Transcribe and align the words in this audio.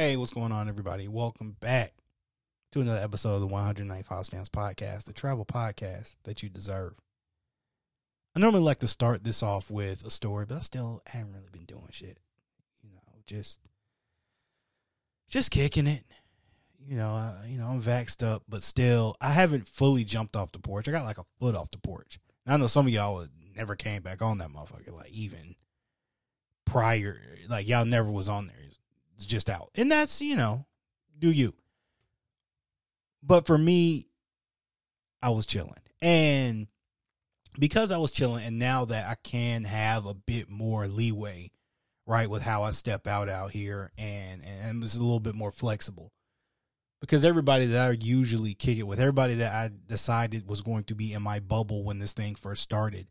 Hey, 0.00 0.16
what's 0.16 0.30
going 0.30 0.52
on, 0.52 0.68
everybody? 0.68 1.08
Welcome 1.08 1.56
back 1.58 1.92
to 2.70 2.80
another 2.80 3.00
episode 3.00 3.34
of 3.34 3.40
the 3.40 3.48
109 3.48 4.04
House 4.08 4.28
Stamps 4.28 4.48
Podcast, 4.48 5.06
the 5.06 5.12
travel 5.12 5.44
podcast 5.44 6.14
that 6.22 6.40
you 6.40 6.48
deserve. 6.48 6.94
I 8.36 8.38
normally 8.38 8.62
like 8.62 8.78
to 8.78 8.86
start 8.86 9.24
this 9.24 9.42
off 9.42 9.72
with 9.72 10.06
a 10.06 10.10
story, 10.12 10.46
but 10.46 10.58
I 10.58 10.60
still 10.60 11.02
haven't 11.06 11.32
really 11.32 11.48
been 11.50 11.64
doing 11.64 11.88
shit. 11.90 12.16
You 12.80 12.90
know, 12.90 13.00
just 13.26 13.58
just 15.28 15.50
kicking 15.50 15.88
it. 15.88 16.04
You 16.78 16.94
know, 16.94 17.16
uh, 17.16 17.42
you 17.48 17.58
know, 17.58 17.66
I'm 17.66 17.82
vaxxed 17.82 18.24
up, 18.24 18.44
but 18.48 18.62
still, 18.62 19.16
I 19.20 19.30
haven't 19.30 19.66
fully 19.66 20.04
jumped 20.04 20.36
off 20.36 20.52
the 20.52 20.60
porch. 20.60 20.86
I 20.86 20.92
got 20.92 21.06
like 21.06 21.18
a 21.18 21.26
foot 21.40 21.56
off 21.56 21.72
the 21.72 21.78
porch. 21.78 22.20
And 22.46 22.54
I 22.54 22.56
know 22.56 22.68
some 22.68 22.86
of 22.86 22.92
y'all 22.92 23.26
never 23.56 23.74
came 23.74 24.02
back 24.02 24.22
on 24.22 24.38
that 24.38 24.50
motherfucker, 24.50 24.94
like 24.94 25.10
even 25.10 25.56
prior, 26.66 27.20
like 27.48 27.66
y'all 27.66 27.84
never 27.84 28.12
was 28.12 28.28
on 28.28 28.46
there. 28.46 28.57
Just 29.26 29.50
out, 29.50 29.70
and 29.74 29.90
that's 29.90 30.22
you 30.22 30.36
know, 30.36 30.66
do 31.18 31.30
you. 31.30 31.54
But 33.22 33.46
for 33.46 33.58
me, 33.58 34.06
I 35.20 35.30
was 35.30 35.44
chilling, 35.44 35.74
and 36.00 36.68
because 37.58 37.90
I 37.90 37.98
was 37.98 38.12
chilling, 38.12 38.44
and 38.44 38.58
now 38.58 38.84
that 38.84 39.08
I 39.08 39.16
can 39.22 39.64
have 39.64 40.06
a 40.06 40.14
bit 40.14 40.48
more 40.48 40.86
leeway, 40.86 41.50
right, 42.06 42.30
with 42.30 42.42
how 42.42 42.62
I 42.62 42.70
step 42.70 43.06
out 43.06 43.28
out 43.28 43.50
here, 43.50 43.90
and 43.98 44.42
and 44.44 44.84
it's 44.84 44.94
a 44.94 45.02
little 45.02 45.20
bit 45.20 45.34
more 45.34 45.52
flexible 45.52 46.12
because 47.00 47.24
everybody 47.24 47.66
that 47.66 47.90
I 47.90 47.96
usually 48.00 48.54
kick 48.54 48.78
it 48.78 48.84
with, 48.84 49.00
everybody 49.00 49.34
that 49.36 49.52
I 49.52 49.70
decided 49.86 50.48
was 50.48 50.62
going 50.62 50.84
to 50.84 50.94
be 50.94 51.12
in 51.12 51.22
my 51.22 51.40
bubble 51.40 51.84
when 51.84 51.98
this 51.98 52.12
thing 52.12 52.34
first 52.34 52.62
started, 52.62 53.06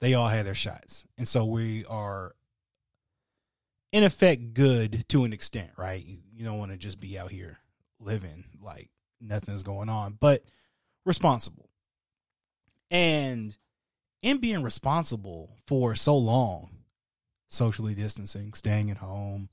they 0.00 0.14
all 0.14 0.28
had 0.28 0.46
their 0.46 0.54
shots. 0.54 1.04
And 1.16 1.28
so 1.28 1.44
we 1.44 1.84
are 1.86 2.34
in 3.92 4.04
effect 4.04 4.54
good 4.54 5.08
to 5.08 5.24
an 5.24 5.32
extent, 5.32 5.70
right? 5.76 6.04
You, 6.04 6.18
you 6.32 6.44
don't 6.44 6.58
want 6.58 6.70
to 6.72 6.76
just 6.76 7.00
be 7.00 7.18
out 7.18 7.30
here 7.30 7.58
living 7.98 8.44
like 8.60 8.90
nothing's 9.20 9.62
going 9.62 9.88
on, 9.88 10.16
but 10.18 10.42
responsible. 11.04 11.70
And 12.90 13.56
in 14.22 14.38
being 14.38 14.62
responsible 14.62 15.50
for 15.66 15.94
so 15.94 16.16
long, 16.16 16.70
socially 17.48 17.94
distancing, 17.94 18.52
staying 18.54 18.90
at 18.90 18.98
home, 18.98 19.48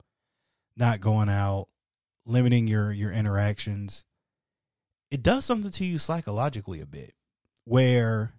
not 0.76 1.00
going 1.00 1.28
out, 1.28 1.68
limiting 2.24 2.66
your 2.66 2.92
your 2.92 3.12
interactions, 3.12 4.04
it 5.10 5.22
does 5.22 5.44
something 5.44 5.70
to 5.70 5.84
you 5.84 5.98
psychologically 5.98 6.80
a 6.80 6.86
bit 6.86 7.14
where 7.64 8.32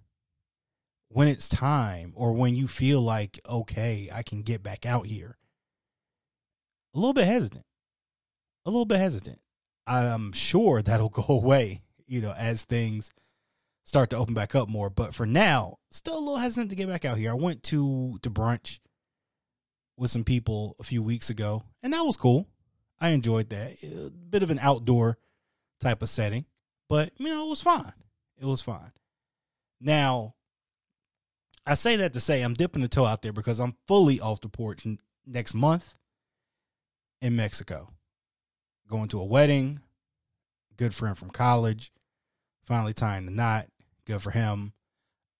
when 1.10 1.28
it's 1.28 1.50
time 1.50 2.14
or 2.16 2.34
when 2.34 2.56
you 2.56 2.68
feel 2.68 3.02
like 3.02 3.40
okay, 3.48 4.10
I 4.14 4.24
can 4.24 4.42
get 4.42 4.64
back 4.64 4.86
out 4.86 5.06
here, 5.06 5.38
a 6.94 7.00
little 7.00 7.14
bit 7.14 7.26
hesitant. 7.26 7.66
A 8.66 8.70
little 8.70 8.86
bit 8.86 9.00
hesitant. 9.00 9.40
I'm 9.88 10.32
sure 10.32 10.82
that'll 10.82 11.10
go 11.10 11.26
away, 11.28 11.82
you 12.08 12.22
know, 12.22 12.34
as 12.38 12.64
things 12.64 13.10
start 13.86 14.10
to 14.12 14.18
open 14.18 14.34
back 14.34 14.56
up 14.56 14.70
more. 14.70 14.90
But 14.90 15.14
for 15.16 15.26
now, 15.26 15.78
still 15.92 16.18
a 16.18 16.20
little 16.20 16.38
hesitant 16.38 16.70
to 16.70 16.76
get 16.76 16.88
back 16.88 17.06
out 17.06 17.18
here. 17.18 17.32
I 17.32 17.36
went 17.36 17.64
to 17.64 18.20
to 18.22 18.30
brunch 18.30 18.80
with 19.98 20.12
some 20.12 20.24
people 20.24 20.76
a 20.80 20.84
few 20.84 21.04
weeks 21.04 21.30
ago, 21.30 21.64
and 21.84 21.94
that 21.94 22.04
was 22.04 22.18
cool. 22.18 22.48
I 23.00 23.10
enjoyed 23.10 23.50
that. 23.50 23.84
A 23.84 24.12
bit 24.12 24.44
of 24.44 24.52
an 24.52 24.60
outdoor 24.60 25.18
type 25.80 26.02
of 26.02 26.10
setting, 26.10 26.46
but 26.88 27.12
you 27.18 27.28
know, 27.28 27.46
it 27.46 27.50
was 27.50 27.62
fine. 27.62 27.94
It 28.38 28.46
was 28.46 28.62
fine. 28.62 28.92
Now, 29.82 30.36
I 31.66 31.74
say 31.74 31.96
that 31.98 32.14
to 32.14 32.20
say 32.20 32.42
I'm 32.42 32.54
dipping 32.54 32.82
the 32.82 32.88
toe 32.88 33.06
out 33.06 33.22
there 33.22 33.34
because 33.34 33.60
I'm 33.60 33.76
fully 33.88 34.20
off 34.20 34.42
the 34.42 34.50
porch 34.50 34.86
next 35.26 35.54
month 35.54 35.94
in 37.22 37.36
Mexico. 37.36 37.90
Going 38.88 39.08
to 39.10 39.20
a 39.20 39.26
wedding, 39.26 39.82
good 40.78 40.94
friend 40.94 41.18
from 41.18 41.30
college, 41.30 41.92
finally 42.66 42.94
tying 42.94 43.26
the 43.26 43.32
knot, 43.32 43.68
good 44.06 44.22
for 44.22 44.32
him. 44.32 44.74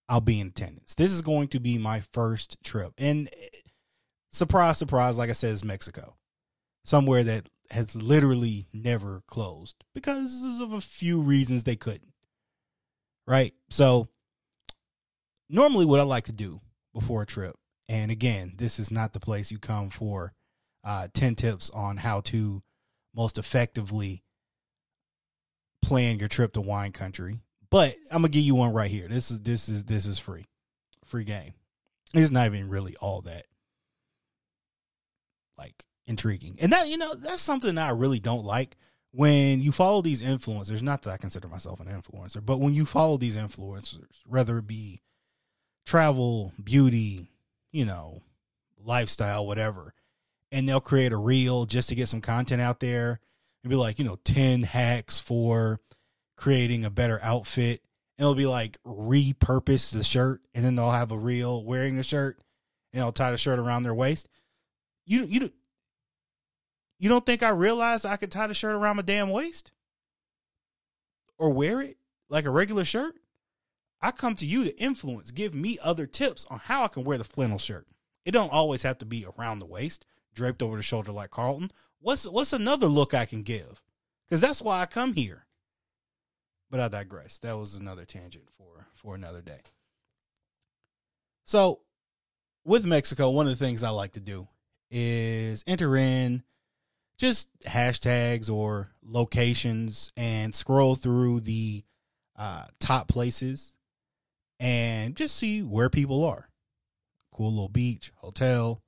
I'll 0.08 0.22
be 0.22 0.40
in 0.40 0.48
attendance. 0.48 0.96
This 0.96 1.12
is 1.12 1.22
going 1.22 1.50
to 1.50 1.60
be 1.60 1.78
my 1.78 2.00
first 2.00 2.58
trip. 2.64 2.94
And 2.98 3.28
eh, 3.28 3.60
surprise, 4.32 4.78
surprise, 4.78 5.18
like 5.18 5.30
I 5.30 5.34
said, 5.34 5.52
is 5.52 5.64
Mexico. 5.64 6.16
Somewhere 6.84 7.24
that 7.24 7.48
has 7.72 7.96
literally 7.96 8.68
never 8.74 9.22
closed 9.28 9.76
because 9.94 10.60
of 10.60 10.74
a 10.74 10.82
few 10.82 11.22
reasons 11.22 11.64
they 11.64 11.76
couldn't. 11.76 12.14
Right? 13.28 13.54
So, 13.70 14.08
normally, 15.48 15.86
what 15.86 16.00
I 16.00 16.04
like 16.04 16.26
to 16.26 16.32
do 16.32 16.62
before 16.94 17.22
a 17.22 17.28
trip, 17.28 17.56
and 17.88 18.10
again, 18.10 18.54
this 18.58 18.80
is 18.80 18.90
not 18.90 19.14
the 19.14 19.20
place 19.20 19.52
you 19.52 19.60
come 19.60 19.92
for 19.92 20.34
uh, 20.84 21.08
10 21.14 21.36
tips 21.36 21.70
on 21.70 21.98
how 21.98 22.22
to 22.22 22.64
most 23.16 23.38
effectively 23.38 24.24
plan 25.82 26.20
your 26.20 26.30
trip 26.30 26.54
to 26.54 26.62
wine 26.62 26.92
country. 26.92 27.40
But 27.70 27.96
I'm 28.12 28.22
gonna 28.22 28.30
give 28.30 28.44
you 28.44 28.56
one 28.56 28.74
right 28.74 28.90
here. 28.90 29.08
This 29.08 29.30
is 29.30 29.42
this 29.42 29.70
is 29.70 29.86
this 29.86 30.06
is 30.06 30.18
free. 30.18 30.48
Free 31.06 31.24
game. 31.24 31.54
It's 32.14 32.32
not 32.32 32.48
even 32.48 32.70
really 32.70 32.96
all 32.98 33.22
that 33.22 33.46
like 35.58 35.86
intriguing. 36.08 36.58
And 36.60 36.74
that, 36.74 36.88
you 36.88 36.98
know, 36.98 37.14
that's 37.14 37.42
something 37.42 37.78
I 37.78 37.90
really 37.90 38.20
don't 38.20 38.46
like 38.46 38.78
when 39.12 39.62
you 39.62 39.72
follow 39.72 40.02
these 40.02 40.22
influencers, 40.22 40.82
not 40.82 41.02
that 41.04 41.12
I 41.12 41.18
consider 41.18 41.48
myself 41.48 41.80
an 41.80 41.88
influencer, 41.88 42.46
but 42.46 42.60
when 42.60 42.74
you 42.74 42.86
follow 42.86 43.18
these 43.18 43.38
influencers, 43.38 44.06
whether 44.26 44.60
it 44.60 44.68
be 44.68 45.02
travel, 45.86 46.54
beauty, 46.64 47.32
you 47.72 47.86
know, 47.86 48.22
lifestyle, 48.84 49.48
whatever, 49.48 49.94
and 50.52 50.68
they'll 50.68 50.80
create 50.80 51.12
a 51.12 51.18
reel 51.18 51.66
just 51.66 51.90
to 51.90 51.96
get 51.96 52.08
some 52.08 52.22
content 52.22 52.62
out 52.62 52.80
there 52.80 53.20
and 53.64 53.70
be 53.70 53.76
like, 53.76 54.00
you 54.00 54.06
know, 54.06 54.18
10 54.24 54.64
hacks 54.64 55.20
for 55.20 55.80
creating 56.38 56.86
a 56.86 56.90
better 56.90 57.20
outfit. 57.22 57.82
And 58.18 58.26
it'll 58.26 58.36
be 58.36 58.48
like 58.48 58.78
repurpose 58.86 59.92
the 59.92 60.04
shirt 60.04 60.42
and 60.54 60.66
then 60.66 60.76
they'll 60.76 60.92
have 60.92 61.12
a 61.12 61.18
reel 61.18 61.64
wearing 61.64 61.96
the 61.96 62.04
shirt 62.04 62.40
and 62.92 63.02
they'll 63.02 63.12
tie 63.12 63.32
the 63.32 63.38
shirt 63.38 63.60
around 63.60 63.84
their 63.84 63.94
waist. 63.94 64.28
You 65.06 65.24
you 65.24 65.52
you 66.98 67.10
don't 67.10 67.26
think 67.26 67.42
I 67.42 67.50
realized 67.50 68.06
I 68.06 68.18
could 68.18 68.32
tie 68.32 68.48
the 68.48 68.54
shirt 68.54 68.76
around 68.76 68.98
my 68.98 69.02
damn 69.02 69.30
waist? 69.30 69.72
Or 71.38 71.52
wear 71.52 71.82
it 71.82 71.98
like 72.30 72.46
a 72.46 72.50
regular 72.50 72.84
shirt? 72.84 73.16
I 74.02 74.12
come 74.12 74.36
to 74.36 74.46
you 74.46 74.66
to 74.66 74.82
influence, 74.82 75.32
give 75.32 75.54
me 75.54 75.78
other 75.84 76.06
tips 76.06 76.46
on 76.50 76.60
how 76.60 76.84
I 76.84 76.88
can 76.88 77.04
wear 77.04 77.18
the 77.18 77.24
flannel 77.24 77.58
shirt. 77.58 77.88
It 78.26 78.32
don't 78.32 78.52
always 78.52 78.84
have 78.84 78.98
to 79.00 79.06
be 79.06 79.26
around 79.26 79.60
the 79.60 79.66
waist 79.66 80.06
draped 80.40 80.64
over 80.64 80.78
the 80.78 80.84
shoulder 80.84 81.12
like 81.12 81.32
Carlton. 81.32 81.70
What's 82.00 82.26
what's 82.26 82.54
another 82.54 82.88
look 82.88 83.14
I 83.14 83.26
can 83.26 83.44
give? 83.44 83.82
Because 84.26 84.40
that's 84.40 84.62
why 84.62 84.82
I 84.82 84.86
come 84.86 85.14
here. 85.14 85.46
But 86.72 86.80
I 86.80 86.88
digress. 86.88 87.40
That 87.40 87.58
was 87.58 87.76
another 87.76 88.06
tangent 88.06 88.46
for 88.58 88.88
for 88.94 89.16
another 89.16 89.42
day. 89.42 89.60
So, 91.46 91.82
with 92.64 92.86
Mexico, 92.86 93.32
one 93.32 93.48
of 93.48 93.58
the 93.58 93.66
things 93.66 93.84
I 93.84 93.90
like 93.90 94.14
to 94.14 94.22
do 94.22 94.48
is 94.90 95.64
enter 95.68 95.98
in 95.98 96.44
just 97.18 97.50
hashtags 97.66 98.50
or 98.50 98.92
locations 99.04 100.10
and 100.16 100.56
scroll 100.56 100.96
through 100.96 101.42
the 101.42 101.84
uh, 102.38 102.66
top 102.80 103.10
places 103.10 103.76
and 104.58 105.18
just 105.18 105.36
see 105.36 105.62
where 105.62 105.90
people 105.90 106.24
are. 106.24 106.50
Cool 107.34 107.52
little 107.52 107.68
beach, 107.68 108.14
hotel, 108.18 108.82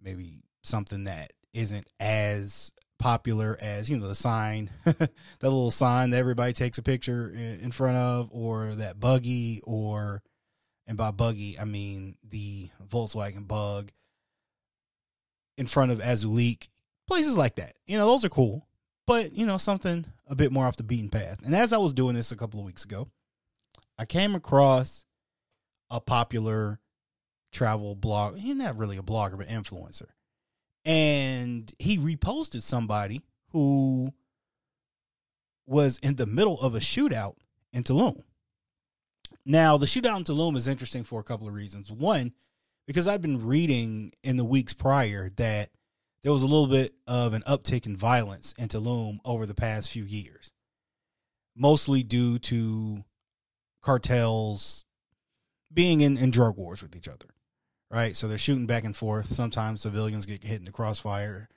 maybe 0.00 0.43
something 0.64 1.04
that 1.04 1.32
isn't 1.52 1.86
as 2.00 2.72
popular 2.98 3.56
as 3.60 3.90
you 3.90 3.98
know 3.98 4.08
the 4.08 4.14
sign 4.14 4.70
that 4.84 5.10
little 5.42 5.70
sign 5.70 6.10
that 6.10 6.18
everybody 6.18 6.52
takes 6.52 6.78
a 6.78 6.82
picture 6.82 7.30
in 7.30 7.70
front 7.70 7.96
of 7.96 8.30
or 8.32 8.68
that 8.76 8.98
buggy 8.98 9.60
or 9.64 10.22
and 10.86 10.96
by 10.96 11.10
buggy 11.10 11.58
i 11.58 11.64
mean 11.64 12.16
the 12.26 12.70
volkswagen 12.88 13.46
bug 13.46 13.90
in 15.56 15.66
front 15.66 15.92
of 15.92 15.98
azulik 15.98 16.68
places 17.06 17.36
like 17.36 17.56
that. 17.56 17.74
You 17.86 17.98
know 17.98 18.06
those 18.06 18.24
are 18.24 18.30
cool 18.30 18.66
but 19.06 19.36
you 19.36 19.46
know 19.46 19.58
something 19.58 20.06
a 20.26 20.34
bit 20.34 20.52
more 20.52 20.66
off 20.66 20.76
the 20.76 20.82
beaten 20.82 21.10
path. 21.10 21.44
And 21.44 21.54
as 21.54 21.72
i 21.72 21.78
was 21.78 21.92
doing 21.92 22.14
this 22.14 22.32
a 22.32 22.36
couple 22.36 22.60
of 22.60 22.66
weeks 22.66 22.84
ago 22.84 23.08
i 23.98 24.04
came 24.04 24.34
across 24.34 25.04
a 25.90 26.00
popular 26.00 26.80
travel 27.52 27.94
blog 27.94 28.36
he's 28.36 28.54
not 28.54 28.76
really 28.76 28.96
a 28.96 29.02
blogger 29.02 29.36
but 29.36 29.48
influencer 29.48 30.08
and 30.84 31.72
he 31.78 31.98
reposted 31.98 32.62
somebody 32.62 33.22
who 33.50 34.12
was 35.66 35.98
in 35.98 36.16
the 36.16 36.26
middle 36.26 36.60
of 36.60 36.74
a 36.74 36.80
shootout 36.80 37.36
in 37.72 37.82
Tulum. 37.82 38.22
Now, 39.46 39.76
the 39.76 39.86
shootout 39.86 40.16
in 40.18 40.24
Tulum 40.24 40.56
is 40.56 40.68
interesting 40.68 41.04
for 41.04 41.20
a 41.20 41.24
couple 41.24 41.48
of 41.48 41.54
reasons. 41.54 41.90
One, 41.90 42.32
because 42.86 43.08
I've 43.08 43.22
been 43.22 43.46
reading 43.46 44.12
in 44.22 44.36
the 44.36 44.44
weeks 44.44 44.72
prior 44.72 45.30
that 45.36 45.70
there 46.22 46.32
was 46.32 46.42
a 46.42 46.46
little 46.46 46.66
bit 46.66 46.92
of 47.06 47.34
an 47.34 47.42
uptick 47.42 47.86
in 47.86 47.96
violence 47.96 48.54
in 48.58 48.68
Tulum 48.68 49.18
over 49.24 49.46
the 49.46 49.54
past 49.54 49.90
few 49.90 50.04
years, 50.04 50.52
mostly 51.56 52.02
due 52.02 52.38
to 52.40 53.04
cartels 53.82 54.84
being 55.72 56.00
in, 56.00 56.16
in 56.16 56.30
drug 56.30 56.56
wars 56.56 56.82
with 56.82 56.96
each 56.96 57.08
other 57.08 57.33
right? 57.90 58.16
So 58.16 58.28
they're 58.28 58.38
shooting 58.38 58.66
back 58.66 58.84
and 58.84 58.96
forth. 58.96 59.32
Sometimes 59.32 59.82
civilians 59.82 60.26
get 60.26 60.44
hit 60.44 60.58
in 60.58 60.64
the 60.64 60.72
crossfire. 60.72 61.48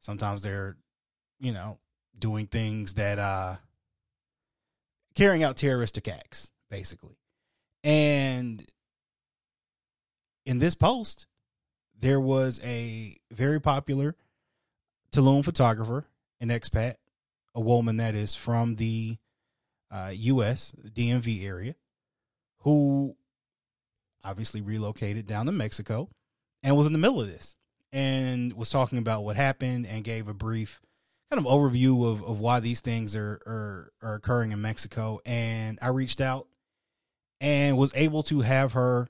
Sometimes 0.00 0.42
they're 0.42 0.76
you 1.40 1.52
know, 1.52 1.78
doing 2.16 2.46
things 2.46 2.94
that 2.94 3.18
uh 3.18 3.56
carrying 5.14 5.42
out 5.42 5.56
terroristic 5.56 6.06
acts, 6.06 6.52
basically. 6.70 7.16
And 7.82 8.64
in 10.44 10.58
this 10.58 10.74
post, 10.74 11.26
there 11.98 12.20
was 12.20 12.60
a 12.62 13.16
very 13.32 13.60
popular 13.60 14.14
Tulum 15.12 15.44
photographer, 15.44 16.06
an 16.40 16.48
expat, 16.48 16.96
a 17.54 17.60
woman 17.60 17.96
that 17.96 18.14
is 18.14 18.36
from 18.36 18.76
the 18.76 19.16
uh, 19.90 20.12
U.S. 20.14 20.72
DMV 20.86 21.44
area, 21.44 21.74
who 22.60 23.16
obviously 24.24 24.60
relocated 24.60 25.26
down 25.26 25.46
to 25.46 25.52
Mexico 25.52 26.08
and 26.62 26.76
was 26.76 26.86
in 26.86 26.92
the 26.92 26.98
middle 26.98 27.20
of 27.20 27.28
this 27.28 27.54
and 27.92 28.52
was 28.54 28.70
talking 28.70 28.98
about 28.98 29.24
what 29.24 29.36
happened 29.36 29.86
and 29.86 30.04
gave 30.04 30.28
a 30.28 30.34
brief 30.34 30.80
kind 31.30 31.44
of 31.44 31.50
overview 31.50 32.10
of, 32.10 32.22
of 32.24 32.40
why 32.40 32.60
these 32.60 32.80
things 32.80 33.14
are, 33.14 33.40
are 33.46 33.90
are 34.02 34.14
occurring 34.14 34.52
in 34.52 34.60
Mexico. 34.60 35.20
And 35.24 35.78
I 35.80 35.88
reached 35.88 36.20
out 36.20 36.46
and 37.40 37.76
was 37.76 37.92
able 37.94 38.22
to 38.24 38.40
have 38.40 38.72
her 38.72 39.08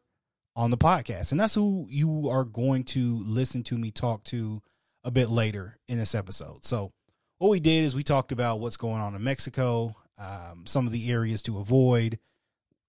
on 0.56 0.70
the 0.70 0.76
podcast. 0.76 1.32
And 1.32 1.40
that's 1.40 1.54
who 1.54 1.86
you 1.88 2.28
are 2.28 2.44
going 2.44 2.84
to 2.84 3.20
listen 3.24 3.62
to 3.64 3.78
me 3.78 3.90
talk 3.90 4.24
to 4.24 4.62
a 5.04 5.10
bit 5.10 5.30
later 5.30 5.78
in 5.88 5.98
this 5.98 6.14
episode. 6.14 6.64
So, 6.64 6.90
what 7.38 7.48
we 7.48 7.60
did 7.60 7.84
is 7.84 7.94
we 7.94 8.02
talked 8.02 8.32
about 8.32 8.60
what's 8.60 8.76
going 8.76 9.00
on 9.00 9.14
in 9.14 9.24
Mexico, 9.24 9.96
um, 10.18 10.64
some 10.66 10.86
of 10.86 10.92
the 10.92 11.10
areas 11.10 11.40
to 11.42 11.58
avoid, 11.58 12.18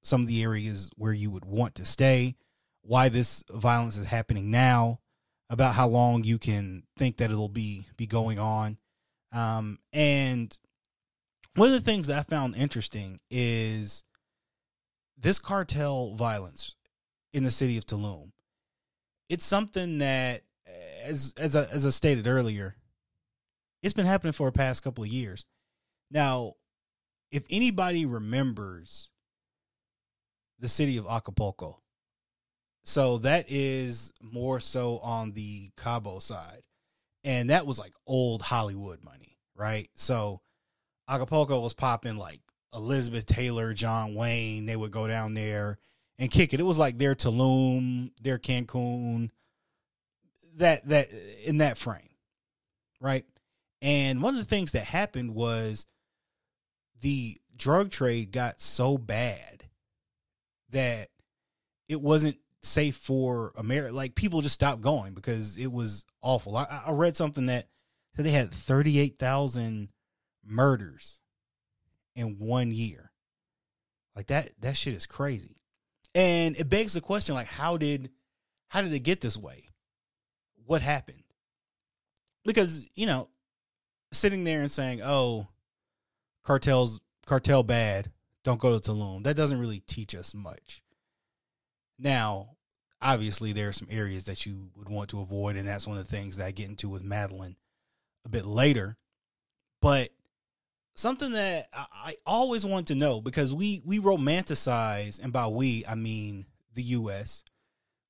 some 0.04 0.22
of 0.22 0.28
the 0.28 0.42
areas 0.44 0.90
where 0.96 1.14
you 1.14 1.30
would 1.30 1.46
want 1.46 1.76
to 1.76 1.86
stay, 1.86 2.36
why 2.82 3.10
this 3.10 3.44
violence 3.50 3.98
is 3.98 4.08
happening 4.08 4.50
now, 4.52 5.00
about 5.50 5.76
how 5.76 5.88
long 5.88 6.24
you 6.24 6.40
can 6.40 6.84
think 6.98 7.18
that 7.18 7.30
it'll 7.30 7.50
be 7.50 7.88
be 7.98 8.08
going 8.08 8.40
on. 8.40 8.78
Um, 9.34 9.80
and 9.94 10.58
one 11.56 11.68
of 11.68 11.74
the 11.74 11.82
things 11.82 12.08
that 12.08 12.18
I 12.18 12.24
found 12.24 12.56
interesting 12.56 13.20
is 13.30 14.04
this 15.18 15.40
cartel 15.40 16.16
violence 16.16 16.76
in 17.34 17.44
the 17.44 17.52
city 17.52 17.78
of 17.78 17.86
Tulum. 17.86 18.32
It's 19.30 19.46
something 19.46 20.00
that, 20.00 20.42
as 21.04 21.34
as 21.38 21.56
I, 21.56 21.66
as 21.66 21.86
I 21.86 21.90
stated 21.90 22.28
earlier, 22.28 22.76
it's 23.84 23.94
been 23.94 24.06
happening 24.06 24.34
for 24.34 24.48
the 24.48 24.58
past 24.58 24.84
couple 24.84 25.04
of 25.04 25.10
years. 25.10 25.46
Now, 26.10 26.54
if 27.32 27.44
anybody 27.50 28.06
remembers 28.06 29.12
the 30.62 30.70
city 30.70 30.96
of 30.96 31.08
Acapulco, 31.08 31.82
so 32.84 33.18
that 33.20 33.46
is 33.50 34.14
more 34.22 34.60
so 34.60 35.00
on 35.00 35.34
the 35.34 35.70
Cabo 35.78 36.20
side. 36.20 36.62
And 37.24 37.50
that 37.50 37.68
was 37.68 37.78
like 37.78 37.94
old 38.08 38.42
Hollywood 38.42 39.04
money, 39.04 39.38
right? 39.56 39.90
So 39.96 40.42
Acapulco 41.08 41.60
was 41.60 41.74
popping 41.74 42.18
like 42.18 42.42
Elizabeth 42.74 43.26
Taylor, 43.26 43.74
John 43.74 44.16
Wayne. 44.16 44.66
They 44.66 44.76
would 44.76 44.92
go 44.92 45.08
down 45.08 45.36
there 45.36 45.78
and 46.18 46.32
kick 46.32 46.54
it. 46.54 46.60
It 46.60 46.64
was 46.64 46.80
like 46.80 46.98
their 46.98 47.14
Tulum, 47.14 48.12
their 48.22 48.40
Cancun, 48.40 49.30
that 50.58 50.86
that 50.88 51.08
in 51.46 51.58
that 51.58 51.78
frame, 51.78 52.10
right? 53.00 53.26
And 53.82 54.22
one 54.22 54.34
of 54.34 54.40
the 54.40 54.46
things 54.46 54.72
that 54.72 54.86
happened 54.86 55.36
was 55.36 55.86
the 57.02 57.38
drug 57.56 57.92
trade 57.92 58.32
got 58.32 58.62
so 58.62 58.98
bad 58.98 59.61
that 60.72 61.08
it 61.88 62.02
wasn't 62.02 62.38
safe 62.62 62.96
for 62.96 63.54
America. 63.58 63.94
Like 63.94 64.16
people 64.16 64.42
just 64.42 64.56
stopped 64.56 64.82
going 64.82 65.14
because 65.14 65.58
it 65.58 65.72
was 65.72 66.06
awful. 66.22 66.58
I, 66.58 66.84
I 66.88 66.92
read 66.92 67.18
something 67.18 67.48
that 67.48 67.68
said 68.16 68.26
they 68.26 68.32
had 68.32 68.52
thirty 68.52 69.00
eight 69.00 69.18
thousand 69.18 69.90
murders 70.46 71.22
in 72.16 72.38
one 72.40 72.72
year. 72.72 73.12
Like 74.16 74.28
that 74.28 74.50
that 74.62 74.78
shit 74.78 74.94
is 74.94 75.08
crazy. 75.08 75.58
And 76.14 76.58
it 76.58 76.70
begs 76.70 76.94
the 76.94 77.02
question 77.02 77.36
like 77.36 77.48
how 77.48 77.78
did 77.78 78.10
how 78.70 78.82
did 78.82 78.94
it 78.94 79.00
get 79.00 79.22
this 79.22 79.38
way? 79.38 79.66
What 80.66 80.82
happened? 80.82 81.24
Because, 82.46 82.88
you 82.96 83.06
know, 83.06 83.30
sitting 84.12 84.44
there 84.44 84.62
and 84.62 84.72
saying, 84.72 85.02
"Oh, 85.04 85.48
cartels 86.44 87.02
cartel 87.26 87.64
bad, 87.64 88.12
don't 88.44 88.60
go 88.60 88.78
to 88.78 88.92
Tulum." 88.92 89.24
That 89.24 89.36
doesn't 89.36 89.60
really 89.60 89.82
teach 89.82 90.16
us 90.16 90.34
much. 90.34 90.82
Now, 91.98 92.58
obviously 93.02 93.54
there 93.54 93.70
are 93.70 93.74
some 93.74 93.88
areas 93.92 94.26
that 94.26 94.46
you 94.46 94.72
would 94.76 94.90
want 94.90 95.10
to 95.10 95.22
avoid 95.22 95.56
and 95.56 95.68
that's 95.68 95.88
one 95.88 95.98
of 95.98 96.08
the 96.08 96.16
things 96.16 96.38
that 96.38 96.46
I 96.46 96.52
get 96.52 96.70
into 96.70 96.90
with 96.90 97.04
Madeline 97.04 97.56
a 98.26 98.30
bit 98.30 98.46
later. 98.46 98.98
But 99.82 100.10
something 100.96 101.32
that 101.32 101.68
I, 101.74 102.16
always 102.26 102.66
want 102.66 102.88
to 102.88 102.96
know 102.96 103.22
because 103.22 103.54
we 103.54 103.82
we 103.86 104.00
romanticize, 104.00 105.22
and 105.22 105.34
by 105.34 105.48
we 105.48 105.84
I 105.88 105.96
mean 105.96 106.46
the 106.74 106.84
U.S. 106.84 107.44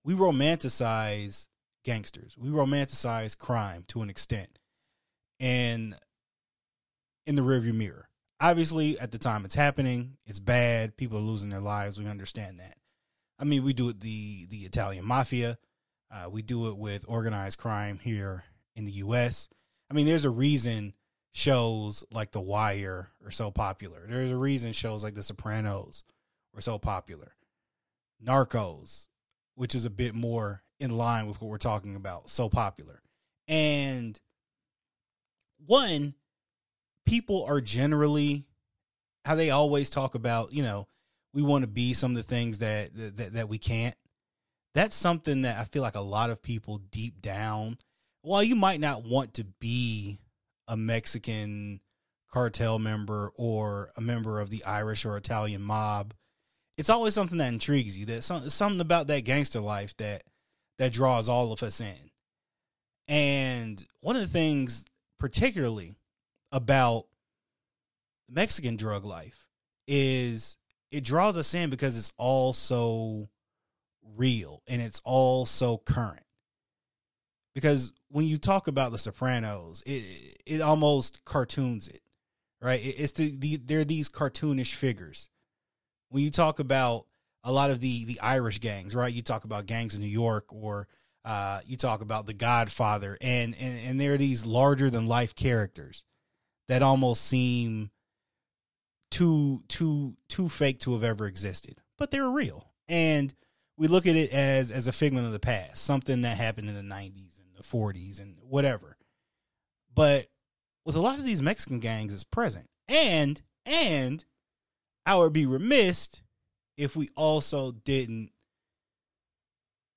We 0.04 0.14
romanticize 0.14 1.48
gangsters. 1.84 2.38
We 2.38 2.50
romanticize 2.50 3.38
crime 3.38 3.86
to 3.90 4.02
an 4.02 4.10
extent, 4.10 4.60
and 5.40 5.96
in 7.26 7.36
the 7.36 7.42
rearview 7.42 7.74
mirror. 7.74 8.10
Obviously, 8.42 9.00
at 9.00 9.12
the 9.12 9.20
time 9.20 9.46
it's 9.46 9.56
happening, 9.56 10.18
it's 10.26 10.40
bad. 10.40 10.98
People 10.98 11.20
are 11.20 11.22
losing 11.22 11.50
their 11.50 11.60
lives. 11.60 12.00
We 12.00 12.08
understand 12.08 12.60
that. 12.60 12.76
I 13.38 13.44
mean, 13.44 13.64
we 13.64 13.72
do 13.74 13.90
it 13.90 14.00
the 14.00 14.48
the 14.50 14.60
Italian 14.60 15.06
mafia. 15.06 15.60
Uh, 16.12 16.30
we 16.30 16.42
do 16.42 16.68
it 16.68 16.78
with 16.78 17.06
organized 17.08 17.60
crime 17.60 18.00
here 18.02 18.44
in 18.76 18.86
the 18.86 18.92
U.S. 18.94 19.48
I 19.90 19.94
mean, 19.94 20.08
there's 20.08 20.26
a 20.26 20.32
reason 20.32 20.94
shows 21.34 22.04
like 22.12 22.32
The 22.32 22.42
Wire 22.42 23.12
are 23.24 23.32
so 23.32 23.52
popular. 23.52 24.06
There's 24.10 24.32
a 24.32 24.38
reason 24.38 24.74
shows 24.74 25.04
like 25.04 25.14
The 25.14 25.24
Sopranos 25.24 26.04
were 26.54 26.62
so 26.62 26.78
popular. 26.80 27.34
Narcos, 28.26 29.08
which 29.56 29.76
is 29.76 29.86
a 29.86 29.90
bit 29.90 30.14
more 30.14 30.64
in 30.80 30.98
line 30.98 31.28
with 31.28 31.42
what 31.42 31.50
we're 31.50 31.58
talking 31.58 31.96
about, 31.96 32.30
so 32.30 32.50
popular. 32.50 33.02
And 33.48 34.20
one, 35.66 36.16
people 37.06 37.46
are 37.48 37.62
generally 37.62 38.46
how 39.26 39.36
they 39.36 39.50
always 39.50 39.90
talk 39.90 40.16
about, 40.16 40.52
you 40.52 40.64
know, 40.64 40.88
we 41.34 41.42
want 41.42 41.64
to 41.64 41.68
be 41.68 41.94
some 41.94 42.12
of 42.12 42.18
the 42.18 42.24
things 42.24 42.60
that 42.60 42.94
that 42.96 43.34
that 43.34 43.50
we 43.50 43.58
can't. 43.58 43.96
That's 44.74 44.96
something 44.96 45.42
that 45.44 45.60
I 45.60 45.66
feel 45.66 45.82
like 45.82 45.96
a 45.96 46.02
lot 46.02 46.30
of 46.30 46.42
people 46.42 46.78
deep 46.92 47.22
down, 47.22 47.78
while 48.22 48.44
you 48.44 48.56
might 48.56 48.80
not 48.80 49.04
want 49.04 49.34
to 49.36 49.44
be 49.44 50.20
a 50.68 50.78
Mexican 50.78 51.82
cartel 52.32 52.80
member 52.80 53.32
or 53.36 53.90
a 53.98 54.02
member 54.02 54.40
of 54.40 54.50
the 54.50 54.64
Irish 54.64 55.06
or 55.06 55.18
Italian 55.18 55.62
mob, 55.62 56.14
it's 56.78 56.90
always 56.90 57.14
something 57.14 57.38
that 57.40 57.52
intrigues 57.52 57.98
you. 57.98 58.06
That 58.06 58.24
some, 58.24 58.50
something 58.50 58.82
about 58.82 59.08
that 59.08 59.26
gangster 59.26 59.60
life 59.60 59.96
that 59.98 60.24
that 60.78 60.94
draws 60.94 61.30
all 61.30 61.52
of 61.52 61.62
us 61.64 61.82
in. 61.82 62.10
And 63.08 63.86
one 64.00 64.16
of 64.16 64.22
the 64.22 64.28
things, 64.28 64.86
particularly 65.20 65.96
about 66.52 67.06
Mexican 68.30 68.76
drug 68.76 69.06
life, 69.06 69.48
is 69.88 70.58
it 70.92 71.04
draws 71.04 71.38
us 71.38 71.54
in 71.54 71.70
because 71.70 71.98
it's 71.98 72.14
all 72.18 72.54
so 72.54 73.30
real 74.16 74.62
and 74.68 74.82
it's 74.82 75.02
all 75.06 75.46
so 75.46 75.78
current 75.78 76.24
because 77.54 77.94
when 78.10 78.26
you 78.26 78.38
talk 78.38 78.68
about 78.68 78.92
the 78.92 78.98
Sopranos, 78.98 79.84
it 79.86 80.38
it 80.46 80.62
almost 80.62 81.24
cartoons 81.26 81.88
it, 81.88 82.02
right? 82.62 82.84
It, 82.84 82.96
it's 82.98 83.14
the, 83.14 83.38
the 83.38 83.58
they're 83.58 83.86
these 83.86 84.10
cartoonish 84.10 84.74
figures. 84.74 85.30
When 86.10 86.24
you 86.24 86.32
talk 86.32 86.60
about 86.60 87.06
a 87.44 87.52
lot 87.52 87.72
of 87.72 87.80
the 87.80 88.06
the 88.06 88.20
Irish 88.22 88.60
gangs, 88.60 88.96
right? 88.96 89.14
You 89.14 89.22
talk 89.22 89.44
about 89.44 89.66
gangs 89.66 89.96
in 89.96 90.02
New 90.02 90.08
York, 90.08 90.54
or 90.54 90.88
uh, 91.26 91.62
you 91.66 91.78
talk 91.78 92.02
about 92.02 92.26
The 92.26 92.34
Godfather, 92.34 93.18
and 93.22 93.56
and 93.60 93.80
and 93.88 94.02
they're 94.02 94.18
these 94.18 94.46
larger 94.46 94.90
than 94.90 95.08
life 95.08 95.36
characters 95.36 96.04
that 96.68 96.84
almost 96.84 97.26
seem 97.26 97.92
too 99.10 99.62
too 99.68 100.16
too 100.30 100.50
fake 100.50 100.80
to 100.80 100.94
have 100.94 101.04
ever 101.04 101.28
existed, 101.28 101.82
but 101.98 102.12
they're 102.12 102.30
real, 102.30 102.72
and 102.88 103.34
we 103.78 103.88
look 103.88 104.08
at 104.08 104.16
it 104.16 104.32
as 104.32 104.72
as 104.72 104.88
a 104.88 104.94
figment 104.94 105.26
of 105.26 105.34
the 105.34 105.40
past, 105.40 105.84
something 105.84 106.22
that 106.22 106.38
happened 106.38 106.70
in 106.70 106.76
the 106.76 106.82
'90s 106.82 107.40
and 107.40 107.56
the 107.56 107.64
40s 107.64 108.20
and 108.20 108.38
whatever. 108.42 108.98
But 109.94 110.28
with 110.86 110.96
a 110.96 111.02
lot 111.02 111.20
of 111.20 111.26
these 111.26 111.42
Mexican 111.42 111.80
gangs, 111.80 112.14
it's 112.14 112.24
present. 112.24 112.70
And, 112.88 113.42
and 113.66 114.24
I 115.06 115.16
would 115.16 115.34
be 115.34 115.46
remiss 115.46 116.10
if 116.78 116.96
we 116.96 117.10
also 117.16 117.72
didn't 117.72 118.32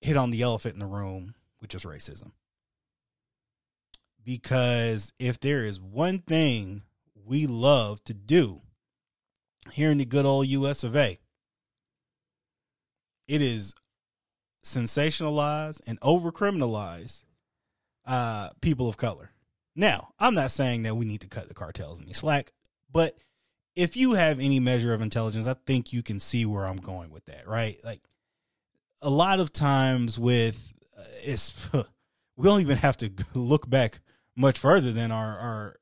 hit 0.00 0.16
on 0.16 0.30
the 0.30 0.42
elephant 0.42 0.74
in 0.74 0.80
the 0.80 0.86
room, 0.86 1.34
which 1.58 1.74
is 1.74 1.84
racism. 1.84 2.32
Because 4.24 5.12
if 5.18 5.38
there 5.38 5.64
is 5.64 5.80
one 5.80 6.20
thing 6.20 6.82
we 7.14 7.46
love 7.46 8.02
to 8.04 8.14
do 8.14 8.60
here 9.72 9.90
in 9.90 9.98
the 9.98 10.04
good 10.04 10.24
old 10.24 10.46
US 10.48 10.82
of 10.82 10.96
A, 10.96 11.18
it 13.28 13.42
is 13.42 13.74
sensationalize 14.64 15.80
and 15.86 15.98
over 16.02 16.32
criminalize 16.32 17.22
uh, 18.06 18.50
people 18.60 18.88
of 18.88 18.96
color. 18.96 19.30
Now, 19.76 20.10
I'm 20.18 20.34
not 20.34 20.50
saying 20.50 20.84
that 20.84 20.96
we 20.96 21.04
need 21.04 21.20
to 21.22 21.28
cut 21.28 21.48
the 21.48 21.54
cartels 21.54 22.00
any 22.00 22.12
slack, 22.12 22.52
but 22.90 23.16
if 23.74 23.96
you 23.96 24.12
have 24.12 24.38
any 24.38 24.60
measure 24.60 24.94
of 24.94 25.02
intelligence, 25.02 25.48
I 25.48 25.56
think 25.66 25.92
you 25.92 26.02
can 26.02 26.20
see 26.20 26.46
where 26.46 26.66
I'm 26.66 26.76
going 26.76 27.10
with 27.10 27.24
that, 27.26 27.48
right? 27.48 27.76
Like 27.84 28.00
a 29.02 29.10
lot 29.10 29.40
of 29.40 29.52
times 29.52 30.18
with 30.18 30.74
uh, 30.98 31.02
it's 31.22 31.52
we 32.36 32.44
don't 32.44 32.60
even 32.60 32.78
have 32.78 32.96
to 32.98 33.10
look 33.34 33.68
back 33.68 34.00
much 34.36 34.58
further 34.58 34.92
than 34.92 35.10
our 35.10 35.38
our 35.38 35.76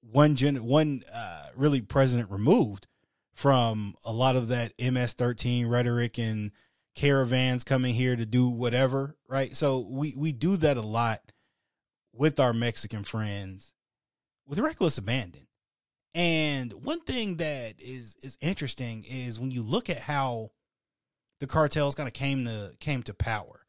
one 0.00 0.34
gen 0.34 0.64
one 0.64 1.02
uh, 1.12 1.46
really 1.56 1.80
president 1.80 2.30
removed 2.30 2.86
from 3.34 3.94
a 4.04 4.12
lot 4.12 4.36
of 4.36 4.48
that 4.48 4.76
MS13 4.78 5.68
rhetoric 5.68 6.18
and 6.18 6.52
caravans 6.94 7.64
coming 7.64 7.94
here 7.94 8.16
to 8.16 8.26
do 8.26 8.48
whatever, 8.48 9.16
right? 9.28 9.56
So 9.56 9.80
we 9.80 10.14
we 10.16 10.32
do 10.32 10.56
that 10.58 10.76
a 10.76 10.82
lot 10.82 11.20
with 12.12 12.38
our 12.38 12.52
Mexican 12.52 13.04
friends 13.04 13.72
with 14.46 14.58
reckless 14.58 14.98
abandon. 14.98 15.46
And 16.14 16.72
one 16.84 17.00
thing 17.00 17.36
that 17.36 17.74
is 17.78 18.16
is 18.22 18.36
interesting 18.40 19.04
is 19.08 19.40
when 19.40 19.50
you 19.50 19.62
look 19.62 19.88
at 19.88 19.98
how 19.98 20.50
the 21.40 21.46
cartels 21.46 21.94
kind 21.94 22.06
of 22.06 22.12
came 22.12 22.44
to 22.44 22.74
came 22.78 23.02
to 23.04 23.14
power. 23.14 23.66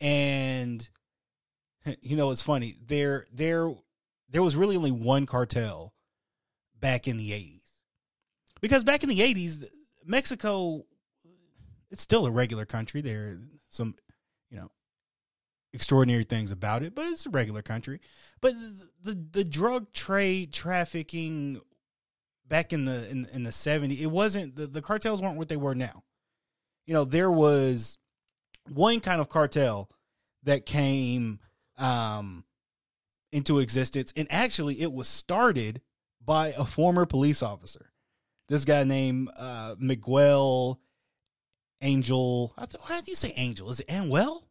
And 0.00 0.88
you 2.02 2.16
know, 2.16 2.30
it's 2.30 2.42
funny. 2.42 2.74
There 2.86 3.26
there 3.32 3.72
there 4.28 4.42
was 4.42 4.56
really 4.56 4.76
only 4.76 4.92
one 4.92 5.26
cartel 5.26 5.92
back 6.78 7.08
in 7.08 7.16
the 7.16 7.30
80s. 7.30 7.60
Because 8.60 8.84
back 8.84 9.02
in 9.02 9.08
the 9.08 9.18
80s, 9.18 9.64
Mexico 10.04 10.84
it's 11.90 12.02
still 12.02 12.26
a 12.26 12.30
regular 12.30 12.64
country. 12.64 13.00
There 13.00 13.22
are 13.22 13.38
some, 13.68 13.94
you 14.48 14.58
know, 14.58 14.70
extraordinary 15.72 16.24
things 16.24 16.52
about 16.52 16.82
it, 16.82 16.94
but 16.94 17.06
it's 17.06 17.26
a 17.26 17.30
regular 17.30 17.62
country. 17.62 18.00
But 18.40 18.54
the 18.54 18.88
the, 19.02 19.26
the 19.32 19.44
drug 19.44 19.92
trade 19.92 20.52
trafficking 20.52 21.60
back 22.46 22.72
in 22.72 22.84
the 22.84 23.08
in, 23.10 23.26
in 23.32 23.44
the 23.44 23.50
70s, 23.50 24.00
it 24.00 24.06
wasn't 24.06 24.56
the, 24.56 24.66
the 24.66 24.82
cartels 24.82 25.22
weren't 25.22 25.38
what 25.38 25.48
they 25.48 25.56
were 25.56 25.74
now. 25.74 26.04
You 26.86 26.94
know, 26.94 27.04
there 27.04 27.30
was 27.30 27.98
one 28.68 29.00
kind 29.00 29.20
of 29.20 29.28
cartel 29.28 29.90
that 30.42 30.66
came 30.66 31.40
um 31.80 32.44
into 33.32 33.58
existence 33.58 34.12
and 34.16 34.26
actually 34.30 34.80
it 34.80 34.92
was 34.92 35.08
started 35.08 35.80
by 36.24 36.48
a 36.48 36.64
former 36.64 37.06
police 37.06 37.42
officer. 37.42 37.90
This 38.48 38.64
guy 38.64 38.84
named 38.84 39.30
uh 39.36 39.76
Miguel 39.78 40.80
Angel. 41.80 42.52
I 42.58 42.66
th- 42.66 42.82
how 42.84 43.00
do 43.00 43.10
you 43.10 43.16
say 43.16 43.32
Angel? 43.36 43.70
Is 43.70 43.80
it 43.80 43.88
Anuel? 43.88 44.42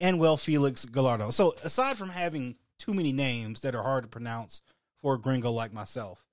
Anuel 0.00 0.38
Felix 0.38 0.84
Gallardo. 0.84 1.30
So 1.30 1.54
aside 1.64 1.96
from 1.96 2.10
having 2.10 2.56
too 2.78 2.94
many 2.94 3.12
names 3.12 3.60
that 3.60 3.74
are 3.74 3.82
hard 3.82 4.04
to 4.04 4.08
pronounce 4.08 4.62
for 5.00 5.14
a 5.14 5.20
gringo 5.20 5.50
like 5.50 5.72
myself, 5.72 6.24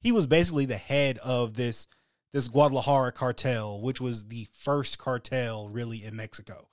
he 0.00 0.12
was 0.12 0.26
basically 0.26 0.66
the 0.66 0.76
head 0.76 1.18
of 1.18 1.54
this 1.54 1.88
this 2.32 2.48
Guadalajara 2.48 3.12
cartel, 3.12 3.80
which 3.80 4.00
was 4.00 4.26
the 4.26 4.46
first 4.52 4.98
cartel 4.98 5.68
really 5.68 6.04
in 6.04 6.14
Mexico. 6.16 6.68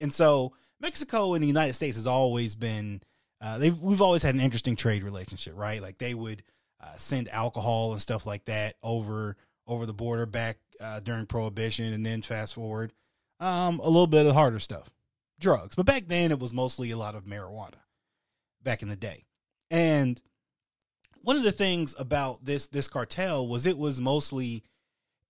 And 0.00 0.12
so 0.12 0.54
Mexico 0.84 1.32
and 1.32 1.42
the 1.42 1.48
United 1.48 1.72
States 1.72 1.96
has 1.96 2.06
always 2.06 2.54
been 2.54 3.00
uh, 3.40 3.56
they 3.56 3.70
we've 3.70 4.02
always 4.02 4.22
had 4.22 4.34
an 4.34 4.40
interesting 4.40 4.76
trade 4.76 5.02
relationship, 5.02 5.54
right? 5.56 5.80
Like 5.80 5.96
they 5.96 6.12
would 6.12 6.42
uh, 6.82 6.94
send 6.96 7.28
alcohol 7.30 7.92
and 7.92 8.02
stuff 8.02 8.26
like 8.26 8.44
that 8.44 8.76
over 8.82 9.36
over 9.66 9.86
the 9.86 9.94
border 9.94 10.26
back 10.26 10.58
uh, 10.80 11.00
during 11.00 11.24
Prohibition, 11.24 11.92
and 11.94 12.04
then 12.04 12.20
fast 12.20 12.54
forward, 12.54 12.92
um, 13.40 13.80
a 13.80 13.88
little 13.88 14.06
bit 14.06 14.26
of 14.26 14.34
harder 14.34 14.60
stuff, 14.60 14.90
drugs. 15.40 15.74
But 15.74 15.86
back 15.86 16.04
then, 16.06 16.30
it 16.30 16.38
was 16.38 16.52
mostly 16.52 16.90
a 16.90 16.98
lot 16.98 17.14
of 17.14 17.24
marijuana. 17.24 17.80
Back 18.62 18.82
in 18.82 18.88
the 18.88 18.96
day, 18.96 19.24
and 19.70 20.20
one 21.22 21.36
of 21.36 21.44
the 21.44 21.52
things 21.52 21.94
about 21.98 22.44
this 22.44 22.66
this 22.66 22.88
cartel 22.88 23.48
was 23.48 23.64
it 23.64 23.78
was 23.78 24.02
mostly 24.02 24.62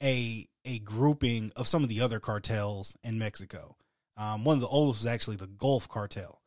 a 0.03 0.49
a 0.65 0.81
grouping 0.81 1.53
of 1.55 1.69
some 1.69 1.85
of 1.85 1.89
the 1.89 2.01
other 2.01 2.19
cartels 2.19 2.97
in 3.05 3.19
Mexico. 3.21 3.77
Um, 4.17 4.45
one 4.45 4.57
of 4.57 4.61
the 4.61 4.69
oldest 4.69 5.01
was 5.03 5.07
actually 5.07 5.37
the 5.37 5.47
Gulf 5.47 5.89
cartel, 5.89 6.41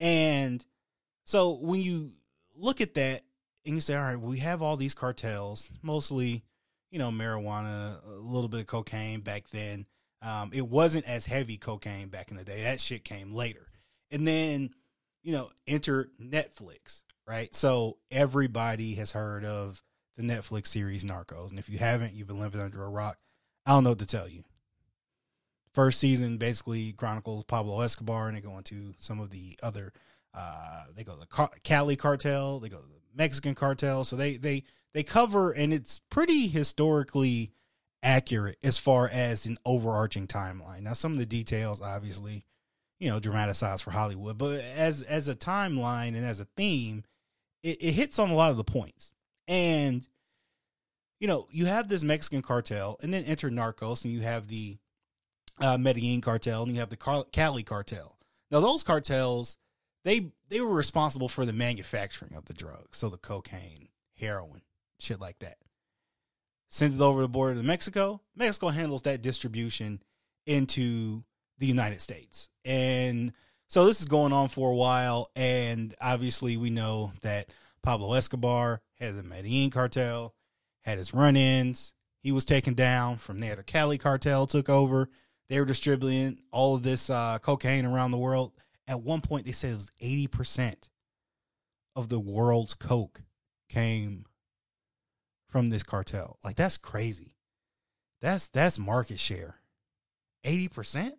and 0.00 0.64
so 1.24 1.54
when 1.54 1.80
you 1.80 2.10
look 2.56 2.80
at 2.80 2.94
that 2.94 3.22
and 3.64 3.74
you 3.74 3.80
say, 3.80 3.96
all 3.96 4.04
right, 4.04 4.20
we 4.20 4.38
have 4.38 4.62
all 4.62 4.76
these 4.76 4.94
cartels, 4.94 5.70
mostly 5.82 6.44
you 6.90 6.98
know, 6.98 7.10
marijuana, 7.10 7.96
a 8.06 8.10
little 8.10 8.48
bit 8.48 8.60
of 8.60 8.66
cocaine 8.66 9.20
back 9.20 9.48
then. 9.50 9.86
Um, 10.22 10.50
it 10.54 10.66
wasn't 10.66 11.06
as 11.06 11.26
heavy 11.26 11.56
cocaine 11.56 12.08
back 12.08 12.30
in 12.30 12.36
the 12.36 12.44
day. 12.44 12.62
That 12.62 12.80
shit 12.80 13.04
came 13.04 13.34
later. 13.34 13.66
And 14.10 14.26
then, 14.26 14.70
you 15.22 15.32
know, 15.32 15.50
enter 15.66 16.08
Netflix, 16.18 17.02
right? 17.26 17.54
So 17.54 17.98
everybody 18.10 18.94
has 18.94 19.12
heard 19.12 19.44
of 19.44 19.82
the 20.16 20.22
Netflix 20.22 20.68
series 20.68 21.04
Narcos. 21.04 21.50
And 21.50 21.58
if 21.58 21.68
you 21.68 21.78
haven't, 21.78 22.14
you've 22.14 22.28
been 22.28 22.40
living 22.40 22.60
under 22.60 22.82
a 22.82 22.88
rock. 22.88 23.18
I 23.66 23.72
don't 23.72 23.84
know 23.84 23.90
what 23.90 23.98
to 23.98 24.06
tell 24.06 24.28
you. 24.28 24.44
First 25.76 26.00
season 26.00 26.38
basically 26.38 26.92
chronicles 26.92 27.44
Pablo 27.44 27.82
Escobar, 27.82 28.28
and 28.28 28.36
they 28.38 28.40
go 28.40 28.56
into 28.56 28.94
some 28.96 29.20
of 29.20 29.28
the 29.28 29.58
other. 29.62 29.92
Uh, 30.32 30.84
they 30.96 31.04
go 31.04 31.12
to 31.12 31.20
the 31.20 31.48
Cali 31.64 31.96
cartel, 31.96 32.60
they 32.60 32.70
go 32.70 32.78
to 32.78 32.88
the 32.88 32.98
Mexican 33.14 33.54
cartel. 33.54 34.02
So 34.02 34.16
they 34.16 34.38
they 34.38 34.62
they 34.94 35.02
cover, 35.02 35.52
and 35.52 35.74
it's 35.74 36.00
pretty 36.08 36.48
historically 36.48 37.52
accurate 38.02 38.56
as 38.64 38.78
far 38.78 39.06
as 39.12 39.44
an 39.44 39.58
overarching 39.66 40.26
timeline. 40.26 40.80
Now, 40.80 40.94
some 40.94 41.12
of 41.12 41.18
the 41.18 41.26
details, 41.26 41.82
obviously, 41.82 42.46
you 42.98 43.10
know, 43.10 43.20
dramatized 43.20 43.84
for 43.84 43.90
Hollywood, 43.90 44.38
but 44.38 44.60
as 44.60 45.02
as 45.02 45.28
a 45.28 45.36
timeline 45.36 46.16
and 46.16 46.24
as 46.24 46.40
a 46.40 46.48
theme, 46.56 47.04
it, 47.62 47.82
it 47.82 47.92
hits 47.92 48.18
on 48.18 48.30
a 48.30 48.34
lot 48.34 48.50
of 48.50 48.56
the 48.56 48.64
points. 48.64 49.12
And 49.46 50.08
you 51.20 51.28
know, 51.28 51.48
you 51.50 51.66
have 51.66 51.88
this 51.88 52.02
Mexican 52.02 52.40
cartel, 52.40 52.96
and 53.02 53.12
then 53.12 53.24
enter 53.24 53.50
Narcos, 53.50 54.06
and 54.06 54.14
you 54.14 54.22
have 54.22 54.48
the 54.48 54.78
uh, 55.60 55.78
Medellin 55.78 56.20
cartel, 56.20 56.62
and 56.62 56.72
you 56.72 56.80
have 56.80 56.90
the 56.90 57.24
Cali 57.32 57.62
cartel. 57.62 58.18
Now, 58.50 58.60
those 58.60 58.82
cartels, 58.82 59.58
they 60.04 60.30
they 60.48 60.60
were 60.60 60.74
responsible 60.74 61.28
for 61.28 61.44
the 61.44 61.52
manufacturing 61.52 62.34
of 62.34 62.44
the 62.44 62.54
drugs, 62.54 62.98
so 62.98 63.08
the 63.08 63.16
cocaine, 63.16 63.88
heroin, 64.18 64.62
shit 64.98 65.20
like 65.20 65.38
that. 65.40 65.58
Send 66.68 66.94
it 66.94 67.00
over 67.00 67.22
the 67.22 67.28
border 67.28 67.54
to 67.54 67.62
Mexico. 67.62 68.20
Mexico 68.34 68.68
handles 68.68 69.02
that 69.02 69.22
distribution 69.22 70.02
into 70.46 71.24
the 71.58 71.66
United 71.66 72.00
States. 72.00 72.48
And 72.64 73.32
so 73.68 73.86
this 73.86 74.00
is 74.00 74.06
going 74.06 74.32
on 74.32 74.48
for 74.48 74.70
a 74.70 74.76
while. 74.76 75.30
And 75.34 75.94
obviously, 76.00 76.56
we 76.56 76.70
know 76.70 77.12
that 77.22 77.50
Pablo 77.82 78.12
Escobar 78.14 78.82
had 78.98 79.16
the 79.16 79.22
Medellin 79.22 79.70
cartel, 79.70 80.34
had 80.82 80.98
his 80.98 81.14
run 81.14 81.36
ins. 81.36 81.92
He 82.20 82.32
was 82.32 82.44
taken 82.44 82.74
down. 82.74 83.18
From 83.18 83.40
there, 83.40 83.56
the 83.56 83.62
Cali 83.62 83.98
cartel 83.98 84.46
took 84.46 84.68
over. 84.68 85.08
They 85.48 85.60
were 85.60 85.66
distributing 85.66 86.40
all 86.50 86.74
of 86.74 86.82
this 86.82 87.08
uh, 87.08 87.38
cocaine 87.38 87.86
around 87.86 88.10
the 88.10 88.18
world. 88.18 88.52
At 88.88 89.02
one 89.02 89.20
point, 89.20 89.46
they 89.46 89.52
said 89.52 89.72
it 89.72 89.74
was 89.74 89.90
80% 90.02 90.90
of 91.94 92.08
the 92.08 92.20
world's 92.20 92.74
coke 92.74 93.22
came 93.68 94.26
from 95.48 95.70
this 95.70 95.82
cartel. 95.82 96.38
Like 96.44 96.56
that's 96.56 96.78
crazy. 96.78 97.36
That's 98.20 98.48
that's 98.48 98.78
market 98.78 99.18
share. 99.18 99.60
80%? 100.44 101.12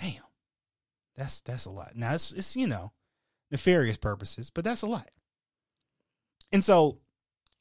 Damn. 0.00 0.12
That's 1.16 1.40
that's 1.40 1.66
a 1.66 1.70
lot. 1.70 1.92
Now 1.94 2.14
it's 2.14 2.32
it's 2.32 2.56
you 2.56 2.66
know, 2.66 2.92
nefarious 3.50 3.96
purposes, 3.96 4.50
but 4.50 4.64
that's 4.64 4.82
a 4.82 4.86
lot. 4.86 5.10
And 6.52 6.64
so, 6.64 6.98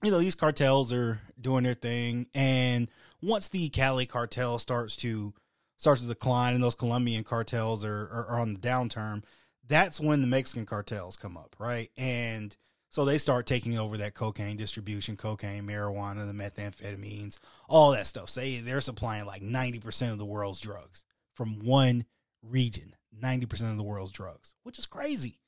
you 0.04 0.12
know, 0.12 0.20
these 0.20 0.36
cartels 0.36 0.94
are 0.94 1.20
doing 1.40 1.64
their 1.64 1.74
thing 1.74 2.28
and 2.34 2.90
once 3.22 3.50
the 3.50 3.70
Cali 3.70 4.06
cartel 4.06 4.60
starts 4.60 4.96
to 4.98 5.34
starts 5.78 6.02
to 6.02 6.08
decline 6.08 6.56
and 6.56 6.64
those 6.64 6.76
Colombian 6.76 7.24
cartels 7.24 7.86
are, 7.86 8.10
are, 8.12 8.26
are 8.30 8.40
on 8.40 8.54
the 8.54 8.60
downturn, 8.60 9.24
that's 9.68 10.00
when 10.00 10.22
the 10.22 10.28
Mexican 10.28 10.66
cartels 10.66 11.16
come 11.16 11.38
up, 11.38 11.56
right? 11.58 11.90
And 11.98 12.56
so 12.90 13.06
they 13.06 13.18
start 13.18 13.46
taking 13.46 13.78
over 13.78 13.98
that 13.98 14.16
cocaine 14.16 14.58
distribution, 14.58 15.16
cocaine, 15.16 15.64
marijuana, 15.64 16.28
the 16.28 16.34
methamphetamines, 16.34 17.38
all 17.70 17.92
that 17.92 18.08
stuff. 18.08 18.30
Say 18.30 18.60
they're 18.60 18.82
supplying 18.82 19.26
like 19.26 19.42
90% 19.42 20.12
of 20.12 20.18
the 20.18 20.26
world's 20.26 20.60
drugs 20.60 21.04
from 21.34 21.60
one 21.60 22.06
region, 22.42 22.96
90% 23.18 23.72
of 23.72 23.78
the 23.78 23.84
world's 23.84 24.12
drugs, 24.12 24.56
which 24.64 24.80
is 24.80 24.88
crazy. 24.88 25.40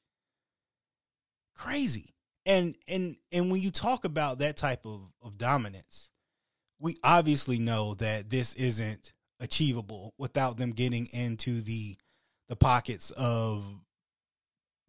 Crazy. 1.56 2.13
And 2.46 2.75
and 2.88 3.18
and 3.32 3.51
when 3.51 3.62
you 3.62 3.70
talk 3.70 4.06
about 4.06 4.40
that 4.40 4.58
type 4.58 4.86
of, 4.86 5.01
of 5.22 5.38
dominance, 5.38 6.11
we 6.81 6.97
obviously 7.03 7.59
know 7.59 7.93
that 7.95 8.29
this 8.29 8.53
isn't 8.55 9.13
achievable 9.39 10.13
without 10.17 10.57
them 10.57 10.71
getting 10.71 11.07
into 11.13 11.61
the 11.61 11.95
the 12.50 12.55
pockets 12.55 13.11
of 13.11 13.63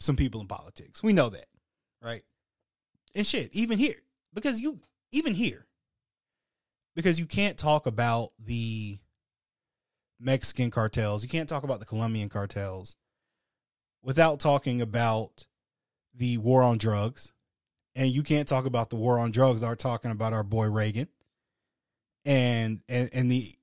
some 0.00 0.16
people 0.16 0.40
in 0.40 0.48
politics. 0.48 1.02
We 1.02 1.12
know 1.12 1.28
that, 1.28 1.46
right? 2.02 2.22
and 3.14 3.26
shit, 3.26 3.50
even 3.52 3.78
here, 3.78 3.96
because 4.32 4.60
you, 4.60 4.78
even 5.12 5.34
here, 5.34 5.66
because 6.94 7.18
you 7.18 7.26
can't 7.26 7.58
talk 7.58 7.86
about 7.86 8.30
the 8.38 8.98
Mexican 10.18 10.70
cartels, 10.70 11.22
you 11.22 11.28
can't 11.28 11.48
talk 11.48 11.62
about 11.62 11.80
the 11.80 11.86
Colombian 11.86 12.28
cartels 12.28 12.96
without 14.02 14.40
talking 14.40 14.80
about 14.80 15.46
the 16.14 16.38
war 16.38 16.62
on 16.62 16.78
drugs, 16.78 17.32
and 17.94 18.10
you 18.10 18.22
can't 18.22 18.48
talk 18.48 18.64
about 18.64 18.90
the 18.90 18.96
war 18.96 19.18
on 19.18 19.30
drugs 19.30 19.60
without 19.60 19.78
talking 19.78 20.10
about 20.10 20.32
our 20.32 20.44
boy 20.44 20.68
Reagan 20.68 21.08
and 22.24 22.80
and, 22.88 23.10
and 23.12 23.30
the 23.30 23.54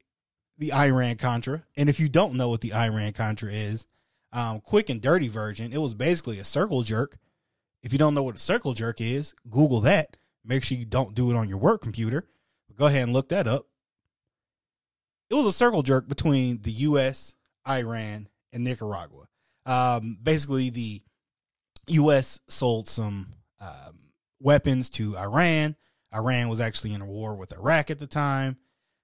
the 0.57 0.73
Iran 0.73 1.15
Contra. 1.15 1.63
And 1.77 1.89
if 1.89 1.99
you 1.99 2.09
don't 2.09 2.35
know 2.35 2.49
what 2.49 2.61
the 2.61 2.73
Iran 2.73 3.13
Contra 3.13 3.51
is, 3.51 3.87
um, 4.33 4.59
quick 4.59 4.89
and 4.89 5.01
dirty 5.01 5.27
version, 5.27 5.71
it 5.73 5.81
was 5.81 5.93
basically 5.93 6.39
a 6.39 6.43
circle 6.43 6.83
jerk. 6.83 7.17
If 7.81 7.93
you 7.93 7.99
don't 7.99 8.13
know 8.13 8.23
what 8.23 8.35
a 8.35 8.39
circle 8.39 8.73
jerk 8.73 8.99
is, 8.99 9.33
Google 9.49 9.81
that. 9.81 10.17
Make 10.43 10.63
sure 10.63 10.77
you 10.77 10.85
don't 10.85 11.15
do 11.15 11.31
it 11.31 11.37
on 11.37 11.47
your 11.47 11.57
work 11.57 11.81
computer. 11.81 12.27
Go 12.75 12.87
ahead 12.87 13.03
and 13.03 13.13
look 13.13 13.29
that 13.29 13.47
up. 13.47 13.67
It 15.29 15.35
was 15.35 15.45
a 15.45 15.53
circle 15.53 15.83
jerk 15.83 16.07
between 16.07 16.61
the 16.61 16.71
U.S., 16.71 17.35
Iran, 17.67 18.27
and 18.51 18.63
Nicaragua. 18.63 19.27
Um, 19.65 20.17
basically, 20.21 20.69
the 20.69 21.01
U.S. 21.87 22.39
sold 22.47 22.87
some 22.87 23.33
um, 23.61 24.11
weapons 24.39 24.89
to 24.91 25.17
Iran. 25.17 25.75
Iran 26.13 26.49
was 26.49 26.59
actually 26.59 26.93
in 26.93 27.01
a 27.01 27.05
war 27.05 27.35
with 27.35 27.51
Iraq 27.51 27.91
at 27.91 27.99
the 27.99 28.07
time. 28.07 28.57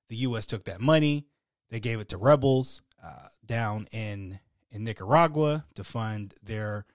The 0.10 0.18
U.S. 0.18 0.46
took 0.46 0.66
that 0.66 0.82
money. 0.82 1.26
They 1.70 1.80
gave 1.80 2.00
it 2.00 2.10
to 2.10 2.18
rebels 2.18 2.82
uh, 3.04 3.28
down 3.46 3.88
in 3.92 4.40
in 4.72 4.84
Nicaragua 4.84 5.66
to 5.76 5.84
fund 5.84 6.34
their 6.44 6.86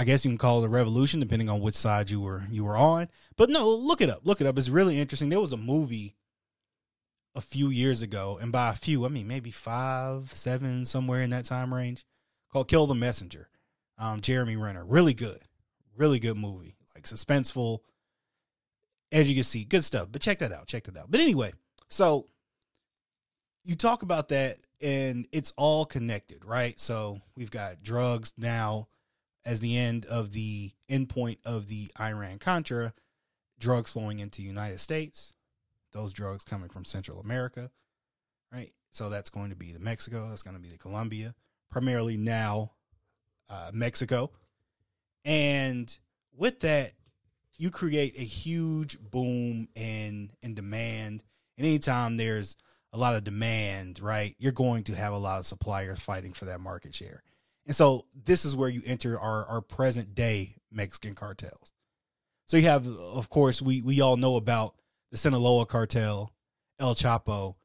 I 0.00 0.04
guess 0.04 0.24
you 0.24 0.30
can 0.30 0.38
call 0.38 0.62
it 0.62 0.66
a 0.66 0.70
revolution, 0.70 1.18
depending 1.18 1.50
on 1.50 1.60
which 1.60 1.74
side 1.74 2.10
you 2.10 2.20
were 2.20 2.44
you 2.50 2.64
were 2.64 2.76
on. 2.76 3.08
But 3.36 3.50
no, 3.50 3.68
look 3.68 4.00
it 4.00 4.08
up. 4.08 4.20
Look 4.24 4.40
it 4.40 4.46
up. 4.46 4.56
It's 4.56 4.68
really 4.68 4.98
interesting. 4.98 5.28
There 5.28 5.40
was 5.40 5.52
a 5.52 5.56
movie 5.56 6.14
a 7.34 7.40
few 7.40 7.68
years 7.68 8.00
ago, 8.00 8.38
and 8.40 8.52
by 8.52 8.70
a 8.70 8.76
few, 8.76 9.04
I 9.04 9.08
mean 9.08 9.26
maybe 9.26 9.50
five, 9.50 10.32
seven, 10.34 10.84
somewhere 10.84 11.22
in 11.22 11.30
that 11.30 11.46
time 11.46 11.74
range, 11.74 12.06
called 12.52 12.68
"Kill 12.68 12.86
the 12.86 12.94
Messenger." 12.94 13.48
Um, 13.98 14.20
Jeremy 14.20 14.54
Renner, 14.54 14.86
really 14.86 15.14
good, 15.14 15.40
really 15.96 16.20
good 16.20 16.36
movie, 16.36 16.76
like 16.94 17.04
suspenseful, 17.04 17.80
edge 19.12 19.26
you 19.26 19.34
can 19.34 19.44
see, 19.44 19.64
good 19.64 19.84
stuff. 19.84 20.08
But 20.10 20.22
check 20.22 20.38
that 20.40 20.52
out. 20.52 20.66
Check 20.66 20.84
that 20.84 20.96
out. 20.96 21.10
But 21.10 21.20
anyway, 21.20 21.52
so 21.88 22.26
you 23.64 23.74
talk 23.74 24.02
about 24.02 24.28
that, 24.28 24.56
and 24.80 25.26
it's 25.32 25.52
all 25.56 25.84
connected, 25.84 26.44
right? 26.44 26.78
So 26.78 27.20
we've 27.36 27.50
got 27.50 27.82
drugs 27.82 28.32
now 28.36 28.88
as 29.44 29.60
the 29.60 29.78
end 29.78 30.06
of 30.06 30.32
the 30.32 30.70
endpoint 30.90 31.38
of 31.44 31.68
the 31.68 31.90
Iran 31.98 32.38
Contra, 32.38 32.92
drugs 33.58 33.92
flowing 33.92 34.18
into 34.18 34.42
the 34.42 34.46
United 34.46 34.78
States, 34.78 35.32
those 35.92 36.12
drugs 36.12 36.44
coming 36.44 36.68
from 36.68 36.84
Central 36.84 37.20
America, 37.20 37.70
right? 38.52 38.72
So 38.90 39.08
that's 39.08 39.30
going 39.30 39.50
to 39.50 39.56
be 39.56 39.72
the 39.72 39.80
Mexico, 39.80 40.28
that's 40.28 40.42
going 40.42 40.56
to 40.56 40.62
be 40.62 40.68
the 40.68 40.78
Colombia, 40.78 41.34
primarily 41.70 42.16
now 42.16 42.72
uh, 43.48 43.70
Mexico. 43.72 44.30
And 45.24 45.96
with 46.36 46.60
that, 46.60 46.92
you 47.58 47.70
create 47.70 48.16
a 48.16 48.22
huge 48.22 48.98
boom 49.00 49.68
in 49.74 50.30
in 50.42 50.54
demand. 50.54 51.22
And 51.58 51.66
anytime 51.66 52.16
there's 52.16 52.56
a 52.92 52.98
lot 52.98 53.16
of 53.16 53.24
demand, 53.24 54.00
right, 54.00 54.34
you're 54.38 54.52
going 54.52 54.84
to 54.84 54.94
have 54.94 55.12
a 55.12 55.18
lot 55.18 55.40
of 55.40 55.46
suppliers 55.46 55.98
fighting 55.98 56.32
for 56.32 56.46
that 56.46 56.60
market 56.60 56.94
share. 56.94 57.22
And 57.66 57.76
so 57.76 58.06
this 58.14 58.44
is 58.44 58.56
where 58.56 58.70
you 58.70 58.80
enter 58.86 59.18
our, 59.20 59.44
our 59.44 59.60
present 59.60 60.14
day 60.14 60.56
Mexican 60.72 61.14
cartels. 61.14 61.72
So 62.46 62.56
you 62.56 62.64
have, 62.64 62.86
of 62.86 63.28
course, 63.28 63.60
we 63.60 63.82
we 63.82 64.00
all 64.00 64.16
know 64.16 64.36
about 64.36 64.74
the 65.10 65.18
Sinaloa 65.18 65.66
cartel, 65.66 66.32
El 66.80 66.94
Chapo. 66.94 67.56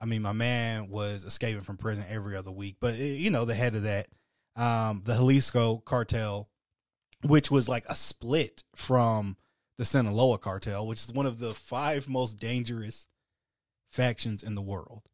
I 0.00 0.04
mean, 0.04 0.22
my 0.22 0.32
man 0.32 0.88
was 0.88 1.24
escaping 1.24 1.62
from 1.62 1.76
prison 1.76 2.04
every 2.08 2.36
other 2.36 2.52
week, 2.52 2.76
but 2.80 2.94
eh, 2.94 3.16
you 3.16 3.30
know 3.30 3.44
the 3.44 3.54
head 3.54 3.74
of 3.74 3.82
that, 3.82 4.06
um, 4.54 5.02
the 5.04 5.14
Jalisco 5.14 5.78
cartel, 5.78 6.48
which 7.24 7.50
was 7.50 7.68
like 7.68 7.84
a 7.88 7.96
split 7.96 8.62
from 8.74 9.36
the 9.76 9.84
Sinaloa 9.84 10.38
cartel, 10.38 10.86
which 10.86 11.04
is 11.04 11.12
one 11.12 11.26
of 11.26 11.38
the 11.38 11.54
five 11.54 12.08
most 12.08 12.38
dangerous 12.38 13.06
factions 13.90 14.42
in 14.42 14.54
the 14.54 14.62
world. 14.62 15.08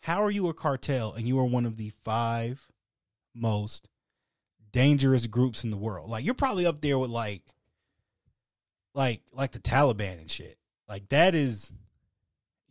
How 0.00 0.22
are 0.22 0.30
you 0.30 0.48
a 0.48 0.54
cartel 0.54 1.12
and 1.12 1.26
you 1.26 1.38
are 1.38 1.44
one 1.44 1.66
of 1.66 1.76
the 1.76 1.90
five 2.04 2.68
most 3.34 3.88
dangerous 4.76 5.26
groups 5.26 5.64
in 5.64 5.70
the 5.70 5.76
world. 5.78 6.10
Like 6.10 6.24
you're 6.24 6.34
probably 6.34 6.66
up 6.66 6.80
there 6.80 6.98
with 6.98 7.10
like 7.10 7.42
like 8.94 9.22
like 9.32 9.52
the 9.52 9.58
Taliban 9.58 10.20
and 10.20 10.30
shit. 10.30 10.58
Like 10.86 11.08
that 11.08 11.34
is 11.34 11.72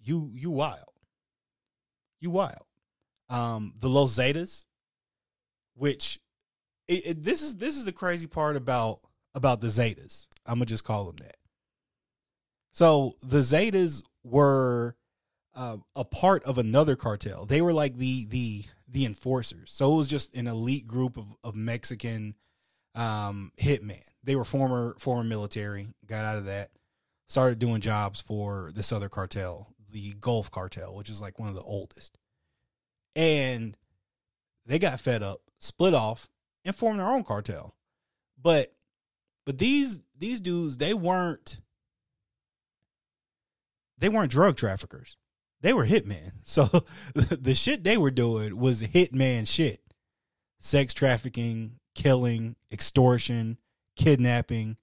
you 0.03 0.31
you 0.35 0.51
wild. 0.51 0.93
You 2.19 2.29
wild. 2.29 2.65
Um 3.29 3.73
the 3.79 3.89
Los 3.89 4.17
Zetas 4.17 4.65
which 5.73 6.19
it, 6.87 7.07
it, 7.07 7.23
this 7.23 7.41
is 7.41 7.55
this 7.55 7.77
is 7.77 7.85
the 7.85 7.91
crazy 7.91 8.27
part 8.27 8.55
about 8.55 8.99
about 9.33 9.61
the 9.61 9.67
Zetas. 9.67 10.27
I'm 10.45 10.55
gonna 10.55 10.65
just 10.65 10.83
call 10.83 11.05
them 11.05 11.17
that. 11.17 11.37
So 12.71 13.15
the 13.21 13.39
Zetas 13.39 14.03
were 14.23 14.95
uh, 15.55 15.77
a 15.95 16.05
part 16.05 16.43
of 16.43 16.57
another 16.57 16.95
cartel. 16.95 17.45
They 17.45 17.61
were 17.61 17.73
like 17.73 17.97
the 17.97 18.25
the 18.27 18.63
the 18.87 19.05
enforcers. 19.05 19.71
So 19.71 19.93
it 19.93 19.97
was 19.97 20.07
just 20.07 20.35
an 20.35 20.47
elite 20.47 20.87
group 20.87 21.17
of, 21.17 21.25
of 21.43 21.55
Mexican 21.55 22.35
um, 22.93 23.51
hitmen. 23.59 24.03
They 24.23 24.35
were 24.35 24.45
former 24.45 24.95
former 24.99 25.23
military, 25.23 25.87
got 26.05 26.25
out 26.25 26.37
of 26.37 26.45
that, 26.45 26.69
started 27.27 27.59
doing 27.59 27.81
jobs 27.81 28.21
for 28.21 28.71
this 28.73 28.91
other 28.91 29.09
cartel, 29.09 29.73
the 29.89 30.13
Gulf 30.19 30.51
cartel, 30.51 30.95
which 30.95 31.09
is 31.09 31.21
like 31.21 31.39
one 31.39 31.49
of 31.49 31.55
the 31.55 31.61
oldest. 31.61 32.17
And 33.15 33.77
they 34.65 34.79
got 34.79 34.99
fed 34.99 35.23
up, 35.23 35.41
split 35.59 35.93
off, 35.93 36.29
and 36.65 36.75
formed 36.75 36.99
their 36.99 37.07
own 37.07 37.23
cartel. 37.23 37.75
But 38.41 38.73
but 39.45 39.57
these 39.57 40.01
these 40.17 40.41
dudes, 40.41 40.77
they 40.77 40.93
weren't 40.93 41.61
they 43.97 44.09
weren't 44.09 44.31
drug 44.31 44.57
traffickers 44.57 45.15
they 45.65 45.73
were 45.73 45.85
hitmen. 45.85 46.31
So 46.43 46.69
the 47.13 47.55
shit 47.55 47.83
they 47.83 47.97
were 47.97 48.11
doing 48.11 48.57
was 48.57 48.83
hitman 48.83 49.47
shit. 49.47 49.81
Sex 50.59 50.93
trafficking, 50.93 51.79
killing, 51.95 52.55
extortion, 52.71 53.57
kidnapping, 53.95 54.77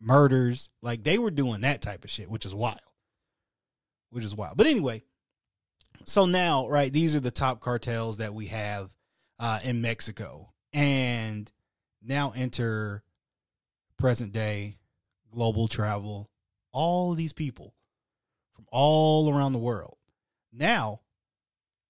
murders. 0.00 0.70
Like 0.82 1.04
they 1.04 1.18
were 1.18 1.30
doing 1.30 1.60
that 1.60 1.82
type 1.82 2.02
of 2.02 2.10
shit, 2.10 2.28
which 2.28 2.44
is 2.44 2.54
wild. 2.54 2.80
Which 4.10 4.24
is 4.24 4.34
wild. 4.34 4.56
But 4.56 4.66
anyway, 4.66 5.02
so 6.04 6.26
now, 6.26 6.68
right, 6.68 6.92
these 6.92 7.14
are 7.14 7.20
the 7.20 7.30
top 7.30 7.60
cartels 7.60 8.16
that 8.16 8.34
we 8.34 8.46
have 8.46 8.90
uh, 9.38 9.60
in 9.62 9.80
Mexico. 9.80 10.52
And 10.74 11.50
now 12.02 12.34
enter 12.36 13.02
present 13.98 14.32
day 14.32 14.76
global 15.32 15.68
travel, 15.68 16.28
all 16.72 17.14
these 17.14 17.32
people 17.32 17.74
from 18.54 18.66
all 18.70 19.32
around 19.32 19.52
the 19.52 19.58
world 19.58 19.96
now 20.54 21.00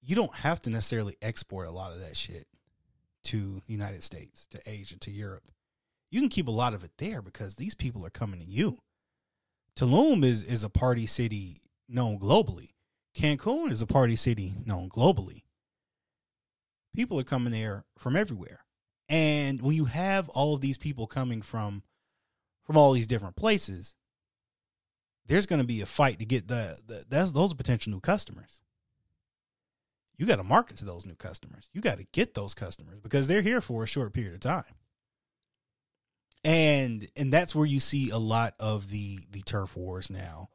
you 0.03 0.17
don't 0.17 0.35
have 0.35 0.61
to 0.61 0.71
necessarily 0.71 1.17
export 1.23 1.67
a 1.67 1.71
lot 1.71 1.93
of 1.93 2.01
that 2.01 2.17
shit 2.17 2.47
to 3.25 3.63
the 3.67 3.73
United 3.73 4.03
States, 4.03 4.47
to 4.51 4.61
Asia, 4.67 4.99
to 4.99 5.11
Europe. 5.11 5.49
You 6.11 6.21
can 6.21 6.29
keep 6.29 6.49
a 6.49 6.53
lot 6.53 6.75
of 6.75 6.85
it 6.85 6.93
there 6.99 7.23
because 7.23 7.57
these 7.57 7.75
people 7.75 8.05
are 8.05 8.11
coming 8.11 8.41
to 8.41 8.47
you. 8.47 8.79
Tulum 9.77 10.25
is 10.25 10.43
is 10.45 10.63
a 10.63 10.71
party 10.71 11.07
city 11.07 11.63
known 11.89 12.19
globally. 12.19 12.73
Cancun 13.17 13.71
is 13.71 13.83
a 13.83 13.87
party 13.87 14.17
city 14.17 14.55
known 14.65 14.89
globally. 14.89 15.43
People 16.95 17.19
are 17.19 17.25
coming 17.25 17.53
there 17.53 17.85
from 17.99 18.15
everywhere. 18.15 18.64
And 19.09 19.61
when 19.61 19.77
you 19.77 19.85
have 19.87 20.29
all 20.31 20.55
of 20.55 20.61
these 20.61 20.79
people 20.79 21.07
coming 21.07 21.43
from 21.43 21.83
from 22.63 22.77
all 22.79 22.93
these 22.93 23.07
different 23.07 23.37
places, 23.37 23.95
there's 25.27 25.47
going 25.47 25.61
to 25.61 25.67
be 25.67 25.81
a 25.81 25.87
fight 25.87 26.19
to 26.19 26.25
get 26.25 26.49
the, 26.49 26.79
the 26.87 27.05
that's 27.09 27.33
those 27.33 27.55
potential 27.55 27.93
new 27.93 28.01
customers. 28.01 28.61
You 30.17 30.27
got 30.27 30.37
to 30.37 30.45
market 30.45 30.77
to 30.79 30.85
those 30.85 31.07
new 31.07 31.17
customers. 31.17 31.69
You 31.73 31.81
got 31.81 31.99
to 31.99 32.07
get 32.13 32.35
those 32.35 32.55
customers 32.55 33.01
because 33.01 33.27
they're 33.27 33.43
here 33.43 33.61
for 33.61 33.83
a 33.83 33.89
short 33.89 34.13
period 34.13 34.35
of 34.35 34.41
time. 34.41 34.65
And 36.45 37.09
and 37.17 37.33
that's 37.33 37.55
where 37.55 37.67
you 37.67 37.81
see 37.81 38.11
a 38.11 38.19
lot 38.19 38.55
of 38.61 38.91
the 38.91 39.19
the 39.31 39.43
turf 39.43 39.77
wars 39.77 40.11
now 40.11 40.51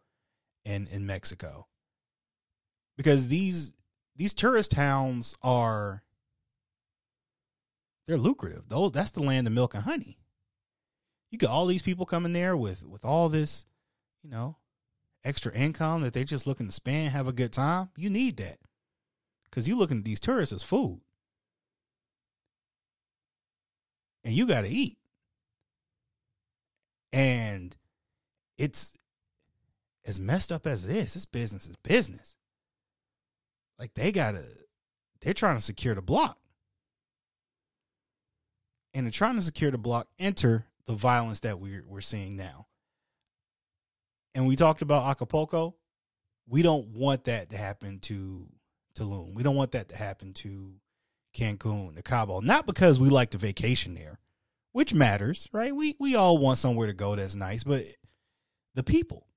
in 0.64 0.88
in 0.88 1.06
Mexico. 1.06 1.68
Because 2.96 3.28
these 3.28 3.74
these 4.16 4.34
tourist 4.34 4.72
towns 4.72 5.36
are 5.42 6.04
they're 8.10 8.18
lucrative. 8.18 8.68
Those 8.68 8.92
that's 8.92 9.12
the 9.12 9.24
land 9.24 9.48
of 9.48 9.54
milk 9.54 9.74
and 9.74 9.84
honey. 9.84 10.18
You 11.32 11.38
got 11.38 11.52
all 11.52 11.68
these 11.68 11.84
people 11.84 12.06
coming 12.06 12.34
there 12.34 12.58
with 12.58 12.84
with 12.84 13.06
all 13.06 13.30
this 13.30 13.66
you 14.24 14.30
know, 14.30 14.58
extra 15.24 15.54
income 15.54 16.02
that 16.02 16.14
they're 16.14 16.24
just 16.24 16.48
looking 16.48 16.68
to 16.68 16.72
spend, 16.72 17.12
have 17.12 17.28
a 17.28 17.34
good 17.34 17.54
time, 17.54 17.90
you 17.96 18.10
need 18.10 18.38
that. 18.38 18.58
Because 19.46 19.68
you're 19.68 19.78
looking 19.78 20.00
at 20.00 20.06
these 20.06 20.20
tourists 20.20 20.54
as 20.54 20.64
food. 20.64 21.02
And 24.24 24.34
you 24.34 24.46
got 24.46 24.62
to 24.62 24.70
eat. 24.70 24.98
And 27.12 27.76
it's 28.58 28.98
as 30.06 30.20
messed 30.20 30.52
up 30.52 30.68
as 30.68 30.86
it 30.86 30.96
is, 30.96 31.14
this 31.14 31.26
business 31.26 31.68
is 31.68 31.76
business. 31.78 32.38
Like 33.80 33.94
they 33.94 34.12
got 34.12 34.34
to, 34.34 34.44
they're 35.22 35.34
trying 35.34 35.56
to 35.56 35.62
secure 35.62 35.96
the 35.96 36.02
block. 36.02 36.38
And 38.94 39.06
in 39.06 39.12
trying 39.12 39.36
to 39.36 39.42
secure 39.42 39.72
the 39.72 39.78
block, 39.78 40.08
enter 40.18 40.66
the 40.86 40.94
violence 40.94 41.42
that 41.42 41.60
we're 41.60 41.84
we're 41.88 42.02
seeing 42.02 42.36
now. 42.36 42.68
And 44.36 44.48
we 44.48 44.56
talked 44.56 44.82
about 44.82 45.10
Acapulco. 45.10 45.76
We 46.48 46.62
don't 46.62 46.88
want 46.90 47.26
that 47.26 47.50
to 47.50 47.58
happen 47.58 48.00
to 48.02 48.48
Tulum. 48.98 49.34
We 49.34 49.44
don't 49.44 49.56
want 49.56 49.72
that 49.74 49.90
to 49.90 49.96
happen 49.96 50.34
to 50.34 50.74
Cancun, 51.36 51.96
to 51.96 52.02
Cabo. 52.02 52.40
Not 52.40 52.66
because 52.66 53.00
we 53.00 53.10
like 53.10 53.32
to 53.32 53.38
vacation 53.38 53.94
there, 53.94 54.20
which 54.72 54.94
matters, 54.94 55.48
right? 55.54 55.76
We 55.76 55.96
we 56.00 56.16
all 56.16 56.38
want 56.38 56.58
somewhere 56.58 56.88
to 56.88 56.94
go 56.94 57.16
that's 57.16 57.36
nice, 57.36 57.64
but 57.64 57.84
the 58.76 58.84
people, 58.84 59.28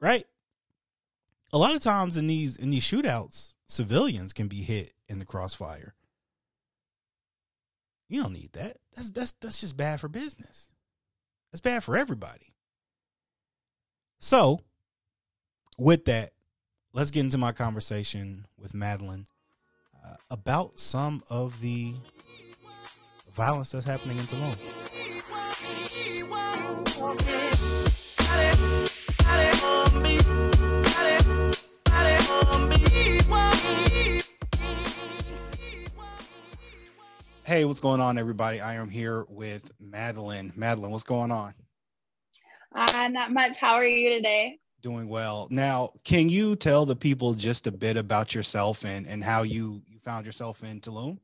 right? 0.00 0.26
A 1.52 1.58
lot 1.58 1.74
of 1.74 1.82
times 1.82 2.16
in 2.16 2.26
these 2.26 2.56
in 2.56 2.70
these 2.70 2.84
shootouts, 2.84 3.54
civilians 3.66 4.32
can 4.32 4.48
be 4.48 4.62
hit 4.62 4.92
in 5.08 5.18
the 5.18 5.24
crossfire. 5.24 5.94
You 8.08 8.22
don't 8.22 8.32
need 8.32 8.52
that. 8.52 8.78
That's 8.94 9.10
that's 9.10 9.32
that's 9.32 9.58
just 9.60 9.76
bad 9.76 10.00
for 10.00 10.08
business. 10.08 10.70
That's 11.50 11.60
bad 11.60 11.82
for 11.82 11.96
everybody. 11.96 12.54
So, 14.18 14.60
with 15.78 16.04
that, 16.06 16.30
let's 16.92 17.10
get 17.10 17.20
into 17.20 17.38
my 17.38 17.52
conversation 17.52 18.46
with 18.58 18.74
Madeline 18.74 19.26
uh, 20.04 20.16
about 20.30 20.78
some 20.80 21.22
of 21.28 21.60
the 21.60 21.94
violence 23.34 23.72
that's 23.72 23.86
happening 23.86 24.18
in 24.18 24.24
Tulum. 24.24 24.56
Hey, 37.46 37.64
what's 37.64 37.78
going 37.78 38.00
on, 38.00 38.18
everybody? 38.18 38.60
I 38.60 38.74
am 38.74 38.88
here 38.88 39.24
with 39.28 39.72
Madeline. 39.78 40.52
Madeline, 40.56 40.90
what's 40.90 41.04
going 41.04 41.30
on? 41.30 41.54
Uh, 42.74 43.06
not 43.06 43.30
much. 43.30 43.56
How 43.56 43.74
are 43.74 43.86
you 43.86 44.10
today? 44.10 44.58
Doing 44.80 45.08
well. 45.08 45.46
Now, 45.48 45.90
can 46.02 46.28
you 46.28 46.56
tell 46.56 46.84
the 46.84 46.96
people 46.96 47.34
just 47.34 47.68
a 47.68 47.70
bit 47.70 47.96
about 47.96 48.34
yourself 48.34 48.84
and, 48.84 49.06
and 49.06 49.22
how 49.22 49.44
you, 49.44 49.80
you 49.86 50.00
found 50.00 50.26
yourself 50.26 50.64
in 50.64 50.80
Tulum? 50.80 51.18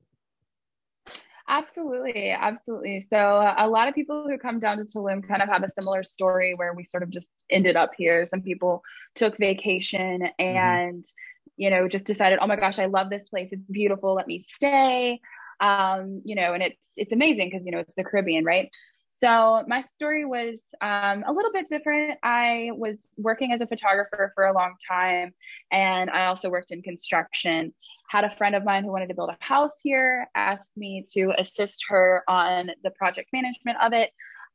Absolutely, 1.48 2.30
absolutely. 2.30 3.04
So 3.11 3.16
uh, 3.16 3.56
a 3.58 3.68
lot 3.68 3.88
of 3.88 3.94
people 3.96 4.28
who 4.28 4.38
come 4.38 4.61
down 4.61 4.76
to 4.76 4.85
Tulum 4.85 5.26
kind 5.26 5.42
of 5.42 5.48
have 5.48 5.64
a 5.64 5.70
similar 5.70 6.04
story 6.04 6.54
where 6.54 6.72
we 6.72 6.85
sort 6.85 7.02
of 7.02 7.11
just 7.11 7.26
ended 7.50 7.74
up 7.74 7.90
here. 7.96 8.28
Some 8.28 8.42
people 8.42 8.85
took 9.16 9.37
vacation 9.38 10.20
mm-hmm. 10.20 10.40
and 10.40 11.02
mm-hmm. 11.02 11.62
you 11.62 11.70
know 11.70 11.88
just 11.88 12.04
decided, 12.04 12.38
oh 12.40 12.46
my 12.46 12.54
gosh, 12.54 12.78
I 12.78 12.87
love 12.87 13.11
this 13.11 13.28
place. 13.28 13.48
It's 13.50 13.68
beautiful. 13.68 14.14
Let 14.14 14.28
me 14.28 14.38
stay 14.38 15.20
um, 15.60 16.22
you 16.24 16.34
know, 16.34 16.54
and 16.54 16.62
it's 16.62 16.78
it's 16.96 17.12
amazing 17.12 17.50
because 17.50 17.66
you 17.66 17.72
know 17.72 17.78
it's 17.78 17.94
the 17.94 18.04
Caribbean, 18.04 18.44
right? 18.44 18.70
So 19.10 19.62
my 19.68 19.82
story 19.82 20.24
was 20.24 20.58
um, 20.80 21.22
a 21.26 21.32
little 21.32 21.52
bit 21.52 21.68
different. 21.68 22.18
I 22.24 22.70
was 22.74 23.06
working 23.16 23.52
as 23.52 23.60
a 23.60 23.66
photographer 23.66 24.32
for 24.34 24.46
a 24.46 24.52
long 24.52 24.74
time, 24.88 25.32
and 25.70 26.10
I 26.10 26.26
also 26.26 26.50
worked 26.50 26.72
in 26.72 26.82
construction. 26.82 27.72
Had 28.08 28.24
a 28.24 28.30
friend 28.30 28.54
of 28.56 28.64
mine 28.64 28.84
who 28.84 28.90
wanted 28.90 29.08
to 29.08 29.14
build 29.14 29.30
a 29.30 29.36
house 29.38 29.78
here, 29.82 30.26
asked 30.34 30.72
me 30.76 31.04
to 31.12 31.32
assist 31.38 31.84
her 31.88 32.24
on 32.26 32.70
the 32.82 32.90
project 32.90 33.28
management 33.32 33.78
of 33.80 33.92
it. 33.92 34.10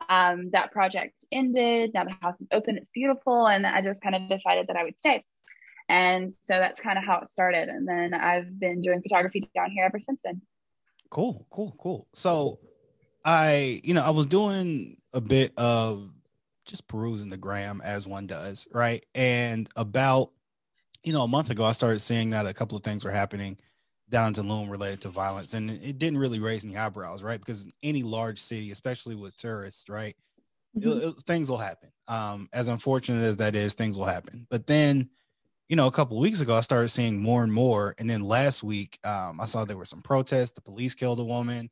Um, 0.09 0.49
that 0.51 0.71
project 0.71 1.25
ended. 1.31 1.91
Now 1.93 2.03
the 2.03 2.15
house 2.21 2.39
is 2.41 2.47
open. 2.51 2.77
It's 2.77 2.91
beautiful, 2.91 3.47
and 3.47 3.65
I 3.65 3.81
just 3.81 4.01
kind 4.01 4.15
of 4.15 4.27
decided 4.27 4.67
that 4.67 4.75
I 4.75 4.83
would 4.83 4.99
stay. 4.99 5.23
And 5.89 6.29
so 6.29 6.59
that's 6.59 6.81
kind 6.81 6.97
of 6.97 7.05
how 7.05 7.19
it 7.19 7.29
started. 7.29 7.69
And 7.69 7.87
then 7.87 8.13
I've 8.13 8.59
been 8.59 8.81
doing 8.81 9.01
photography 9.01 9.49
down 9.55 9.71
here 9.71 9.85
ever 9.85 9.99
since 9.99 10.19
then. 10.23 10.41
Cool, 11.09 11.45
cool, 11.49 11.75
cool. 11.79 12.07
So 12.13 12.59
I, 13.23 13.81
you 13.83 13.93
know, 13.93 14.03
I 14.03 14.11
was 14.11 14.25
doing 14.25 14.97
a 15.13 15.21
bit 15.21 15.53
of 15.57 16.09
just 16.65 16.87
perusing 16.87 17.29
the 17.29 17.37
gram 17.37 17.81
as 17.83 18.07
one 18.07 18.27
does, 18.27 18.67
right? 18.73 19.05
And 19.15 19.69
about, 19.75 20.31
you 21.03 21.13
know, 21.13 21.23
a 21.23 21.27
month 21.27 21.49
ago, 21.49 21.63
I 21.63 21.71
started 21.71 21.99
seeing 21.99 22.31
that 22.31 22.45
a 22.45 22.53
couple 22.53 22.77
of 22.77 22.83
things 22.83 23.03
were 23.05 23.11
happening 23.11 23.57
down 24.09 24.27
in 24.27 24.33
Tulum 24.33 24.69
related 24.69 25.01
to 25.01 25.09
violence, 25.09 25.53
and 25.53 25.69
it 25.69 25.97
didn't 25.97 26.19
really 26.19 26.39
raise 26.39 26.63
any 26.63 26.77
eyebrows, 26.77 27.23
right? 27.23 27.39
Because 27.39 27.71
any 27.83 28.03
large 28.03 28.39
city, 28.39 28.71
especially 28.71 29.15
with 29.15 29.35
tourists, 29.35 29.89
right, 29.89 30.15
mm-hmm. 30.77 30.89
it, 30.89 31.03
it, 31.09 31.15
things 31.25 31.49
will 31.49 31.57
happen. 31.57 31.89
Um, 32.07 32.47
as 32.53 32.67
unfortunate 32.69 33.21
as 33.23 33.37
that 33.37 33.55
is, 33.55 33.73
things 33.73 33.97
will 33.97 34.05
happen. 34.05 34.47
But 34.49 34.67
then 34.67 35.09
you 35.69 35.75
know, 35.75 35.87
a 35.87 35.91
couple 35.91 36.19
weeks 36.19 36.41
ago, 36.41 36.55
I 36.55 36.61
started 36.61 36.89
seeing 36.89 37.21
more 37.21 37.43
and 37.43 37.51
more. 37.51 37.93
And 37.99 38.09
then 38.09 38.21
last 38.21 38.63
week, 38.63 38.97
um, 39.03 39.39
I 39.41 39.45
saw 39.45 39.65
there 39.65 39.77
were 39.77 39.85
some 39.85 40.01
protests. 40.01 40.51
The 40.51 40.61
police 40.61 40.95
killed 40.95 41.19
a 41.19 41.25
woman. 41.25 41.69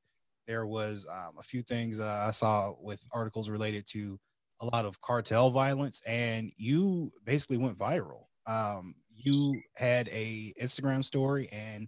There 0.47 0.67
was 0.67 1.07
um, 1.11 1.35
a 1.39 1.43
few 1.43 1.61
things 1.61 1.99
uh, 1.99 2.25
I 2.27 2.31
saw 2.31 2.73
with 2.79 3.01
articles 3.13 3.49
related 3.49 3.87
to 3.91 4.19
a 4.61 4.65
lot 4.65 4.85
of 4.85 4.99
cartel 5.01 5.49
violence, 5.49 6.01
and 6.05 6.51
you 6.57 7.11
basically 7.23 7.57
went 7.57 7.77
viral. 7.77 8.25
Um, 8.47 8.95
you 9.15 9.61
had 9.75 10.07
a 10.09 10.53
Instagram 10.61 11.03
story, 11.03 11.49
and 11.51 11.87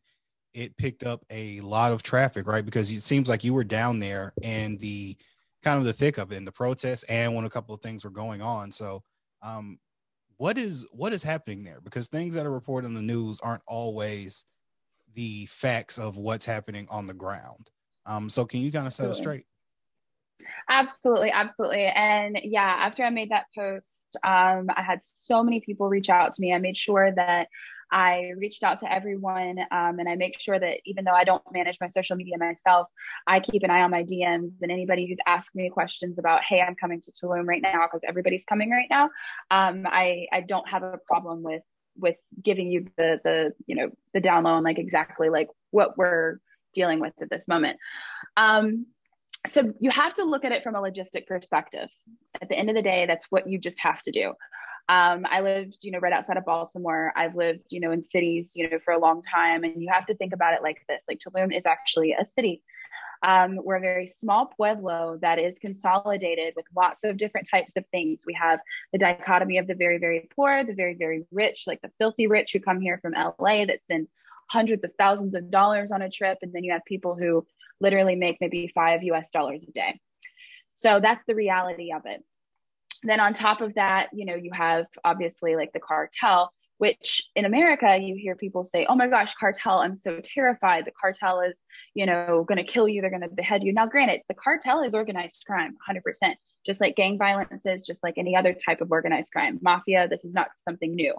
it 0.53 0.75
picked 0.77 1.03
up 1.03 1.23
a 1.29 1.59
lot 1.61 1.91
of 1.91 2.03
traffic, 2.03 2.47
right? 2.47 2.65
Because 2.65 2.91
it 2.91 3.01
seems 3.01 3.29
like 3.29 3.43
you 3.43 3.53
were 3.53 3.63
down 3.63 3.99
there 3.99 4.33
and 4.43 4.79
the 4.79 5.15
kind 5.61 5.77
of 5.77 5.85
the 5.85 5.93
thick 5.93 6.17
of 6.17 6.31
it, 6.31 6.37
in 6.37 6.45
the 6.45 6.51
protests, 6.51 7.03
and 7.03 7.35
when 7.35 7.45
a 7.45 7.49
couple 7.49 7.75
of 7.75 7.81
things 7.81 8.03
were 8.03 8.11
going 8.11 8.41
on. 8.41 8.71
So, 8.71 9.03
um, 9.43 9.77
what 10.37 10.57
is 10.57 10.85
what 10.91 11.13
is 11.13 11.23
happening 11.23 11.63
there? 11.63 11.79
Because 11.83 12.07
things 12.07 12.35
that 12.35 12.45
are 12.45 12.51
reported 12.51 12.87
in 12.87 12.93
the 12.93 13.01
news 13.01 13.39
aren't 13.41 13.63
always 13.67 14.45
the 15.13 15.45
facts 15.47 15.97
of 15.97 16.17
what's 16.17 16.45
happening 16.45 16.87
on 16.89 17.07
the 17.07 17.13
ground. 17.13 17.69
Um 18.05 18.29
so 18.29 18.45
can 18.45 18.61
you 18.61 18.71
kind 18.71 18.87
of 18.87 18.93
set 18.93 19.09
us 19.09 19.17
straight? 19.17 19.45
Absolutely 20.69 21.31
absolutely. 21.31 21.85
And 21.85 22.39
yeah 22.43 22.75
after 22.79 23.03
i 23.03 23.09
made 23.09 23.31
that 23.31 23.45
post 23.55 24.07
um 24.23 24.67
i 24.75 24.81
had 24.81 25.01
so 25.01 25.43
many 25.43 25.59
people 25.59 25.89
reach 25.89 26.09
out 26.09 26.33
to 26.33 26.41
me. 26.41 26.53
I 26.53 26.59
made 26.59 26.77
sure 26.77 27.11
that 27.15 27.47
I 27.91 28.31
reached 28.37 28.63
out 28.63 28.79
to 28.79 28.91
everyone 28.91 29.59
um, 29.71 29.99
and 29.99 30.07
I 30.07 30.15
make 30.15 30.39
sure 30.39 30.59
that 30.59 30.79
even 30.85 31.05
though 31.05 31.13
I 31.13 31.23
don't 31.23 31.43
manage 31.51 31.77
my 31.79 31.87
social 31.87 32.15
media 32.15 32.37
myself, 32.37 32.87
I 33.25 33.39
keep 33.39 33.63
an 33.63 33.69
eye 33.69 33.81
on 33.81 33.91
my 33.91 34.03
DMs 34.03 34.53
and 34.61 34.71
anybody 34.71 35.07
who's 35.07 35.17
asked 35.25 35.55
me 35.55 35.69
questions 35.69 36.17
about, 36.19 36.43
hey, 36.43 36.61
I'm 36.61 36.75
coming 36.75 37.01
to 37.01 37.11
Tulum 37.11 37.47
right 37.47 37.61
now 37.61 37.85
because 37.85 38.01
everybody's 38.07 38.45
coming 38.45 38.71
right 38.71 38.87
now. 38.89 39.09
Um, 39.51 39.85
I, 39.85 40.27
I 40.31 40.41
don't 40.41 40.67
have 40.67 40.83
a 40.83 40.99
problem 41.07 41.43
with 41.43 41.63
with 41.99 42.17
giving 42.43 42.71
you 42.71 42.85
the 42.97 43.19
the 43.23 43.53
you 43.65 43.75
know 43.75 43.89
the 44.13 44.19
down 44.19 44.43
low 44.43 44.55
and 44.55 44.63
like 44.63 44.77
exactly 44.77 45.29
like 45.29 45.47
what 45.71 45.97
we're 45.97 46.39
dealing 46.73 46.99
with 46.99 47.13
at 47.21 47.29
this 47.29 47.47
moment. 47.47 47.77
Um, 48.35 48.85
so 49.45 49.73
you 49.79 49.89
have 49.91 50.13
to 50.15 50.23
look 50.23 50.45
at 50.45 50.51
it 50.51 50.63
from 50.63 50.75
a 50.75 50.81
logistic 50.81 51.25
perspective. 51.25 51.89
At 52.41 52.49
the 52.49 52.57
end 52.57 52.69
of 52.69 52.75
the 52.75 52.81
day, 52.81 53.05
that's 53.05 53.25
what 53.29 53.49
you 53.49 53.57
just 53.57 53.79
have 53.79 54.01
to 54.03 54.11
do. 54.11 54.33
Um, 54.89 55.25
I 55.29 55.41
lived, 55.41 55.79
you 55.81 55.91
know, 55.91 55.99
right 55.99 56.13
outside 56.13 56.37
of 56.37 56.45
Baltimore. 56.45 57.11
I've 57.15 57.35
lived, 57.35 57.65
you 57.71 57.81
know, 57.81 57.91
in 57.91 58.01
cities, 58.01 58.53
you 58.55 58.69
know, 58.69 58.79
for 58.79 58.93
a 58.93 58.99
long 58.99 59.21
time. 59.21 59.63
And 59.63 59.81
you 59.81 59.89
have 59.91 60.05
to 60.05 60.15
think 60.15 60.33
about 60.33 60.53
it 60.53 60.63
like 60.63 60.81
this 60.87 61.03
like 61.09 61.19
Tulum 61.19 61.55
is 61.55 61.65
actually 61.65 62.13
a 62.13 62.25
city. 62.25 62.63
Um, 63.23 63.59
we're 63.61 63.77
a 63.77 63.81
very 63.81 64.07
small 64.07 64.45
pueblo 64.45 65.17
that 65.21 65.39
is 65.39 65.59
consolidated 65.59 66.53
with 66.55 66.65
lots 66.75 67.03
of 67.03 67.17
different 67.17 67.49
types 67.49 67.75
of 67.75 67.85
things. 67.87 68.23
We 68.25 68.33
have 68.33 68.59
the 68.93 68.99
dichotomy 68.99 69.57
of 69.57 69.67
the 69.67 69.75
very, 69.75 69.97
very 69.97 70.29
poor, 70.35 70.63
the 70.63 70.73
very, 70.73 70.93
very 70.93 71.25
rich, 71.31 71.63
like 71.67 71.81
the 71.81 71.91
filthy 71.97 72.27
rich 72.27 72.53
who 72.53 72.59
come 72.59 72.79
here 72.79 72.99
from 73.01 73.13
LA 73.13 73.65
that 73.65 73.81
spend 73.81 74.07
hundreds 74.49 74.83
of 74.83 74.91
thousands 74.97 75.35
of 75.35 75.51
dollars 75.51 75.91
on 75.91 76.01
a 76.01 76.09
trip. 76.09 76.37
And 76.41 76.53
then 76.53 76.63
you 76.63 76.71
have 76.71 76.85
people 76.85 77.15
who 77.15 77.45
literally 77.81 78.15
make 78.15 78.37
maybe 78.39 78.71
five 78.73 79.03
US 79.03 79.31
dollars 79.31 79.63
a 79.63 79.71
day. 79.71 79.99
So 80.75 80.99
that's 81.01 81.25
the 81.25 81.35
reality 81.35 81.91
of 81.91 82.03
it 82.05 82.23
then 83.03 83.19
on 83.19 83.33
top 83.33 83.61
of 83.61 83.75
that, 83.75 84.09
you 84.13 84.25
know, 84.25 84.35
you 84.35 84.51
have 84.53 84.85
obviously 85.03 85.55
like 85.55 85.71
the 85.73 85.79
cartel, 85.79 86.51
which 86.77 87.23
in 87.35 87.45
America 87.45 87.97
you 87.97 88.15
hear 88.15 88.35
people 88.35 88.65
say, 88.65 88.85
"Oh 88.87 88.95
my 88.95 89.07
gosh, 89.07 89.33
cartel! 89.35 89.79
I'm 89.79 89.95
so 89.95 90.19
terrified. 90.23 90.85
The 90.85 90.91
cartel 90.99 91.41
is, 91.41 91.63
you 91.93 92.05
know, 92.05 92.43
going 92.47 92.57
to 92.57 92.63
kill 92.63 92.87
you. 92.87 93.01
They're 93.01 93.09
going 93.09 93.21
to 93.21 93.29
behead 93.29 93.63
you." 93.63 93.73
Now, 93.73 93.87
granted, 93.87 94.21
the 94.27 94.35
cartel 94.35 94.83
is 94.83 94.93
organized 94.93 95.43
crime, 95.45 95.75
100%, 95.89 96.35
just 96.65 96.81
like 96.81 96.95
gang 96.95 97.17
violence 97.17 97.65
is, 97.65 97.85
just 97.85 98.03
like 98.03 98.17
any 98.17 98.35
other 98.35 98.53
type 98.53 98.81
of 98.81 98.91
organized 98.91 99.31
crime. 99.31 99.59
Mafia. 99.61 100.07
This 100.07 100.25
is 100.25 100.33
not 100.33 100.49
something 100.67 100.93
new. 100.95 101.15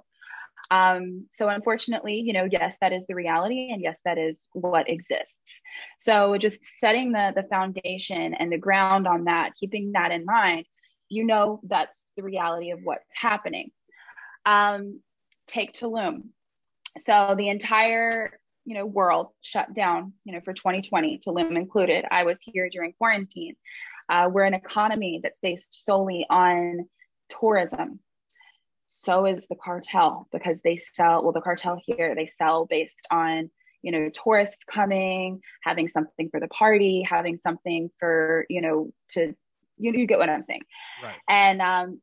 Um, 0.71 1.27
so 1.31 1.49
unfortunately, 1.49 2.21
you 2.21 2.33
know, 2.33 2.47
yes, 2.51 2.77
that 2.81 2.93
is 2.93 3.07
the 3.07 3.14
reality, 3.14 3.71
and 3.73 3.81
yes, 3.81 4.01
that 4.05 4.19
is 4.19 4.45
what 4.53 4.88
exists. 4.88 5.62
So 5.99 6.37
just 6.37 6.62
setting 6.64 7.12
the 7.12 7.33
the 7.35 7.45
foundation 7.45 8.35
and 8.35 8.53
the 8.53 8.59
ground 8.59 9.07
on 9.07 9.25
that, 9.25 9.55
keeping 9.57 9.93
that 9.93 10.12
in 10.12 10.25
mind 10.25 10.67
you 11.09 11.25
know 11.25 11.61
that's 11.64 12.05
the 12.16 12.23
reality 12.23 12.71
of 12.71 12.81
what's 12.83 13.14
happening. 13.14 13.71
Um, 14.44 15.01
take 15.47 15.73
Tulum. 15.73 16.29
So 16.99 17.35
the 17.37 17.49
entire 17.49 18.38
you 18.64 18.75
know 18.75 18.85
world 18.85 19.29
shut 19.40 19.73
down 19.73 20.12
you 20.25 20.33
know 20.33 20.40
for 20.44 20.53
2020 20.53 21.21
Tulum 21.27 21.57
included. 21.57 22.05
I 22.11 22.25
was 22.25 22.42
here 22.42 22.68
during 22.71 22.92
quarantine. 22.92 23.57
Uh, 24.09 24.29
we're 24.33 24.44
an 24.44 24.55
economy 24.55 25.21
that's 25.23 25.40
based 25.40 25.85
solely 25.85 26.27
on 26.31 26.88
tourism. 27.29 28.01
So 28.87 29.27
is 29.27 29.47
the 29.49 29.57
cartel 29.57 30.29
because 30.33 30.62
they 30.62 30.77
sell 30.77 31.23
well 31.23 31.33
the 31.33 31.40
cartel 31.40 31.81
here 31.85 32.14
they 32.14 32.27
sell 32.27 32.66
based 32.66 33.07
on 33.11 33.51
you 33.83 33.92
know 33.92 34.11
tourists 34.11 34.64
coming 34.64 35.40
having 35.62 35.88
something 35.88 36.31
for 36.31 36.40
the 36.40 36.49
party 36.49 37.07
having 37.09 37.37
something 37.37 37.90
for 37.99 38.47
you 38.49 38.61
know 38.61 38.90
to 39.11 39.35
you, 39.79 39.93
you 39.93 40.07
get 40.07 40.19
what 40.19 40.29
i'm 40.29 40.43
saying 40.43 40.62
right 41.03 41.17
and 41.29 41.61
um 41.61 42.01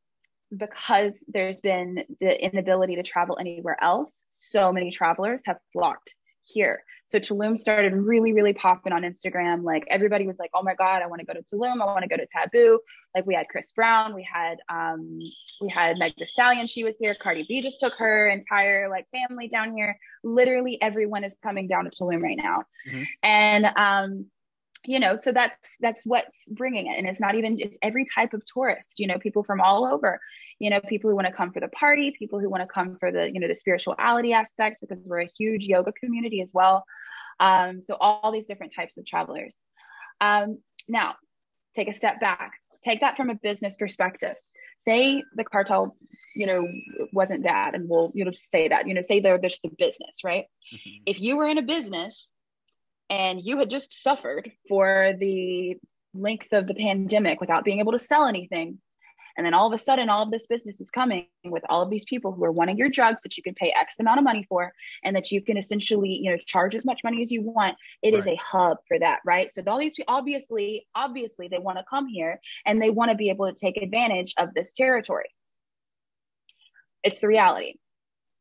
because 0.56 1.24
there's 1.28 1.60
been 1.60 2.04
the 2.22 2.44
inability 2.44 2.96
to 2.96 3.04
travel 3.04 3.38
anywhere 3.40 3.78
else 3.82 4.24
so 4.30 4.72
many 4.72 4.92
travelers 4.92 5.42
have 5.46 5.58
flocked 5.74 6.16
here 6.44 6.84
so 7.08 7.20
Tulum 7.20 7.58
started 7.58 7.94
really, 7.94 8.34
really 8.34 8.54
popping 8.54 8.92
on 8.92 9.04
Instagram. 9.04 9.64
Like 9.64 9.84
everybody 9.90 10.26
was 10.26 10.40
like, 10.40 10.50
"Oh 10.56 10.64
my 10.64 10.74
god, 10.74 11.04
I 11.04 11.08
want 11.08 11.20
to 11.20 11.26
go 11.26 11.34
to 11.34 11.44
Tulum. 11.44 11.82
I 11.82 11.86
want 11.86 12.02
to 12.02 12.08
go 12.08 12.18
to 12.18 12.26
Taboo." 12.26 12.80
Like 13.14 13.28
we 13.28 13.36
had 13.36 13.48
Chris 13.48 13.72
Brown, 13.72 14.16
we 14.16 14.28
had 14.32 14.58
um, 14.70 15.20
we 15.62 15.70
had 15.70 16.00
Meg 16.00 16.14
Thee 16.18 16.26
Stallion. 16.26 16.66
She 16.66 16.84
was 16.84 16.98
here. 16.98 17.16
Cardi 17.16 17.46
B 17.48 17.62
just 17.62 17.80
took 17.80 17.94
her 17.96 18.28
entire 18.28 18.90
like 18.90 19.06
family 19.12 19.48
down 19.48 19.76
here. 19.76 19.98
Literally 20.24 20.82
everyone 20.82 21.24
is 21.24 21.36
coming 21.44 21.68
down 21.68 21.84
to 21.86 21.92
Tulum 21.92 22.22
right 22.22 22.38
now, 22.38 22.64
mm-hmm. 22.90 23.04
and 23.22 23.66
um, 23.78 24.26
you 24.88 25.00
know 25.00 25.16
so 25.16 25.32
that's 25.32 25.76
that's 25.80 26.06
what's 26.06 26.48
bringing 26.50 26.88
it. 26.88 26.98
And 26.98 27.08
it's 27.08 27.20
not 27.20 27.36
even 27.36 27.60
it's 27.60 27.78
every 27.82 28.06
type 28.06 28.34
of 28.34 28.44
tourist 28.46 29.00
you 29.00 29.08
know 29.08 29.18
people 29.18 29.44
from 29.44 29.62
all 29.62 29.86
over 29.86 30.20
you 30.60 30.70
know 30.70 30.80
people 30.82 31.10
who 31.10 31.16
want 31.16 31.28
to 31.28 31.34
come 31.34 31.52
for 31.52 31.60
the 31.60 31.68
party 31.70 32.16
people 32.18 32.40
who 32.40 32.50
want 32.50 32.62
to 32.62 32.68
come 32.68 32.98
for 33.00 33.12
the 33.12 33.32
you 33.32 33.40
know 33.40 33.48
the 33.48 33.56
spirituality 33.56 34.34
aspect 34.34 34.78
because 34.82 35.02
we're 35.06 35.22
a 35.22 35.30
huge 35.38 35.66
yoga 35.66 35.92
community 35.92 36.42
as 36.42 36.50
well. 36.54 36.86
Um, 37.40 37.82
so 37.82 37.96
all 38.00 38.32
these 38.32 38.48
different 38.48 38.74
types 38.74 38.98
of 38.98 39.06
travelers. 39.06 39.56
Um, 40.22 40.60
now 40.88 41.16
take 41.76 41.90
a 41.90 41.94
step 41.94 42.22
back. 42.22 42.54
Take 42.84 43.02
that 43.02 43.18
from 43.18 43.30
a 43.30 43.36
business 43.36 43.76
perspective. 43.76 44.36
Say 44.80 45.24
the 45.36 45.44
cartel 45.44 45.92
you 46.36 46.46
know 46.46 46.66
wasn't 47.12 47.44
bad 47.44 47.76
and 47.76 47.90
we'll 47.90 48.12
you 48.14 48.24
know 48.24 48.32
say 48.32 48.68
that 48.68 48.88
you 48.88 48.94
know 48.94 49.02
say 49.02 49.20
they're 49.20 49.38
just 49.38 49.62
the 49.64 49.70
business 49.78 50.20
right? 50.24 50.46
Mm-hmm. 50.74 51.04
if 51.06 51.22
you 51.22 51.38
were 51.38 51.48
in 51.48 51.58
a 51.58 51.62
business 51.62 52.32
and 53.10 53.46
you 53.46 53.58
had 53.60 53.70
just 53.70 54.02
suffered 54.02 54.52
for 54.68 55.14
the 55.20 55.78
length 56.14 56.54
of 56.54 56.68
the 56.68 56.74
pandemic 56.74 57.40
without 57.40 57.64
being 57.64 57.80
able 57.80 57.92
to 57.92 58.00
sell 58.00 58.26
anything. 58.26 58.80
And 59.38 59.46
then 59.46 59.54
all 59.54 59.68
of 59.68 59.74
a 59.74 59.78
sudden 59.78 60.10
all 60.10 60.24
of 60.24 60.32
this 60.32 60.46
business 60.46 60.80
is 60.80 60.90
coming 60.90 61.28
with 61.44 61.64
all 61.68 61.82
of 61.82 61.90
these 61.90 62.06
people 62.06 62.32
who 62.32 62.44
are 62.46 62.54
wanting 62.54 62.78
your 62.78 62.90
drugs 62.90 63.22
that 63.24 63.36
you 63.36 63.44
can 63.44 63.54
pay 63.54 63.74
x 63.76 64.00
amount 64.00 64.18
of 64.18 64.24
money 64.24 64.46
for 64.48 64.72
and 65.04 65.14
that 65.16 65.30
you 65.30 65.42
can 65.42 65.58
essentially 65.58 66.10
you 66.10 66.32
know 66.32 66.38
charge 66.38 66.74
as 66.74 66.86
much 66.86 67.02
money 67.04 67.22
as 67.22 67.32
you 67.32 67.42
want. 67.42 67.76
It 68.02 68.14
right. 68.14 68.20
is 68.20 68.28
a 68.28 68.36
hub 68.36 68.78
for 68.88 68.98
that 69.00 69.20
right? 69.26 69.52
So 69.52 69.62
all 69.68 69.80
these 69.80 69.96
people 69.96 70.16
obviously 70.16 70.88
obviously 70.96 71.50
they 71.50 71.60
want 71.60 71.78
to 71.80 71.84
come 71.90 72.08
here 72.08 72.40
and 72.66 72.82
they 72.82 72.90
want 72.90 73.12
to 73.12 73.18
be 73.18 73.30
able 73.30 73.52
to 73.52 73.60
take 73.60 73.78
advantage 73.78 74.34
of 74.38 74.54
this 74.54 74.72
territory. 74.72 75.30
It's 77.04 77.20
the 77.20 77.28
reality. 77.28 77.74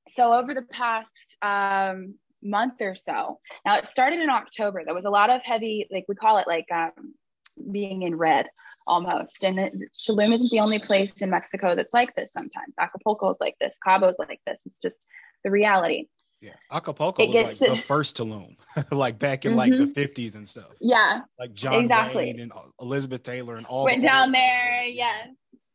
So 0.09 0.33
over 0.33 0.55
the 0.55 0.63
past 0.63 1.37
um, 1.43 2.15
month 2.45 2.81
or 2.81 2.95
so. 2.95 3.41
Now 3.65 3.79
it 3.79 3.89
started 3.89 4.21
in 4.21 4.31
October. 4.31 4.83
There 4.85 4.95
was 4.95 5.05
a 5.05 5.11
lot 5.11 5.35
of 5.35 5.41
heavy, 5.45 5.87
like 5.91 6.05
we 6.09 6.15
call 6.15 6.39
it 6.39 6.47
like 6.47 6.67
um, 6.73 7.15
being 7.71 8.03
in 8.03 8.17
red 8.17 8.47
almost. 8.87 9.45
And 9.45 9.59
it, 9.59 9.73
Tulum 9.99 10.35
isn't 10.35 10.51
the 10.51 10.61
only 10.61 10.79
place 10.79 11.21
in 11.23 11.31
Mexico 11.31 11.75
that's 11.75 11.95
like 11.95 12.15
this 12.15 12.33
sometimes. 12.33 12.75
Acapulco 12.79 13.31
is 13.31 13.39
like 13.41 13.57
this, 13.61 13.79
Cabo's 13.85 14.17
like 14.19 14.41
this. 14.47 14.63
It's 14.67 14.79
just 14.79 15.07
the 15.43 15.51
reality. 15.51 16.07
Yeah, 16.41 16.53
Acapulco 16.71 17.23
it 17.23 17.29
was 17.29 17.61
like 17.61 17.71
to, 17.71 17.77
the 17.77 17.81
first 17.81 18.19
Tulum, 18.19 18.57
like 18.91 19.19
back 19.19 19.47
in 19.47 19.53
mm-hmm. 19.53 19.59
like 19.59 19.71
the 19.71 19.87
50s 19.87 20.15
mm-hmm. 20.15 20.39
and 20.39 20.49
stuff. 20.49 20.71
Yeah. 20.79 21.23
Like 21.39 21.55
John 21.55 21.85
exactly. 21.85 22.27
Wayne 22.27 22.41
and 22.41 22.53
Elizabeth 22.81 23.23
Taylor 23.23 23.57
and 23.57 23.67
all 23.67 23.85
went 23.85 24.03
down 24.03 24.33
there. 24.33 24.85
Yes. 24.85 25.29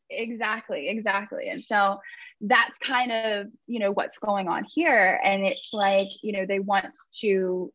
Exactly, 0.09 0.89
exactly. 0.89 1.49
And 1.49 1.63
so 1.63 1.99
that's 2.41 2.77
kind 2.79 3.11
of 3.11 3.47
you 3.67 3.79
know 3.79 3.91
what's 3.91 4.17
going 4.17 4.47
on 4.47 4.65
here. 4.73 5.19
And 5.23 5.45
it's 5.45 5.69
like 5.73 6.07
you 6.23 6.31
know 6.31 6.45
they 6.45 6.59
want 6.59 6.87
to 7.21 7.71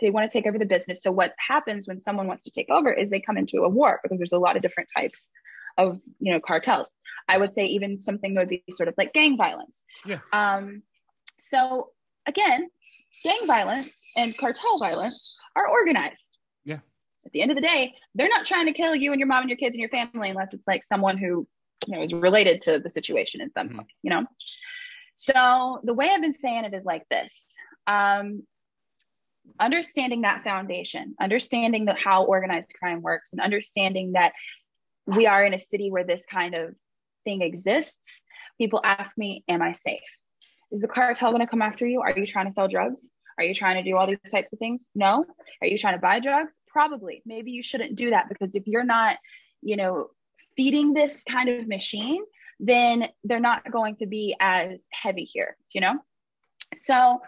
they 0.00 0.10
want 0.10 0.30
to 0.30 0.32
take 0.32 0.46
over 0.46 0.58
the 0.58 0.64
business. 0.64 1.02
So 1.02 1.10
what 1.10 1.34
happens 1.38 1.86
when 1.86 2.00
someone 2.00 2.26
wants 2.26 2.42
to 2.44 2.50
take 2.50 2.70
over 2.70 2.92
is 2.92 3.10
they 3.10 3.20
come 3.20 3.36
into 3.36 3.58
a 3.58 3.68
war 3.68 4.00
because 4.02 4.18
there's 4.18 4.32
a 4.32 4.38
lot 4.38 4.56
of 4.56 4.62
different 4.62 4.88
types 4.96 5.30
of 5.78 6.00
you 6.18 6.32
know 6.32 6.40
cartels. 6.40 6.90
I 7.28 7.38
would 7.38 7.52
say 7.52 7.66
even 7.66 7.98
something 7.98 8.34
would 8.34 8.48
be 8.48 8.64
sort 8.70 8.88
of 8.88 8.94
like 8.98 9.12
gang 9.12 9.36
violence. 9.36 9.84
Yeah. 10.04 10.18
Um 10.32 10.82
so 11.38 11.90
again 12.26 12.68
gang 13.24 13.46
violence 13.46 14.02
and 14.16 14.36
cartel 14.36 14.78
violence 14.78 15.34
are 15.56 15.68
organized. 15.68 16.38
Yeah. 16.64 16.80
At 17.24 17.32
the 17.32 17.42
end 17.42 17.50
of 17.50 17.56
the 17.56 17.62
day 17.62 17.94
they're 18.14 18.28
not 18.28 18.46
trying 18.46 18.66
to 18.66 18.72
kill 18.72 18.94
you 18.94 19.12
and 19.12 19.20
your 19.20 19.28
mom 19.28 19.42
and 19.42 19.50
your 19.50 19.58
kids 19.58 19.74
and 19.74 19.80
your 19.80 19.90
family 19.90 20.30
unless 20.30 20.52
it's 20.52 20.66
like 20.66 20.84
someone 20.84 21.16
who 21.16 21.46
you 21.86 21.96
know 21.96 22.02
is 22.02 22.12
related 22.12 22.62
to 22.62 22.78
the 22.78 22.90
situation 22.90 23.40
in 23.40 23.50
some 23.50 23.68
mm-hmm. 23.68 23.76
place 23.76 23.98
you 24.02 24.10
know? 24.10 24.24
So 25.14 25.80
the 25.84 25.94
way 25.94 26.10
i've 26.10 26.20
been 26.20 26.32
saying 26.32 26.64
it 26.64 26.74
is 26.74 26.84
like 26.84 27.08
this 27.10 27.54
um, 27.86 28.42
understanding 29.58 30.22
that 30.22 30.44
foundation 30.44 31.14
understanding 31.20 31.86
that 31.86 31.98
how 31.98 32.24
organized 32.24 32.74
crime 32.78 33.02
works 33.02 33.32
and 33.32 33.40
understanding 33.40 34.12
that 34.12 34.32
we 35.06 35.26
are 35.26 35.44
in 35.44 35.54
a 35.54 35.58
city 35.58 35.90
where 35.90 36.04
this 36.04 36.24
kind 36.30 36.54
of 36.54 36.74
thing 37.24 37.42
exists 37.42 38.22
people 38.58 38.80
ask 38.84 39.16
me 39.18 39.44
am 39.48 39.62
i 39.62 39.72
safe? 39.72 40.00
Is 40.70 40.82
the 40.82 40.88
cartel 40.88 41.30
going 41.30 41.40
to 41.40 41.46
come 41.46 41.62
after 41.62 41.86
you? 41.86 42.00
Are 42.00 42.16
you 42.16 42.26
trying 42.26 42.46
to 42.46 42.52
sell 42.52 42.68
drugs? 42.68 43.02
Are 43.38 43.44
you 43.44 43.54
trying 43.54 43.82
to 43.82 43.90
do 43.90 43.96
all 43.96 44.06
these 44.06 44.18
types 44.30 44.52
of 44.52 44.58
things? 44.58 44.86
No. 44.94 45.24
Are 45.60 45.66
you 45.66 45.78
trying 45.78 45.94
to 45.94 46.00
buy 46.00 46.20
drugs? 46.20 46.58
Probably. 46.68 47.22
Maybe 47.24 47.52
you 47.52 47.62
shouldn't 47.62 47.96
do 47.96 48.10
that 48.10 48.28
because 48.28 48.54
if 48.54 48.66
you're 48.66 48.84
not 48.84 49.16
you 49.62 49.76
know 49.76 50.08
feeding 50.60 50.92
this 50.92 51.24
kind 51.24 51.48
of 51.48 51.66
machine, 51.66 52.22
then 52.58 53.08
they're 53.24 53.40
not 53.40 53.72
going 53.72 53.94
to 53.96 54.04
be 54.04 54.36
as 54.40 54.86
heavy 54.92 55.24
here, 55.24 55.56
you 55.72 55.80
know? 55.80 55.94
So, 56.74 57.22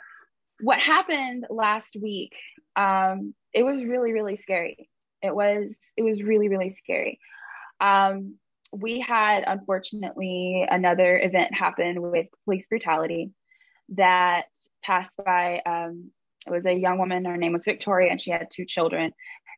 what 0.61 0.79
happened 0.79 1.47
last 1.49 1.97
week, 1.97 2.37
um, 2.77 3.33
it 3.55 3.63
was 3.63 3.83
really, 3.83 4.13
really 4.13 4.37
scary. 4.37 4.91
It 5.23 5.35
was, 5.35 5.75
it 5.97 6.03
was 6.03 6.23
really, 6.23 6.51
really 6.51 6.69
scary. 6.69 7.19
Um, 7.81 8.35
we 8.71 9.01
had, 9.01 9.45
unfortunately, 9.47 10.67
another 10.71 11.19
event 11.19 11.55
happen 11.55 12.03
with 12.03 12.27
police 12.45 12.67
brutality 12.67 13.31
that 13.95 14.49
passed 14.85 15.19
by. 15.25 15.63
Um, 15.65 16.11
it 16.47 16.51
was 16.51 16.67
a 16.67 16.75
young 16.75 16.99
woman. 16.99 17.25
Her 17.25 17.39
name 17.39 17.55
was 17.55 17.65
Victoria, 17.65 18.11
and 18.11 18.21
she 18.21 18.31
had 18.31 18.49
two 18.51 18.67
children. 18.67 19.15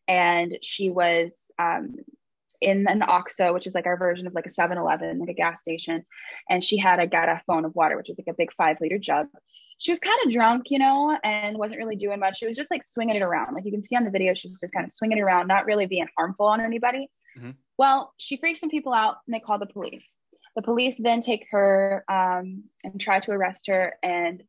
And 0.07 0.59
she 0.63 0.91
was 0.91 1.51
um, 1.59 1.97
in 2.65 2.87
an 2.89 3.03
OXXO, 3.03 3.53
which 3.53 3.67
is 3.67 3.75
like 3.75 3.87
our 3.87 3.97
version 3.97 4.27
of 4.27 4.35
like 4.35 4.47
a 4.47 4.51
7 4.51 4.77
Eleven, 4.77 5.19
like 5.19 5.29
a 5.29 5.35
gas 5.35 5.61
station. 5.61 6.05
And 6.49 6.63
she 6.63 6.79
had 6.79 6.99
a 6.99 7.07
garrafon 7.07 7.65
of 7.65 7.75
water, 7.75 7.97
which 7.97 8.11
is 8.11 8.19
like 8.19 8.33
a 8.33 8.37
big 8.37 8.53
five 8.55 8.79
liter 8.81 8.99
jug. 8.99 9.27
She 9.79 9.91
was 9.91 9.99
kind 9.99 10.19
of 10.25 10.33
drunk, 10.33 10.71
you 10.71 10.79
know, 10.79 11.17
and 11.23 11.59
wasn't 11.59 11.79
really 11.79 11.97
doing 11.97 12.21
much. 12.21 12.39
She 12.39 12.47
was 12.47 12.57
just 12.57 12.71
like 12.71 12.85
swinging 12.85 13.17
it 13.17 13.23
around. 13.23 13.55
Like 13.55 13.65
you 13.65 13.73
can 13.73 13.83
see 13.83 13.97
on 13.97 14.05
the 14.05 14.11
video, 14.11 14.33
she's 14.33 14.57
just 14.59 14.73
kind 14.73 14.87
of 14.87 14.93
swinging 14.93 15.19
it 15.19 15.23
around, 15.23 15.49
not 15.49 15.67
really 15.67 15.87
being 15.87 16.09
harmful 16.17 16.47
on 16.47 16.61
anybody. 16.61 17.09
Mm-hmm. 17.39 17.51
Well, 17.77 18.13
she 18.17 18.37
freaked 18.37 18.61
some 18.61 18.71
people 18.71 18.93
out 18.93 19.17
and 19.27 19.35
they 19.35 19.41
called 19.41 19.61
the 19.61 19.67
police. 19.67 20.17
The 20.57 20.63
police 20.63 20.97
then 20.97 21.21
take 21.21 21.47
her 21.51 22.05
um, 22.09 22.65
and 22.85 23.01
try 23.01 23.19
to 23.21 23.33
arrest 23.33 23.67
her 23.67 23.95
and 24.03 24.43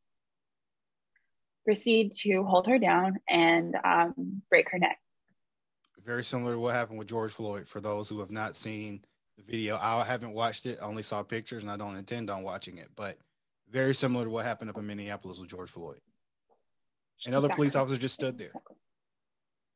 proceed 1.65 2.12
to 2.19 2.43
hold 2.43 2.67
her 2.67 2.78
down 2.78 3.17
and 3.28 3.75
um, 3.84 4.43
break 4.49 4.69
her 4.69 4.78
neck 4.78 4.99
very 6.06 6.24
similar 6.24 6.54
to 6.54 6.60
what 6.60 6.76
happened 6.76 7.00
with 7.00 7.08
George 7.08 7.32
Floyd. 7.32 7.68
For 7.68 7.82
those 7.82 8.08
who 8.08 8.20
have 8.20 8.32
not 8.32 8.56
seen 8.56 9.02
the 9.38 9.44
video, 9.44 9.78
I 9.82 10.04
haven't 10.04 10.34
watched 10.34 10.65
it. 10.65 10.80
I 10.82 10.86
only 10.86 11.04
saw 11.04 11.24
pictures, 11.24 11.63
and 11.63 11.72
I 11.72 11.78
don't 11.78 11.98
intend 11.98 12.30
on 12.30 12.44
watching 12.44 12.78
it. 12.78 12.89
But 12.96 13.18
very 13.70 13.96
similar 13.96 14.26
to 14.26 14.30
what 14.30 14.46
happened 14.46 14.70
up 14.70 14.78
in 14.78 14.86
Minneapolis 14.86 15.39
with 15.39 15.50
George 15.50 15.72
Floyd. 15.72 16.00
And 17.26 17.34
other 17.34 17.48
exactly. 17.48 17.63
police 17.63 17.76
officers 17.76 18.00
just 18.00 18.15
stood 18.15 18.38
there. 18.38 18.54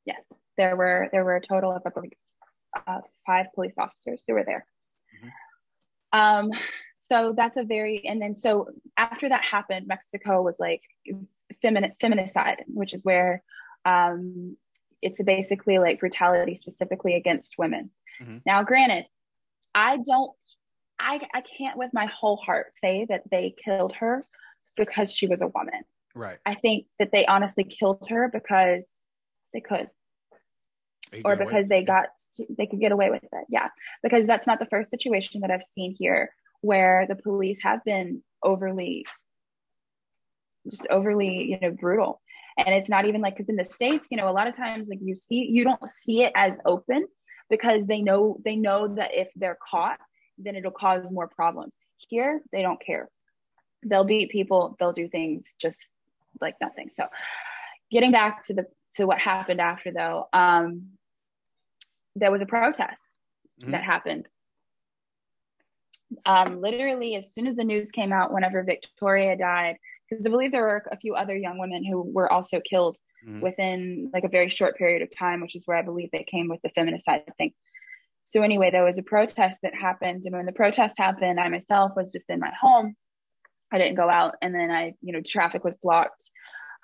Yes, 0.06 0.34
there 0.58 0.76
were 0.76 1.10
there 1.12 1.24
were 1.24 1.38
a 1.38 1.42
total 1.42 1.72
of 1.72 1.82
I 1.86 1.89
believe 1.89 2.13
uh, 2.88 3.00
five 3.26 3.48
police 3.56 3.78
officers 3.78 4.24
who 4.28 4.34
were 4.36 4.44
there. 4.44 4.65
Mm-hmm. 5.18 6.20
Um, 6.20 6.52
so 7.00 7.34
that's 7.36 7.58
a 7.58 7.63
very 7.63 8.06
and 8.06 8.22
then 8.22 8.36
so 8.36 8.68
after 8.98 9.30
that 9.30 9.44
happened, 9.44 9.88
Mexico 9.88 10.42
was 10.42 10.60
like 10.60 10.82
feminine 11.62 11.94
feminicide, 12.02 12.58
which 12.68 12.94
is 12.94 13.04
where 13.04 13.42
um, 13.86 14.58
it's 15.02 15.22
basically 15.22 15.80
like 15.80 16.00
brutality 16.00 16.56
specifically 16.56 17.16
against 17.16 17.58
women. 17.58 17.90
Mm-hmm. 18.22 18.38
Now, 18.46 18.64
granted, 18.64 19.06
I 19.74 19.98
don't, 19.98 20.32
I, 21.00 21.22
I 21.34 21.42
can't 21.42 21.78
with 21.78 21.92
my 21.94 22.08
whole 22.08 22.38
heart 22.38 22.68
say 22.72 23.06
that 23.10 23.24
they 23.30 23.56
killed 23.64 23.94
her 24.00 24.24
because 24.76 25.14
she 25.14 25.28
was 25.28 25.42
a 25.42 25.48
woman. 25.48 25.82
Right. 26.16 26.38
I 26.46 26.56
think 26.56 26.86
that 26.98 27.12
they 27.12 27.26
honestly 27.26 27.64
killed 27.64 28.08
her 28.10 28.30
because 28.32 29.00
they 29.54 29.62
could. 29.62 29.90
They 31.12 31.22
or 31.24 31.36
because 31.36 31.68
they 31.68 31.84
got 31.84 32.10
they 32.56 32.68
could 32.68 32.80
get 32.80 32.92
away 32.92 33.10
with 33.10 33.24
it. 33.24 33.46
Yeah. 33.50 33.70
Because 34.04 34.28
that's 34.28 34.46
not 34.46 34.60
the 34.60 34.68
first 34.68 34.92
situation 34.92 35.42
that 35.42 35.50
I've 35.50 35.64
seen 35.64 35.96
here 35.98 36.32
where 36.62 37.06
the 37.08 37.16
police 37.16 37.60
have 37.64 37.84
been 37.84 38.22
overly 38.44 39.06
just 40.70 40.86
overly, 40.90 41.50
you 41.50 41.60
know, 41.60 41.72
brutal 41.72 42.22
and 42.65 42.76
it's 42.76 42.89
not 42.89 43.06
even 43.06 43.22
like 43.22 43.34
because 43.34 43.50
in 43.50 43.56
the 43.56 43.65
states 43.65 44.10
you 44.12 44.17
know 44.17 44.30
a 44.30 44.32
lot 44.32 44.48
of 44.48 44.56
times 44.56 44.88
like 44.89 45.00
you 45.02 45.15
see 45.15 45.48
you 45.50 45.63
don't 45.63 45.89
see 45.89 46.24
it 46.24 46.32
as 46.36 46.60
open 46.65 47.06
because 47.50 47.86
they 47.86 48.02
know 48.02 48.39
they 48.43 48.56
know 48.56 48.88
that 48.88 49.13
if 49.13 49.32
they're 49.36 49.58
caught 49.69 50.00
then 50.38 50.56
it'll 50.56 50.72
cause 50.72 51.12
more 51.12 51.28
problems 51.28 51.74
here 51.98 52.41
they 52.52 52.62
don't 52.62 52.84
care 52.84 53.10
they'll 53.86 54.06
beat 54.06 54.30
people 54.30 54.76
they'll 54.80 54.93
do 54.93 55.08
things 55.08 55.56
just 55.60 55.91
like 56.41 56.56
nothing 56.62 56.89
so 56.89 57.06
getting 57.91 58.12
back 58.12 58.45
to 58.45 58.54
the 58.54 58.65
to 58.93 59.06
what 59.06 59.19
happened 59.19 59.62
after 59.62 59.91
though, 59.91 60.28
um, 60.34 60.89
there 62.15 62.32
was 62.32 62.41
a 62.41 62.45
protest 62.45 63.10
mm-hmm. 63.62 63.72
that 63.72 63.84
happened. 63.84 64.28
Um, 66.26 66.60
literally, 66.60 67.15
as 67.15 67.32
soon 67.34 67.45
as 67.45 67.56
the 67.56 67.63
news 67.63 67.91
came 67.91 68.12
out, 68.12 68.34
whenever 68.34 68.63
Victoria 68.63 69.38
died, 69.38 69.78
because 70.10 70.26
I 70.26 70.30
believe 70.30 70.52
there 70.52 70.63
were 70.63 70.84
a 70.91 70.98
few 70.98 71.15
other 71.15 71.38
young 71.38 71.60
women 71.60 71.84
who 71.84 72.02
were 72.02 72.32
also 72.32 72.60
killed 72.60 72.98
mm-hmm. 73.26 73.41
within 73.41 74.10
like 74.13 74.24
a 74.24 74.30
very 74.30 74.50
short 74.50 74.78
period 74.78 75.02
of 75.02 75.15
time, 75.15 75.41
which 75.41 75.56
is 75.56 75.63
where 75.65 75.78
I 75.78 75.84
believe 75.84 76.10
they 76.12 76.26
came 76.30 76.48
with 76.48 76.62
the 76.63 76.69
feminist 76.69 77.06
side 77.06 77.24
of 77.28 77.36
things. 77.38 77.54
So 78.24 78.41
anyway, 78.41 78.69
there 78.72 78.86
was 78.86 79.00
a 79.00 79.04
protest 79.04 79.60
that 79.63 79.74
happened, 79.74 80.24
and 80.26 80.36
when 80.36 80.45
the 80.45 80.52
protest 80.52 80.98
happened, 80.98 81.39
I 81.39 81.50
myself 81.50 81.93
was 81.95 82.12
just 82.12 82.30
in 82.30 82.39
my 82.39 82.52
home. 82.60 82.95
I 83.72 83.78
didn't 83.78 83.95
go 83.95 84.10
out, 84.10 84.36
and 84.41 84.54
then 84.54 84.69
I, 84.69 84.93
you 85.02 85.13
know, 85.13 85.22
traffic 85.22 85.63
was 85.63 85.78
blocked. 85.78 86.30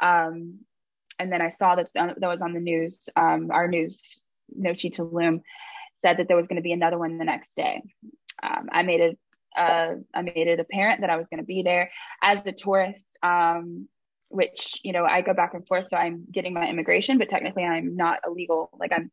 Um, 0.02 0.60
and 1.20 1.32
then 1.32 1.42
I 1.42 1.50
saw 1.50 1.76
that 1.76 1.90
that 1.94 2.20
was 2.22 2.42
on 2.42 2.54
the 2.54 2.60
news. 2.60 3.10
Um, 3.16 3.50
our 3.52 3.68
news, 3.68 4.20
Nochi 4.60 4.92
Tulum, 4.92 5.42
said 5.98 6.18
that 6.18 6.28
there 6.28 6.38
was 6.38 6.48
going 6.48 6.58
to 6.58 6.64
be 6.64 6.74
another 6.74 6.98
one 6.98 7.18
the 7.18 7.26
next 7.26 7.56
day. 7.56 7.82
Um, 8.42 8.70
I 8.72 8.84
made 8.84 9.02
it. 9.02 9.20
Uh, 9.56 9.96
I 10.14 10.22
made 10.22 10.48
it 10.48 10.60
apparent 10.60 11.02
that 11.02 11.10
I 11.10 11.18
was 11.18 11.30
going 11.30 11.40
to 11.40 11.46
be 11.46 11.64
there 11.64 11.92
as 12.22 12.46
a 12.46 12.52
tourist. 12.52 13.18
Um, 13.24 13.88
which 14.30 14.82
you 14.84 14.92
know 14.92 15.06
I 15.06 15.22
go 15.22 15.34
back 15.34 15.54
and 15.54 15.66
forth, 15.68 15.88
so 15.90 15.98
I'm 15.98 16.26
getting 16.32 16.54
my 16.54 16.68
immigration, 16.68 17.18
but 17.18 17.30
technically 17.30 17.64
I'm 17.64 17.96
not 17.96 18.20
illegal. 18.26 18.70
Like 18.78 18.92
I'm, 18.92 19.12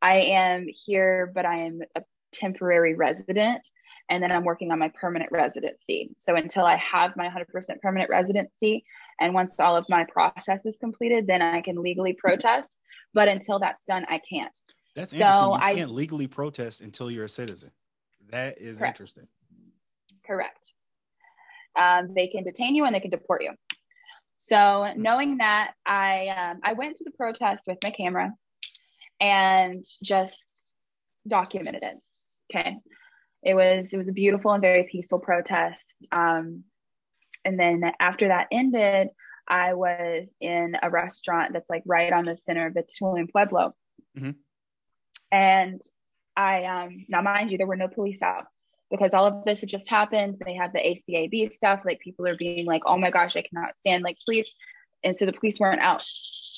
I 0.00 0.20
am 0.20 0.66
here, 0.68 1.30
but 1.34 1.44
I 1.44 1.64
am 1.66 1.80
a 1.96 2.02
temporary 2.32 2.94
resident, 2.94 3.66
and 4.08 4.22
then 4.22 4.32
I'm 4.32 4.44
working 4.44 4.70
on 4.72 4.78
my 4.78 4.88
permanent 4.88 5.30
residency. 5.30 6.14
So 6.18 6.36
until 6.36 6.64
I 6.64 6.76
have 6.76 7.16
my 7.16 7.28
100% 7.28 7.80
permanent 7.80 8.10
residency, 8.10 8.84
and 9.20 9.34
once 9.34 9.60
all 9.60 9.76
of 9.76 9.86
my 9.88 10.04
process 10.04 10.64
is 10.64 10.76
completed, 10.78 11.26
then 11.26 11.42
I 11.42 11.60
can 11.60 11.76
legally 11.76 12.14
protest. 12.14 12.80
But 13.14 13.28
until 13.28 13.58
that's 13.58 13.84
done, 13.84 14.06
I 14.08 14.20
can't. 14.30 14.56
That's 14.94 15.12
interesting. 15.12 15.50
So 15.50 15.68
you 15.68 15.76
can't 15.76 15.92
legally 15.92 16.26
protest 16.26 16.80
until 16.80 17.10
you're 17.10 17.26
a 17.26 17.28
citizen. 17.28 17.70
That 18.30 18.58
is 18.58 18.78
correct. 18.78 18.98
interesting. 18.98 19.28
Correct. 20.26 20.72
Um, 21.78 22.12
they 22.14 22.28
can 22.28 22.44
detain 22.44 22.74
you 22.74 22.84
and 22.84 22.94
they 22.94 23.00
can 23.00 23.10
deport 23.10 23.42
you. 23.42 23.52
So 24.36 24.92
knowing 24.96 25.38
that, 25.38 25.72
I 25.86 26.28
um, 26.28 26.60
I 26.62 26.72
went 26.72 26.96
to 26.96 27.04
the 27.04 27.12
protest 27.12 27.64
with 27.66 27.78
my 27.82 27.90
camera 27.90 28.32
and 29.20 29.84
just 30.02 30.48
documented 31.26 31.82
it. 31.84 31.96
Okay, 32.50 32.76
it 33.42 33.54
was 33.54 33.92
it 33.92 33.96
was 33.96 34.08
a 34.08 34.12
beautiful 34.12 34.52
and 34.52 34.60
very 34.60 34.88
peaceful 34.90 35.20
protest. 35.20 35.94
Um, 36.10 36.64
and 37.44 37.58
then 37.58 37.82
after 38.00 38.28
that 38.28 38.48
ended, 38.50 39.08
I 39.48 39.74
was 39.74 40.34
in 40.40 40.76
a 40.82 40.90
restaurant 40.90 41.52
that's 41.52 41.70
like 41.70 41.82
right 41.86 42.12
on 42.12 42.24
the 42.24 42.36
center 42.36 42.66
of 42.66 42.74
the 42.74 42.84
Tulum 42.84 43.30
Pueblo. 43.30 43.74
Mm-hmm. 44.16 44.30
And 45.30 45.80
I, 46.36 46.64
um, 46.64 47.06
now 47.08 47.22
mind 47.22 47.50
you, 47.50 47.58
there 47.58 47.66
were 47.66 47.76
no 47.76 47.88
police 47.88 48.22
out 48.22 48.46
because 48.92 49.14
all 49.14 49.26
of 49.26 49.44
this 49.44 49.60
had 49.60 49.70
just 49.70 49.88
happened. 49.88 50.36
They 50.44 50.54
have 50.54 50.72
the 50.72 50.78
ACAB 50.78 51.50
stuff. 51.50 51.82
Like 51.84 51.98
people 52.00 52.26
are 52.28 52.36
being 52.36 52.66
like, 52.66 52.82
oh 52.84 52.98
my 52.98 53.10
gosh, 53.10 53.36
I 53.36 53.42
cannot 53.42 53.76
stand 53.78 54.04
like 54.04 54.18
police. 54.24 54.52
And 55.02 55.16
so 55.16 55.24
the 55.24 55.32
police 55.32 55.58
weren't 55.58 55.80
out. 55.80 56.04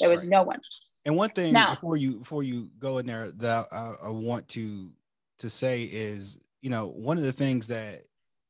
There 0.00 0.10
was 0.10 0.20
right. 0.20 0.28
no 0.28 0.42
one. 0.42 0.60
And 1.06 1.16
one 1.16 1.30
thing 1.30 1.52
now, 1.52 1.74
before 1.76 1.96
you 1.96 2.18
before 2.18 2.42
you 2.42 2.70
go 2.78 2.98
in 2.98 3.06
there 3.06 3.30
that 3.30 3.66
I, 3.70 3.92
I 4.06 4.08
want 4.10 4.48
to 4.48 4.90
to 5.38 5.48
say 5.48 5.84
is, 5.84 6.40
you 6.60 6.70
know, 6.70 6.88
one 6.88 7.18
of 7.18 7.24
the 7.24 7.32
things 7.32 7.68
that 7.68 8.02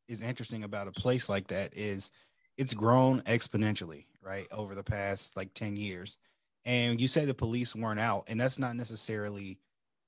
is 0.08 0.22
interesting 0.22 0.64
about 0.64 0.88
a 0.88 0.92
place 0.92 1.28
like 1.28 1.48
that 1.48 1.76
is 1.76 2.10
it's 2.56 2.72
grown 2.72 3.20
exponentially, 3.22 4.06
right, 4.22 4.46
over 4.50 4.74
the 4.74 4.84
past 4.84 5.36
like 5.36 5.52
10 5.54 5.76
years. 5.76 6.18
And 6.64 7.00
you 7.00 7.08
say 7.08 7.24
the 7.24 7.34
police 7.34 7.74
weren't 7.76 8.00
out, 8.00 8.24
and 8.28 8.40
that's 8.40 8.58
not 8.58 8.76
necessarily 8.76 9.58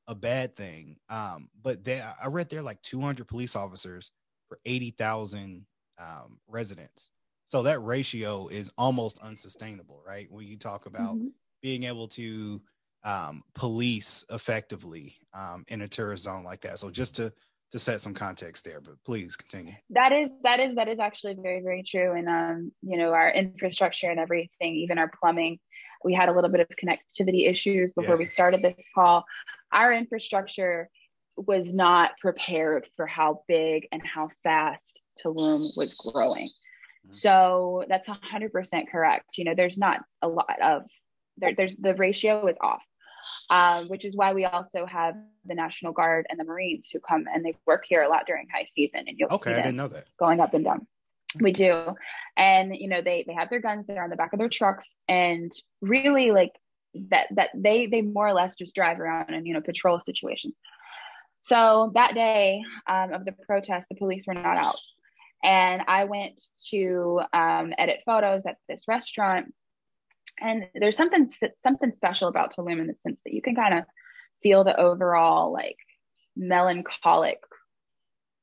a 0.08 0.14
bad 0.14 0.56
thing. 0.56 0.96
Um, 1.08 1.48
but 1.62 1.84
they, 1.84 2.00
I 2.00 2.28
read 2.28 2.48
there 2.48 2.62
like 2.62 2.80
200 2.82 3.26
police 3.26 3.56
officers 3.56 4.10
for 4.48 4.58
80,000 4.64 5.66
um, 5.98 6.38
residents. 6.46 7.10
So 7.44 7.62
that 7.62 7.80
ratio 7.82 8.48
is 8.48 8.72
almost 8.76 9.18
unsustainable, 9.18 10.02
right? 10.06 10.26
When 10.30 10.46
you 10.46 10.56
talk 10.56 10.86
about 10.86 11.16
mm-hmm. 11.16 11.28
being 11.62 11.84
able 11.84 12.08
to 12.08 12.60
um, 13.04 13.42
police 13.54 14.24
effectively 14.30 15.16
um, 15.32 15.64
in 15.68 15.82
a 15.82 15.88
tourist 15.88 16.24
zone 16.24 16.44
like 16.44 16.62
that. 16.62 16.78
So 16.78 16.90
just 16.90 17.16
to 17.16 17.32
to 17.72 17.78
set 17.80 18.00
some 18.00 18.14
context 18.14 18.64
there 18.64 18.80
but 18.80 18.94
please 19.04 19.34
continue 19.34 19.74
that 19.90 20.12
is 20.12 20.30
that 20.44 20.60
is 20.60 20.76
that 20.76 20.88
is 20.88 20.98
actually 20.98 21.34
very 21.34 21.60
very 21.60 21.82
true 21.82 22.12
and 22.12 22.28
um 22.28 22.72
you 22.82 22.96
know 22.96 23.12
our 23.12 23.30
infrastructure 23.30 24.08
and 24.08 24.20
everything 24.20 24.76
even 24.76 24.98
our 24.98 25.10
plumbing 25.20 25.58
we 26.04 26.14
had 26.14 26.28
a 26.28 26.32
little 26.32 26.50
bit 26.50 26.60
of 26.60 26.68
connectivity 26.82 27.48
issues 27.48 27.92
before 27.92 28.14
yeah. 28.14 28.18
we 28.18 28.26
started 28.26 28.62
this 28.62 28.88
call 28.94 29.24
our 29.76 29.92
infrastructure 29.92 30.88
was 31.36 31.72
not 31.72 32.18
prepared 32.18 32.88
for 32.96 33.06
how 33.06 33.42
big 33.46 33.86
and 33.92 34.02
how 34.04 34.30
fast 34.42 34.98
Tulum 35.22 35.70
was 35.76 35.94
growing. 35.94 36.48
Mm-hmm. 36.48 37.12
So 37.12 37.84
that's 37.88 38.08
100% 38.08 38.90
correct. 38.90 39.38
You 39.38 39.44
know, 39.44 39.54
there's 39.54 39.78
not 39.78 40.00
a 40.22 40.28
lot 40.28 40.60
of 40.60 40.82
there, 41.36 41.54
there's 41.54 41.76
the 41.76 41.94
ratio 41.94 42.46
is 42.48 42.56
off 42.60 42.82
um, 43.50 43.88
which 43.88 44.04
is 44.04 44.16
why 44.16 44.32
we 44.32 44.44
also 44.44 44.86
have 44.86 45.14
the 45.44 45.54
National 45.54 45.92
Guard 45.92 46.26
and 46.28 46.38
the 46.38 46.44
Marines 46.44 46.90
who 46.92 47.00
come 47.00 47.24
and 47.32 47.44
they 47.44 47.54
work 47.66 47.84
here 47.86 48.02
a 48.02 48.08
lot 48.08 48.26
during 48.26 48.46
high 48.52 48.64
season. 48.64 49.04
And 49.06 49.18
you'll 49.18 49.32
okay, 49.32 49.50
see 49.50 49.56
I 49.56 49.62
didn't 49.62 49.76
know 49.76 49.88
that 49.88 50.06
going 50.18 50.40
up 50.40 50.54
and 50.54 50.64
down. 50.64 50.86
We 51.40 51.52
do, 51.52 51.94
and 52.36 52.74
you 52.74 52.88
know 52.88 53.02
they 53.02 53.24
they 53.26 53.34
have 53.34 53.50
their 53.50 53.60
guns. 53.60 53.86
They're 53.86 54.02
on 54.02 54.10
the 54.10 54.16
back 54.16 54.32
of 54.32 54.38
their 54.38 54.48
trucks, 54.48 54.96
and 55.06 55.52
really 55.82 56.30
like 56.30 56.52
that 57.10 57.28
that 57.32 57.50
they 57.54 57.86
they 57.86 58.02
more 58.02 58.28
or 58.28 58.34
less 58.34 58.56
just 58.56 58.74
drive 58.74 59.00
around 59.00 59.34
and 59.34 59.46
you 59.46 59.54
know 59.54 59.60
patrol 59.60 59.98
situations. 59.98 60.54
So 61.40 61.92
that 61.94 62.14
day 62.14 62.62
um, 62.88 63.12
of 63.12 63.24
the 63.24 63.32
protest, 63.32 63.88
the 63.88 63.94
police 63.94 64.26
were 64.26 64.34
not 64.34 64.58
out, 64.58 64.80
and 65.44 65.82
I 65.86 66.04
went 66.04 66.40
to 66.70 67.20
um, 67.32 67.72
edit 67.78 68.00
photos 68.04 68.42
at 68.46 68.56
this 68.68 68.84
restaurant 68.88 69.52
and 70.40 70.66
there's 70.74 70.96
something 70.96 71.28
something 71.54 71.92
special 71.92 72.28
about 72.28 72.54
Tulum 72.54 72.80
in 72.80 72.86
the 72.86 72.94
sense 72.94 73.22
that 73.24 73.32
you 73.32 73.42
can 73.42 73.54
kind 73.54 73.78
of 73.78 73.84
feel 74.42 74.64
the 74.64 74.78
overall 74.78 75.52
like 75.52 75.78
melancholic 76.36 77.40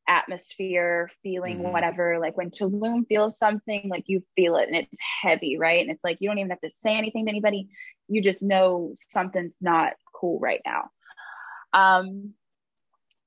atmosphere, 0.07 1.09
feeling 1.21 1.59
mm-hmm. 1.59 1.71
whatever. 1.71 2.19
Like 2.19 2.37
when 2.37 2.49
Tulum 2.49 3.07
feels 3.07 3.37
something, 3.37 3.89
like 3.89 4.05
you 4.07 4.23
feel 4.35 4.55
it 4.57 4.67
and 4.67 4.77
it's 4.77 5.01
heavy, 5.21 5.57
right? 5.57 5.81
And 5.81 5.91
it's 5.91 6.03
like 6.03 6.17
you 6.19 6.29
don't 6.29 6.39
even 6.39 6.49
have 6.49 6.61
to 6.61 6.71
say 6.73 6.95
anything 6.95 7.25
to 7.25 7.31
anybody. 7.31 7.69
You 8.07 8.21
just 8.21 8.43
know 8.43 8.95
something's 9.09 9.57
not 9.61 9.93
cool 10.13 10.39
right 10.39 10.61
now. 10.65 10.89
Um, 11.73 12.33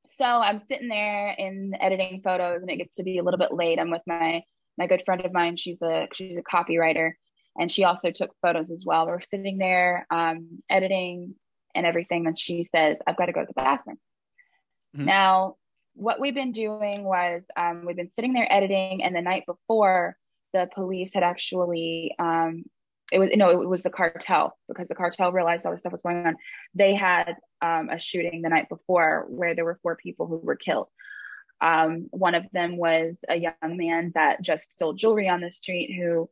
so 0.06 0.24
I'm 0.24 0.60
sitting 0.60 0.88
there 0.88 1.34
in 1.36 1.74
editing 1.80 2.20
photos 2.22 2.62
and 2.62 2.70
it 2.70 2.76
gets 2.76 2.94
to 2.94 3.02
be 3.02 3.18
a 3.18 3.22
little 3.22 3.38
bit 3.38 3.52
late. 3.52 3.78
I'm 3.78 3.90
with 3.90 4.02
my 4.06 4.42
my 4.78 4.86
good 4.86 5.02
friend 5.04 5.24
of 5.24 5.32
mine. 5.32 5.56
She's 5.56 5.82
a 5.82 6.08
she's 6.12 6.38
a 6.38 6.42
copywriter 6.42 7.12
and 7.58 7.70
she 7.70 7.84
also 7.84 8.10
took 8.10 8.34
photos 8.42 8.70
as 8.70 8.84
well. 8.84 9.06
We're 9.06 9.20
sitting 9.20 9.58
there 9.58 10.06
um, 10.10 10.62
editing 10.68 11.34
and 11.74 11.86
everything, 11.86 12.26
and 12.26 12.38
she 12.38 12.64
says, 12.64 12.98
"I've 13.06 13.16
got 13.16 13.26
to 13.26 13.32
go 13.32 13.40
to 13.40 13.46
the 13.46 13.54
bathroom." 13.54 13.98
Mm-hmm. 14.96 15.06
Now, 15.06 15.56
what 15.96 16.20
we've 16.20 16.35
been 16.35 16.52
doing 16.52 17.04
was 17.04 17.42
um, 17.56 17.85
we've 17.87 17.96
been 17.96 18.12
sitting 18.12 18.32
there 18.32 18.50
editing, 18.52 19.02
and 19.02 19.14
the 19.14 19.22
night 19.22 19.44
before, 19.46 20.16
the 20.52 20.68
police 20.74 21.12
had 21.12 21.22
actually 21.22 22.14
um, 22.18 22.64
it 23.12 23.18
was 23.18 23.30
no, 23.35 23.50
it 23.62 23.68
was 23.68 23.82
the 23.82 23.90
cartel 23.90 24.56
because 24.68 24.88
the 24.88 24.94
cartel 24.94 25.32
realized 25.32 25.64
all 25.64 25.72
this 25.72 25.80
stuff 25.80 25.92
was 25.92 26.02
going 26.02 26.26
on. 26.26 26.37
They 26.74 26.94
had 26.94 27.37
um, 27.62 27.88
a 27.88 27.98
shooting 27.98 28.42
the 28.42 28.48
night 28.48 28.68
before 28.68 29.26
where 29.28 29.54
there 29.54 29.64
were 29.64 29.78
four 29.82 29.96
people 29.96 30.26
who 30.26 30.37
were 30.37 30.56
killed. 30.56 30.88
Um, 31.61 32.09
one 32.11 32.35
of 32.35 32.50
them 32.50 32.76
was 32.76 33.24
a 33.28 33.37
young 33.37 33.54
man 33.62 34.12
that 34.14 34.42
just 34.42 34.76
sold 34.76 34.98
jewelry 34.98 35.28
on 35.28 35.40
the 35.40 35.50
street 35.50 35.94
who 35.96 36.28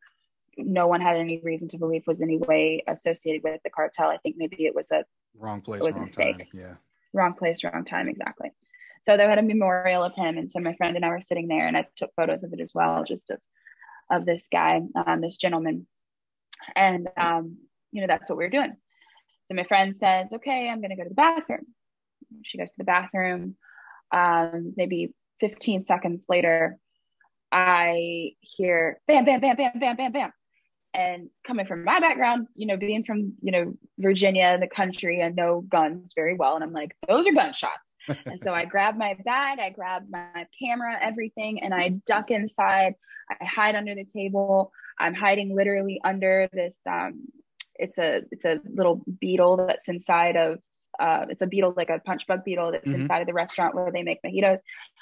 no 0.56 0.86
one 0.86 1.00
had 1.00 1.16
any 1.16 1.40
reason 1.40 1.68
to 1.68 1.78
believe 1.78 2.06
was 2.06 2.20
any 2.20 2.38
way 2.38 2.82
associated 2.86 3.42
with 3.42 3.62
the 3.62 3.70
cartel. 3.70 4.10
I 4.10 4.18
think 4.18 4.36
maybe 4.36 4.66
it 4.66 4.74
was 4.74 4.90
a 4.90 5.04
wrong 5.38 5.60
place, 5.60 5.80
it 5.80 5.86
was 5.86 5.94
wrong 5.94 6.04
mistake. 6.04 6.38
time. 6.38 6.46
Yeah. 6.52 6.74
Wrong 7.12 7.34
place, 7.34 7.64
wrong 7.64 7.84
time, 7.84 8.08
exactly. 8.08 8.50
So 9.04 9.16
they 9.16 9.24
had 9.24 9.38
a 9.38 9.42
memorial 9.42 10.02
of 10.02 10.16
him. 10.16 10.38
And 10.38 10.50
so 10.50 10.60
my 10.60 10.74
friend 10.74 10.96
and 10.96 11.04
I 11.04 11.10
were 11.10 11.20
sitting 11.20 11.46
there 11.46 11.66
and 11.66 11.76
I 11.76 11.86
took 11.94 12.10
photos 12.16 12.42
of 12.42 12.54
it 12.54 12.60
as 12.60 12.72
well, 12.74 13.04
just 13.04 13.30
of 13.30 13.38
of 14.10 14.26
this 14.26 14.48
guy, 14.50 14.80
um, 15.06 15.20
this 15.20 15.36
gentleman. 15.36 15.86
And 16.74 17.08
um, 17.16 17.58
you 17.92 18.00
know, 18.00 18.06
that's 18.06 18.30
what 18.30 18.38
we 18.38 18.44
were 18.44 18.50
doing. 18.50 18.76
So 19.46 19.54
my 19.54 19.64
friend 19.64 19.94
says, 19.94 20.28
Okay, 20.32 20.68
I'm 20.68 20.80
gonna 20.80 20.96
go 20.96 21.02
to 21.02 21.10
the 21.10 21.14
bathroom. 21.14 21.66
She 22.44 22.58
goes 22.58 22.70
to 22.70 22.78
the 22.78 22.84
bathroom. 22.84 23.56
Um, 24.10 24.72
maybe 24.76 25.14
15 25.40 25.84
seconds 25.86 26.24
later, 26.28 26.78
I 27.52 28.32
hear 28.40 29.00
bam, 29.06 29.24
bam, 29.24 29.40
bam, 29.40 29.56
bam, 29.56 29.78
bam, 29.78 29.96
bam, 29.96 30.12
bam 30.12 30.32
and 30.94 31.28
coming 31.46 31.66
from 31.66 31.84
my 31.84 32.00
background, 32.00 32.46
you 32.54 32.66
know, 32.66 32.76
being 32.76 33.04
from, 33.04 33.34
you 33.42 33.52
know, 33.52 33.74
Virginia, 33.98 34.44
and 34.44 34.62
the 34.62 34.68
country, 34.68 35.22
I 35.22 35.28
know 35.30 35.60
guns 35.60 36.12
very 36.14 36.34
well. 36.34 36.54
And 36.54 36.64
I'm 36.64 36.72
like, 36.72 36.96
those 37.08 37.26
are 37.26 37.32
gunshots. 37.32 37.92
and 38.26 38.40
so 38.40 38.54
I 38.54 38.64
grab 38.74 38.96
my 38.96 39.16
bag, 39.24 39.58
I 39.58 39.70
grab 39.70 40.04
my 40.08 40.46
camera, 40.58 40.96
everything, 41.00 41.62
and 41.62 41.74
I 41.74 41.90
duck 42.06 42.30
inside. 42.30 42.94
I 43.30 43.44
hide 43.44 43.74
under 43.74 43.94
the 43.94 44.04
table. 44.04 44.72
I'm 44.98 45.14
hiding 45.14 45.54
literally 45.54 46.00
under 46.04 46.48
this 46.52 46.78
um, 46.88 47.26
it's 47.76 47.98
a 47.98 48.22
it's 48.30 48.44
a 48.44 48.60
little 48.64 49.02
beetle 49.20 49.56
that's 49.56 49.88
inside 49.88 50.36
of 50.36 50.58
uh, 51.00 51.26
it's 51.28 51.42
a 51.42 51.46
beetle 51.46 51.74
like 51.76 51.90
a 51.90 51.98
punch 51.98 52.26
bug 52.26 52.44
beetle 52.44 52.72
that's 52.72 52.86
mm-hmm. 52.86 53.02
inside 53.02 53.20
of 53.20 53.26
the 53.26 53.32
restaurant 53.32 53.74
where 53.74 53.90
they 53.90 54.02
make 54.02 54.20
mojitos. 54.24 54.58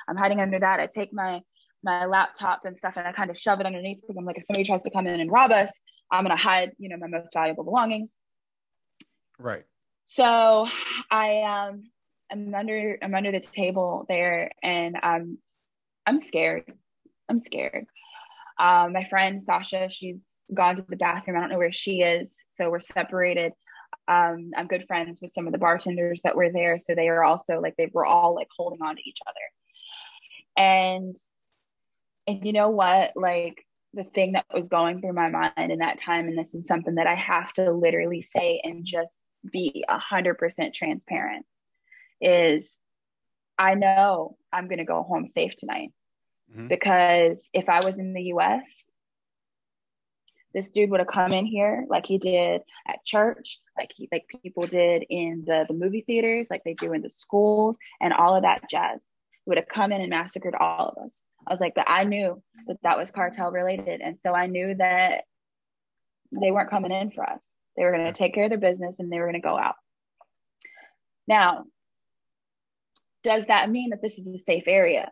I'm 0.09 0.17
hiding 0.17 0.41
under 0.41 0.59
that. 0.59 0.81
I 0.81 0.87
take 0.87 1.13
my 1.13 1.43
my 1.83 2.07
laptop 2.07 2.65
and 2.65 2.79
stuff 2.79 2.95
and 2.97 3.07
I 3.07 3.13
kind 3.13 3.31
of 3.31 3.39
shove 3.39 3.61
it 3.61 3.67
underneath 3.67 4.01
because 4.01 4.17
I'm 4.17 4.25
like, 4.25 4.39
if 4.39 4.45
somebody 4.45 4.65
tries 4.65 4.83
to 4.83 4.91
come 4.91 5.07
in 5.07 5.21
and 5.21 5.31
rob 5.31 5.51
us, 5.51 5.71
I'm 6.11 6.25
gonna 6.25 6.37
hide, 6.37 6.73
you 6.79 6.89
know, 6.89 6.97
my 6.97 7.07
most 7.07 7.33
valuable 7.33 7.65
belongings. 7.65 8.15
Right. 9.39 9.65
So 10.05 10.67
I 11.11 11.43
um 11.43 11.85
I'm 12.31 12.55
under 12.55 12.99
I'm 13.03 13.15
under 13.15 13.33
the 13.33 13.41
table 13.41 14.07
there 14.09 14.51
and 14.63 14.97
um 15.03 15.39
I'm 16.07 16.19
scared. 16.19 16.73
I'm 17.29 17.41
scared. 17.41 17.87
Um, 18.59 18.93
my 18.93 19.05
friend 19.05 19.41
Sasha, 19.43 19.89
she's 19.89 20.45
gone 20.53 20.77
to 20.77 20.85
the 20.89 20.97
bathroom. 20.97 21.37
I 21.37 21.41
don't 21.41 21.51
know 21.51 21.59
where 21.59 21.73
she 21.73 22.01
is. 22.03 22.45
So 22.49 22.71
we're 22.71 22.81
separated. 22.81 23.53
Um, 24.09 24.51
I'm 24.57 24.67
good 24.67 24.87
friends 24.87 25.21
with 25.23 25.33
some 25.33 25.47
of 25.47 25.53
the 25.53 25.59
bartenders 25.59 26.23
that 26.23 26.37
were 26.37 26.53
there. 26.53 26.79
So 26.79 26.95
they 26.95 27.09
are 27.09 27.25
also 27.25 27.61
like, 27.61 27.75
they 27.77 27.91
were 27.93 28.07
all 28.07 28.35
like 28.35 28.49
holding 28.57 28.83
on 28.83 28.97
to 28.97 29.03
each 29.09 29.19
other. 29.27 30.65
And, 30.65 31.17
and 32.27 32.45
you 32.45 32.53
know 32.53 32.71
what? 32.71 33.13
Like 33.17 33.67
the 33.95 34.05
thing 34.05 34.33
that 34.33 34.47
was 34.53 34.69
going 34.69 35.01
through 35.01 35.13
my 35.13 35.29
mind 35.29 35.71
in 35.73 35.79
that 35.79 35.99
time, 35.99 36.29
and 36.29 36.39
this 36.39 36.55
is 36.55 36.67
something 36.67 36.95
that 36.97 37.07
I 37.07 37.15
have 37.15 37.53
to 37.55 37.73
literally 37.73 38.23
say 38.23 38.61
and 38.65 38.85
just 38.85 39.19
be 39.51 39.85
a 39.89 39.99
hundred 39.99 40.39
percent 40.39 40.75
transparent 40.75 41.45
is 42.21 42.79
I 43.59 43.75
know 43.75 44.37
I'm 44.53 44.69
going 44.69 44.79
to 44.79 44.85
go 44.85 45.03
home 45.03 45.27
safe 45.27 45.57
tonight. 45.57 45.91
Mm-hmm. 46.51 46.69
Because 46.69 47.49
if 47.53 47.69
I 47.69 47.81
was 47.85 47.99
in 47.99 48.13
the 48.13 48.23
US, 48.35 48.91
this 50.55 50.71
dude 50.71 50.91
would 50.91 51.01
have 51.01 51.09
come 51.09 51.33
in 51.33 51.47
here 51.47 51.87
like 51.89 52.07
he 52.07 52.19
did 52.19 52.63
at 52.87 53.05
church, 53.05 53.59
like 53.77 53.91
he 53.95 54.09
like 54.13 54.27
people 54.43 54.67
did 54.67 55.05
in 55.09 55.45
the, 55.47 55.65
the 55.67 55.75
movie 55.75 56.03
theaters, 56.07 56.49
like 56.51 56.63
they 56.65 56.75
do 56.75 56.93
in 56.93 57.03
the 57.03 57.09
schools 57.09 57.79
and 58.01 58.13
all 58.13 58.37
of 58.37 58.43
that 58.43 58.69
jazz. 58.69 59.03
He 59.45 59.51
would 59.51 59.59
have 59.59 59.69
come 59.69 59.93
in 59.93 60.01
and 60.01 60.11
massacred 60.11 60.55
all 60.55 60.95
of 60.97 61.05
us. 61.05 61.21
I 61.47 61.53
was 61.53 61.61
like, 61.61 61.75
but 61.75 61.91
I 61.91 62.05
knew 62.05 62.43
that 62.67 62.79
that 62.83 62.99
was 62.99 63.11
cartel 63.11 63.51
related. 63.51 64.01
And 64.01 64.19
so 64.19 64.33
I 64.33 64.47
knew 64.47 64.75
that 64.75 65.25
they 66.33 66.51
weren't 66.51 66.71
coming 66.71 66.93
in 66.93 67.11
for 67.11 67.29
us. 67.29 67.45
They 67.77 67.85
were 67.85 67.93
going 67.93 68.07
to 68.07 68.13
take 68.13 68.35
care 68.35 68.45
of 68.45 68.51
their 68.51 68.59
business 68.59 68.99
and 68.99 69.11
they 69.11 69.19
were 69.19 69.27
going 69.27 69.41
to 69.41 69.47
go 69.47 69.59
out. 69.59 69.75
Now, 71.27 71.65
does 73.25 73.47
that 73.47 73.71
mean 73.71 73.91
that 73.91 74.03
this 74.03 74.19
is 74.19 74.35
a 74.35 74.39
safe 74.39 74.65
area? 74.67 75.11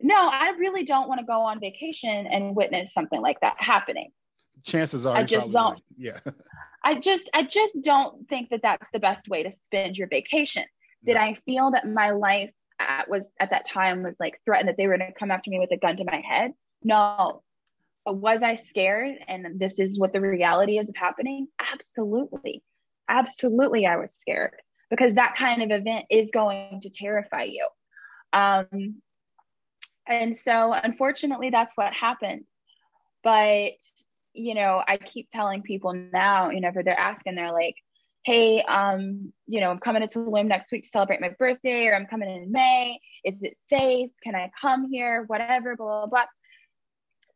no, 0.00 0.14
I 0.16 0.52
really 0.58 0.84
don't 0.84 1.08
want 1.08 1.20
to 1.20 1.26
go 1.26 1.40
on 1.40 1.60
vacation 1.60 2.26
and 2.26 2.54
witness 2.54 2.92
something 2.92 3.20
like 3.20 3.40
that 3.40 3.56
happening. 3.58 4.10
Chances 4.64 5.06
are, 5.06 5.16
I 5.16 5.24
just 5.24 5.50
don't. 5.52 5.80
Yeah. 5.96 6.18
I 6.84 6.94
just, 6.94 7.28
I 7.34 7.42
just 7.42 7.78
don't 7.82 8.28
think 8.28 8.50
that 8.50 8.62
that's 8.62 8.88
the 8.92 9.00
best 9.00 9.28
way 9.28 9.42
to 9.42 9.50
spend 9.50 9.96
your 9.96 10.08
vacation. 10.08 10.64
Did 11.04 11.14
no. 11.14 11.22
I 11.22 11.34
feel 11.44 11.72
that 11.72 11.88
my 11.88 12.10
life 12.10 12.52
at, 12.78 13.08
was 13.08 13.32
at 13.40 13.50
that 13.50 13.66
time 13.66 14.02
was 14.02 14.18
like 14.20 14.40
threatened 14.44 14.68
that 14.68 14.76
they 14.76 14.86
were 14.86 14.96
going 14.98 15.12
to 15.12 15.18
come 15.18 15.30
after 15.30 15.50
me 15.50 15.58
with 15.58 15.72
a 15.72 15.76
gun 15.76 15.96
to 15.96 16.04
my 16.04 16.22
head? 16.28 16.52
No. 16.82 17.42
But 18.04 18.16
was 18.16 18.42
I 18.42 18.54
scared? 18.54 19.16
And 19.26 19.60
this 19.60 19.78
is 19.78 19.98
what 19.98 20.12
the 20.12 20.20
reality 20.20 20.78
is 20.78 20.88
of 20.88 20.96
happening? 20.96 21.48
Absolutely. 21.72 22.62
Absolutely, 23.08 23.86
I 23.86 23.96
was 23.96 24.14
scared 24.14 24.56
because 24.90 25.14
that 25.14 25.34
kind 25.34 25.62
of 25.62 25.70
event 25.70 26.06
is 26.10 26.30
going 26.30 26.80
to 26.82 26.90
terrify 26.90 27.44
you. 27.44 27.66
Um, 28.32 28.96
and 30.06 30.34
so, 30.34 30.72
unfortunately, 30.72 31.50
that's 31.50 31.74
what 31.76 31.92
happened. 31.92 32.44
But, 33.22 33.72
you 34.32 34.54
know, 34.54 34.82
I 34.86 34.96
keep 34.96 35.28
telling 35.30 35.62
people 35.62 35.92
now, 35.92 36.50
you 36.50 36.60
know, 36.60 36.70
they're 36.74 36.98
asking, 36.98 37.34
they're 37.34 37.52
like, 37.52 37.74
hey, 38.28 38.60
um, 38.64 39.32
you 39.46 39.58
know, 39.58 39.70
I'm 39.70 39.78
coming 39.78 40.06
to 40.06 40.18
Tulum 40.18 40.48
next 40.48 40.70
week 40.70 40.82
to 40.82 40.90
celebrate 40.90 41.18
my 41.18 41.30
birthday, 41.38 41.86
or 41.86 41.94
I'm 41.94 42.04
coming 42.04 42.28
in 42.28 42.52
May. 42.52 43.00
Is 43.24 43.42
it 43.42 43.56
safe? 43.56 44.10
Can 44.22 44.34
I 44.34 44.50
come 44.60 44.90
here? 44.90 45.24
Whatever, 45.28 45.76
blah, 45.76 46.00
blah, 46.00 46.06
blah. 46.08 46.24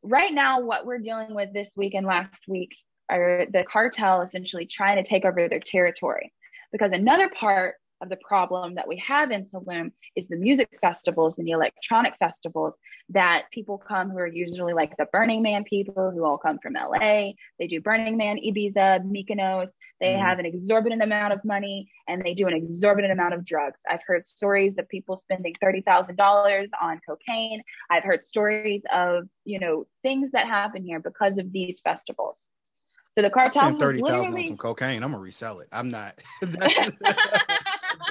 Right 0.02 0.34
now, 0.34 0.60
what 0.60 0.84
we're 0.84 0.98
dealing 0.98 1.34
with 1.34 1.50
this 1.54 1.72
week 1.78 1.94
and 1.94 2.06
last 2.06 2.44
week 2.46 2.76
are 3.08 3.46
the 3.50 3.64
cartel 3.64 4.20
essentially 4.20 4.66
trying 4.66 4.96
to 4.96 5.02
take 5.02 5.24
over 5.24 5.48
their 5.48 5.60
territory. 5.60 6.30
Because 6.72 6.92
another 6.92 7.30
part 7.30 7.76
of 8.02 8.08
the 8.08 8.16
problem 8.16 8.74
that 8.74 8.88
we 8.88 8.96
have 8.98 9.30
in 9.30 9.44
Tulum 9.44 9.92
is 10.16 10.26
the 10.26 10.36
music 10.36 10.68
festivals 10.80 11.38
and 11.38 11.46
the 11.46 11.52
electronic 11.52 12.14
festivals 12.18 12.76
that 13.10 13.44
people 13.52 13.78
come 13.78 14.10
who 14.10 14.18
are 14.18 14.26
usually 14.26 14.74
like 14.74 14.96
the 14.96 15.06
Burning 15.12 15.42
Man 15.42 15.64
people 15.64 16.10
who 16.10 16.24
all 16.24 16.36
come 16.36 16.58
from 16.58 16.74
LA. 16.74 17.30
They 17.58 17.66
do 17.68 17.80
Burning 17.80 18.16
Man, 18.16 18.38
Ibiza, 18.38 19.04
Mykonos. 19.04 19.72
They 20.00 20.08
mm-hmm. 20.08 20.20
have 20.20 20.38
an 20.40 20.46
exorbitant 20.46 21.02
amount 21.02 21.32
of 21.32 21.44
money 21.44 21.88
and 22.08 22.22
they 22.22 22.34
do 22.34 22.48
an 22.48 22.54
exorbitant 22.54 23.12
amount 23.12 23.34
of 23.34 23.44
drugs. 23.44 23.80
I've 23.88 24.02
heard 24.04 24.26
stories 24.26 24.76
of 24.78 24.88
people 24.88 25.16
spending 25.16 25.54
$30,000 25.62 26.66
on 26.80 27.00
cocaine. 27.08 27.62
I've 27.88 28.04
heard 28.04 28.24
stories 28.24 28.82
of, 28.92 29.28
you 29.44 29.60
know, 29.60 29.86
things 30.02 30.32
that 30.32 30.46
happen 30.46 30.84
here 30.84 30.98
because 30.98 31.38
of 31.38 31.52
these 31.52 31.80
festivals. 31.80 32.48
So 33.12 33.20
the 33.20 33.28
cartel 33.28 33.62
spent 33.64 33.78
thirty 33.78 34.00
thousand 34.00 34.34
on 34.34 34.42
some 34.42 34.56
cocaine. 34.56 35.02
I'm 35.02 35.10
gonna 35.12 35.22
resell 35.22 35.60
it. 35.60 35.68
I'm 35.70 35.90
not. 35.90 36.14
That's, 36.40 36.92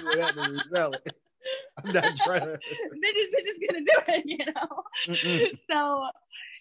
that 0.06 0.36
to 0.36 0.52
resell 0.52 0.93
it. 0.93 1.16
I'm 1.84 1.91
not 1.91 2.16
trying 2.18 2.41
to. 2.41 2.45
they're, 2.45 3.14
just, 3.14 3.32
they're 3.32 3.45
just 3.45 3.62
gonna 3.68 3.80
do 3.80 4.14
it, 4.14 4.24
you 4.26 4.45
know. 4.45 4.84
Mm-mm. 5.08 5.60
So, 5.72 6.08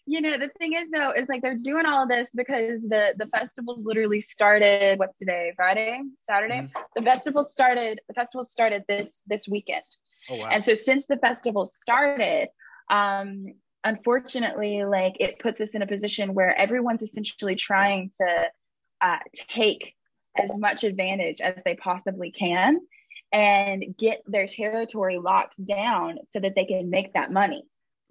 you 0.07 0.21
know, 0.21 0.39
the 0.39 0.49
thing 0.59 0.75
is 0.75 0.91
though, 0.91 1.13
is 1.13 1.29
like 1.29 1.43
they're 1.43 1.59
doing 1.59 1.87
all 1.87 2.09
this 2.09 2.31
because 2.35 2.83
the 2.83 3.15
the 3.19 3.27
festivals 3.27 3.87
literally 3.87 4.21
started. 4.21 4.99
What's 4.99 5.19
today? 5.19 5.53
Friday, 5.57 6.01
Saturday. 6.23 6.61
Mm-hmm. 6.61 6.81
The 6.97 7.03
festival 7.03 7.45
started. 7.45 8.01
The 8.09 8.15
festival 8.15 8.45
started 8.45 8.85
this 8.89 9.23
this 9.27 9.47
weekend. 9.47 9.85
Oh 10.31 10.37
wow! 10.37 10.49
And 10.51 10.65
so 10.65 10.75
since 10.75 11.07
the 11.07 11.19
festival 11.19 11.67
started, 11.67 12.49
um, 12.91 13.47
unfortunately, 13.85 14.85
like 14.85 15.15
it 15.21 15.39
puts 15.39 15.61
us 15.61 15.75
in 15.75 15.83
a 15.83 15.87
position 15.87 16.35
where 16.35 16.57
everyone's 16.57 17.03
essentially 17.03 17.55
trying 17.55 18.11
to 18.21 18.45
uh, 19.01 19.19
take 19.55 19.95
as 20.37 20.57
much 20.57 20.85
advantage 20.85 21.41
as 21.41 21.61
they 21.65 21.75
possibly 21.75 22.31
can 22.31 22.81
and 23.33 23.95
get 23.99 24.23
their 24.27 24.47
territory 24.47 25.19
locked 25.19 25.65
down 25.65 26.19
so 26.33 26.41
that 26.41 26.55
they 26.55 26.65
can 26.65 26.91
make 26.91 27.13
that 27.15 27.33
money. 27.33 27.65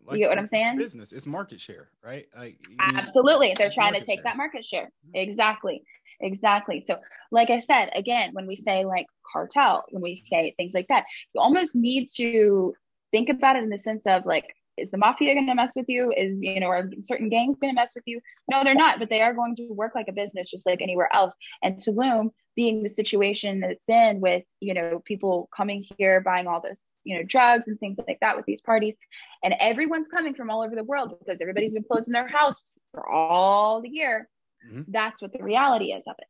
Like 0.06 0.18
you 0.18 0.24
get 0.24 0.30
what 0.30 0.40
I'm 0.40 0.48
saying? 0.48 0.78
Business, 0.78 1.12
it's 1.12 1.28
market 1.28 1.62
share, 1.62 1.90
right? 2.04 2.26
Like, 2.38 2.58
Absolutely. 2.80 3.54
They're 3.56 3.70
trying 3.70 3.94
to 3.94 4.00
take 4.04 4.20
share. 4.20 4.24
that 4.24 4.38
market 4.38 4.66
share. 4.66 4.86
Mm-hmm. 4.86 5.16
Exactly. 5.16 5.84
Exactly. 6.22 6.82
So, 6.82 6.98
like 7.32 7.50
I 7.50 7.60
said, 7.60 7.90
again, 7.96 8.32
when 8.34 8.48
we 8.48 8.56
say 8.56 8.86
like 8.86 9.06
cartel, 9.32 9.86
when 9.92 10.02
we 10.02 10.24
say 10.30 10.54
things 10.58 10.72
like 10.74 10.88
that, 10.88 11.06
you 11.34 11.42
almost 11.42 11.76
need 11.76 12.08
to 12.16 12.74
think 13.12 13.30
about 13.30 13.56
it 13.56 13.64
in 13.64 13.70
the 13.70 13.78
sense 13.78 14.06
of 14.06 14.26
like, 14.26 14.46
is 14.80 14.92
the 14.92 14.98
mafia 14.98 15.34
going 15.34 15.48
to 15.48 15.56
mess 15.56 15.72
with 15.76 15.86
you? 15.88 16.14
Is, 16.16 16.42
you 16.42 16.60
know, 16.60 16.68
are 16.68 16.90
certain 17.02 17.30
gangs 17.30 17.58
going 17.60 17.74
to 17.74 17.80
mess 17.80 17.92
with 17.96 18.04
you? 18.08 18.20
No, 18.50 18.64
they're 18.64 18.76
not, 18.76 19.00
but 19.00 19.10
they 19.10 19.22
are 19.22 19.34
going 19.34 19.56
to 19.58 19.68
work 19.70 19.94
like 19.96 20.08
a 20.08 20.14
business 20.14 20.50
just 20.50 20.66
like 20.66 20.82
anywhere 20.82 21.10
else. 21.14 21.36
And 21.64 21.76
Tulum 21.76 22.30
being 22.56 22.84
the 22.84 22.90
situation 22.90 23.62
that 23.62 23.72
it's 23.72 23.86
in 23.88 24.20
with, 24.20 24.44
you 24.60 24.74
know, 24.74 25.02
people 25.06 25.48
coming 25.56 25.86
here, 25.98 26.20
buying 26.20 26.48
all 26.48 26.60
this, 26.60 26.96
you 27.04 27.16
know, 27.16 27.24
drugs 27.24 27.66
and 27.68 27.80
things 27.80 27.98
like 28.08 28.18
that 28.22 28.36
with 28.36 28.46
these 28.46 28.62
parties. 28.62 28.98
And 29.44 29.56
everyone's 29.60 30.08
coming 30.08 30.34
from 30.34 30.50
all 30.50 30.62
over 30.62 30.76
the 30.76 30.84
world 30.84 31.16
because 31.18 31.40
everybody's 31.42 31.74
been 31.74 31.86
closing 31.90 32.12
their 32.12 32.28
house 32.28 32.78
for 32.92 33.10
all 33.10 33.82
the 33.82 33.90
year. 33.90 34.28
Mm-hmm. 34.68 34.92
That's 34.92 35.22
what 35.22 35.32
the 35.32 35.44
reality 35.44 35.94
is 35.94 36.04
of 36.08 36.16
it. 36.20 36.28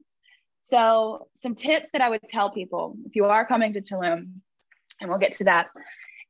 So, 0.61 1.27
some 1.33 1.55
tips 1.55 1.91
that 1.91 2.01
I 2.01 2.09
would 2.09 2.21
tell 2.27 2.51
people 2.51 2.95
if 3.05 3.15
you 3.15 3.25
are 3.25 3.45
coming 3.45 3.73
to 3.73 3.81
Tulum, 3.81 4.33
and 5.01 5.09
we'll 5.09 5.17
get 5.17 5.31
to 5.33 5.45
that, 5.45 5.67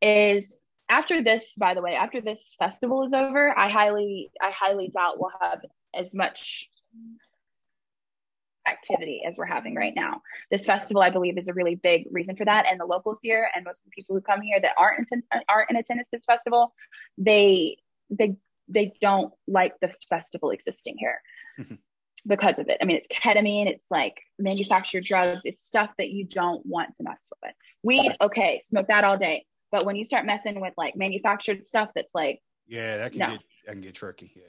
is 0.02 0.64
after 0.90 1.24
this 1.24 1.54
by 1.58 1.74
the 1.74 1.82
way 1.82 1.94
after 1.94 2.20
this 2.22 2.56
festival 2.58 3.04
is 3.04 3.14
over 3.14 3.58
i 3.58 3.70
highly 3.70 4.32
i 4.42 4.52
highly 4.52 4.90
doubt 4.90 5.20
we'll 5.20 5.32
have 5.40 5.62
as 5.94 6.14
much 6.14 6.70
activity 8.70 9.24
as 9.28 9.38
we're 9.38 9.46
having 9.46 9.76
right 9.76 9.94
now. 9.96 10.22
This 10.52 10.66
festival 10.66 11.02
i 11.02 11.10
believe 11.10 11.38
is 11.38 11.48
a 11.48 11.54
really 11.54 11.76
big 11.76 12.06
reason 12.12 12.36
for 12.36 12.46
that. 12.46 12.66
And 12.70 12.80
the 12.80 12.86
locals 12.86 13.20
here 13.22 13.50
and 13.56 13.66
most 13.66 13.82
of 13.82 13.86
the 13.86 13.92
people 13.92 14.16
who 14.16 14.22
come 14.22 14.42
here 14.42 14.60
that 14.62 14.74
aren't 14.78 15.10
in, 15.12 15.24
aren't 15.48 15.70
in 15.70 15.76
attendance 15.76 16.10
this 16.12 16.26
festival 16.26 16.74
they 17.18 17.78
they 18.10 18.36
they 18.68 18.94
don't 19.02 19.34
like 19.48 19.74
this 19.82 20.06
festival 20.08 20.52
existing 20.52 20.96
here 20.98 21.22
mm-hmm. 21.60 21.76
because 22.28 22.60
of 22.60 22.70
it. 22.70 22.78
I 22.82 22.86
mean 22.86 22.98
it's 22.98 23.08
ketamine 23.08 23.68
it's 23.68 23.90
like 23.90 24.22
manufactured 24.38 25.04
drugs 25.04 25.42
it's 25.44 25.66
stuff 25.66 25.90
that 25.98 26.12
you 26.12 26.26
don't 26.26 26.66
want 26.66 26.96
to 26.96 27.04
mess 27.04 27.30
with. 27.44 27.54
Weed 27.84 28.16
okay 28.22 28.62
smoke 28.64 28.88
that 28.88 29.04
all 29.04 29.18
day 29.18 29.46
but 29.72 29.86
when 29.86 29.96
you 29.96 30.04
start 30.04 30.26
messing 30.26 30.60
with 30.60 30.74
like 30.78 30.96
manufactured 30.96 31.66
stuff 31.68 31.92
that's 31.94 32.16
like 32.16 32.42
yeah, 32.68 32.98
that 32.98 33.12
can 33.12 33.20
no. 33.20 33.26
get 33.28 33.40
that 33.66 33.72
can 33.74 33.82
get 33.82 33.96
tricky. 33.96 34.32
Yeah. 34.36 34.44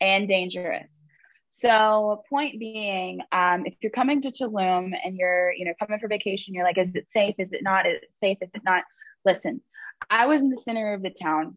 And 0.00 0.28
dangerous. 0.28 1.00
So 1.48 2.24
point 2.28 2.58
being, 2.58 3.20
um, 3.30 3.64
if 3.64 3.74
you're 3.80 3.92
coming 3.92 4.20
to 4.22 4.30
Tulum 4.32 4.92
and 5.04 5.16
you're, 5.16 5.52
you 5.52 5.64
know, 5.64 5.72
coming 5.78 6.00
for 6.00 6.08
vacation, 6.08 6.52
you're 6.52 6.64
like, 6.64 6.78
is 6.78 6.96
it 6.96 7.08
safe? 7.08 7.36
Is 7.38 7.52
it 7.52 7.62
not? 7.62 7.86
Is 7.86 8.02
it 8.02 8.08
safe? 8.10 8.38
Is 8.42 8.52
it 8.54 8.62
not? 8.64 8.82
Listen, 9.24 9.62
I 10.10 10.26
was 10.26 10.42
in 10.42 10.50
the 10.50 10.56
center 10.56 10.94
of 10.94 11.02
the 11.02 11.10
town. 11.10 11.56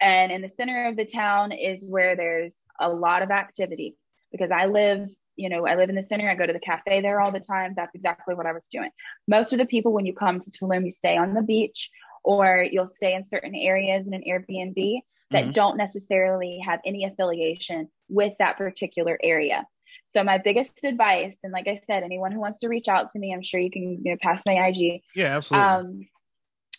And 0.00 0.32
in 0.32 0.42
the 0.42 0.48
center 0.48 0.88
of 0.88 0.96
the 0.96 1.04
town 1.04 1.52
is 1.52 1.84
where 1.84 2.16
there's 2.16 2.58
a 2.80 2.88
lot 2.88 3.22
of 3.22 3.30
activity 3.30 3.96
because 4.32 4.50
I 4.50 4.66
live 4.66 5.08
you 5.36 5.48
know, 5.48 5.66
I 5.66 5.76
live 5.76 5.88
in 5.88 5.96
the 5.96 6.02
center. 6.02 6.30
I 6.30 6.34
go 6.34 6.46
to 6.46 6.52
the 6.52 6.60
cafe 6.60 7.00
there 7.00 7.20
all 7.20 7.32
the 7.32 7.40
time. 7.40 7.74
That's 7.76 7.94
exactly 7.94 8.34
what 8.34 8.46
I 8.46 8.52
was 8.52 8.68
doing. 8.68 8.90
Most 9.28 9.52
of 9.52 9.58
the 9.58 9.66
people, 9.66 9.92
when 9.92 10.06
you 10.06 10.14
come 10.14 10.40
to 10.40 10.50
Tulum, 10.50 10.84
you 10.84 10.90
stay 10.90 11.16
on 11.16 11.34
the 11.34 11.42
beach 11.42 11.90
or 12.22 12.64
you'll 12.70 12.86
stay 12.86 13.14
in 13.14 13.24
certain 13.24 13.54
areas 13.54 14.06
in 14.06 14.14
an 14.14 14.22
Airbnb 14.28 15.00
that 15.30 15.44
mm-hmm. 15.44 15.52
don't 15.52 15.76
necessarily 15.76 16.60
have 16.64 16.80
any 16.86 17.04
affiliation 17.04 17.88
with 18.08 18.32
that 18.38 18.56
particular 18.56 19.18
area. 19.22 19.66
So 20.06 20.22
my 20.22 20.38
biggest 20.38 20.84
advice, 20.84 21.38
and 21.42 21.52
like 21.52 21.66
I 21.66 21.76
said, 21.76 22.02
anyone 22.02 22.30
who 22.30 22.40
wants 22.40 22.58
to 22.58 22.68
reach 22.68 22.88
out 22.88 23.10
to 23.10 23.18
me, 23.18 23.34
I'm 23.34 23.42
sure 23.42 23.60
you 23.60 23.70
can 23.70 24.00
you 24.04 24.12
know 24.12 24.16
pass 24.22 24.42
my 24.46 24.68
IG. 24.68 25.02
Yeah, 25.14 25.36
absolutely. 25.36 25.68
Um, 25.68 26.08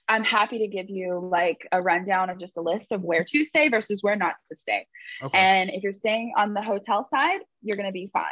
I'm 0.08 0.24
happy 0.24 0.60
to 0.60 0.68
give 0.68 0.90
you 0.90 1.20
like 1.20 1.68
a 1.72 1.82
rundown 1.82 2.30
of 2.30 2.40
just 2.40 2.58
a 2.58 2.62
list 2.62 2.92
of 2.92 3.02
where 3.02 3.24
to 3.24 3.44
stay 3.44 3.70
versus 3.70 4.02
where 4.02 4.16
not 4.16 4.36
to 4.48 4.56
stay. 4.56 4.86
Okay. 5.22 5.38
And 5.38 5.72
if 5.72 5.84
you're 5.84 5.94
staying 5.94 6.34
on 6.38 6.54
the 6.54 6.62
hotel 6.62 7.04
side, 7.04 7.40
you're 7.62 7.76
going 7.76 7.90
to 7.90 7.94
be 7.94 8.10
fine. 8.14 8.24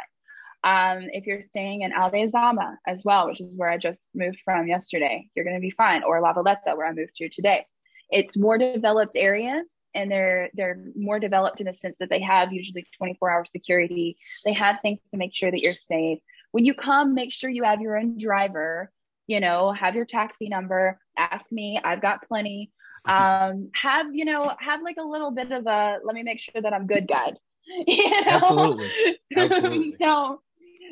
Um, 0.64 1.08
if 1.12 1.26
you're 1.26 1.42
staying 1.42 1.82
in 1.82 1.92
Aldea 1.92 2.78
as 2.86 3.04
well, 3.04 3.26
which 3.26 3.40
is 3.40 3.54
where 3.56 3.68
I 3.68 3.76
just 3.76 4.08
moved 4.14 4.40
from 4.44 4.66
yesterday, 4.66 5.28
you're 5.34 5.44
going 5.44 5.56
to 5.56 5.60
be 5.60 5.70
fine. 5.70 6.02
Or 6.02 6.20
La 6.20 6.32
Veleta, 6.32 6.76
where 6.76 6.86
I 6.86 6.92
moved 6.92 7.16
to 7.16 7.28
today. 7.28 7.66
It's 8.10 8.36
more 8.36 8.58
developed 8.58 9.16
areas, 9.16 9.70
and 9.94 10.10
they're 10.10 10.50
they're 10.54 10.82
more 10.96 11.20
developed 11.20 11.60
in 11.60 11.66
the 11.66 11.74
sense 11.74 11.96
that 12.00 12.10
they 12.10 12.20
have 12.20 12.52
usually 12.52 12.86
24 12.96 13.30
hour 13.30 13.44
security. 13.44 14.16
They 14.44 14.52
have 14.54 14.80
things 14.80 15.00
to 15.10 15.16
make 15.16 15.34
sure 15.34 15.50
that 15.50 15.60
you're 15.60 15.74
safe. 15.74 16.18
When 16.52 16.64
you 16.64 16.74
come, 16.74 17.14
make 17.14 17.32
sure 17.32 17.50
you 17.50 17.64
have 17.64 17.80
your 17.80 17.96
own 17.96 18.16
driver 18.16 18.90
you 19.26 19.40
know, 19.40 19.72
have 19.72 19.94
your 19.94 20.04
taxi 20.04 20.48
number, 20.48 21.00
ask 21.16 21.50
me, 21.50 21.80
I've 21.82 22.02
got 22.02 22.26
plenty. 22.28 22.70
Um, 23.06 23.70
have, 23.74 24.14
you 24.14 24.24
know, 24.24 24.54
have 24.58 24.82
like 24.82 24.96
a 24.98 25.04
little 25.04 25.30
bit 25.30 25.52
of 25.52 25.66
a 25.66 25.98
let 26.04 26.14
me 26.14 26.22
make 26.22 26.40
sure 26.40 26.60
that 26.60 26.72
I'm 26.72 26.86
good 26.86 27.06
guide. 27.08 27.38
You 27.86 28.10
know? 28.10 28.26
Absolutely. 28.26 28.90
Absolutely. 29.36 29.90
so 29.90 30.40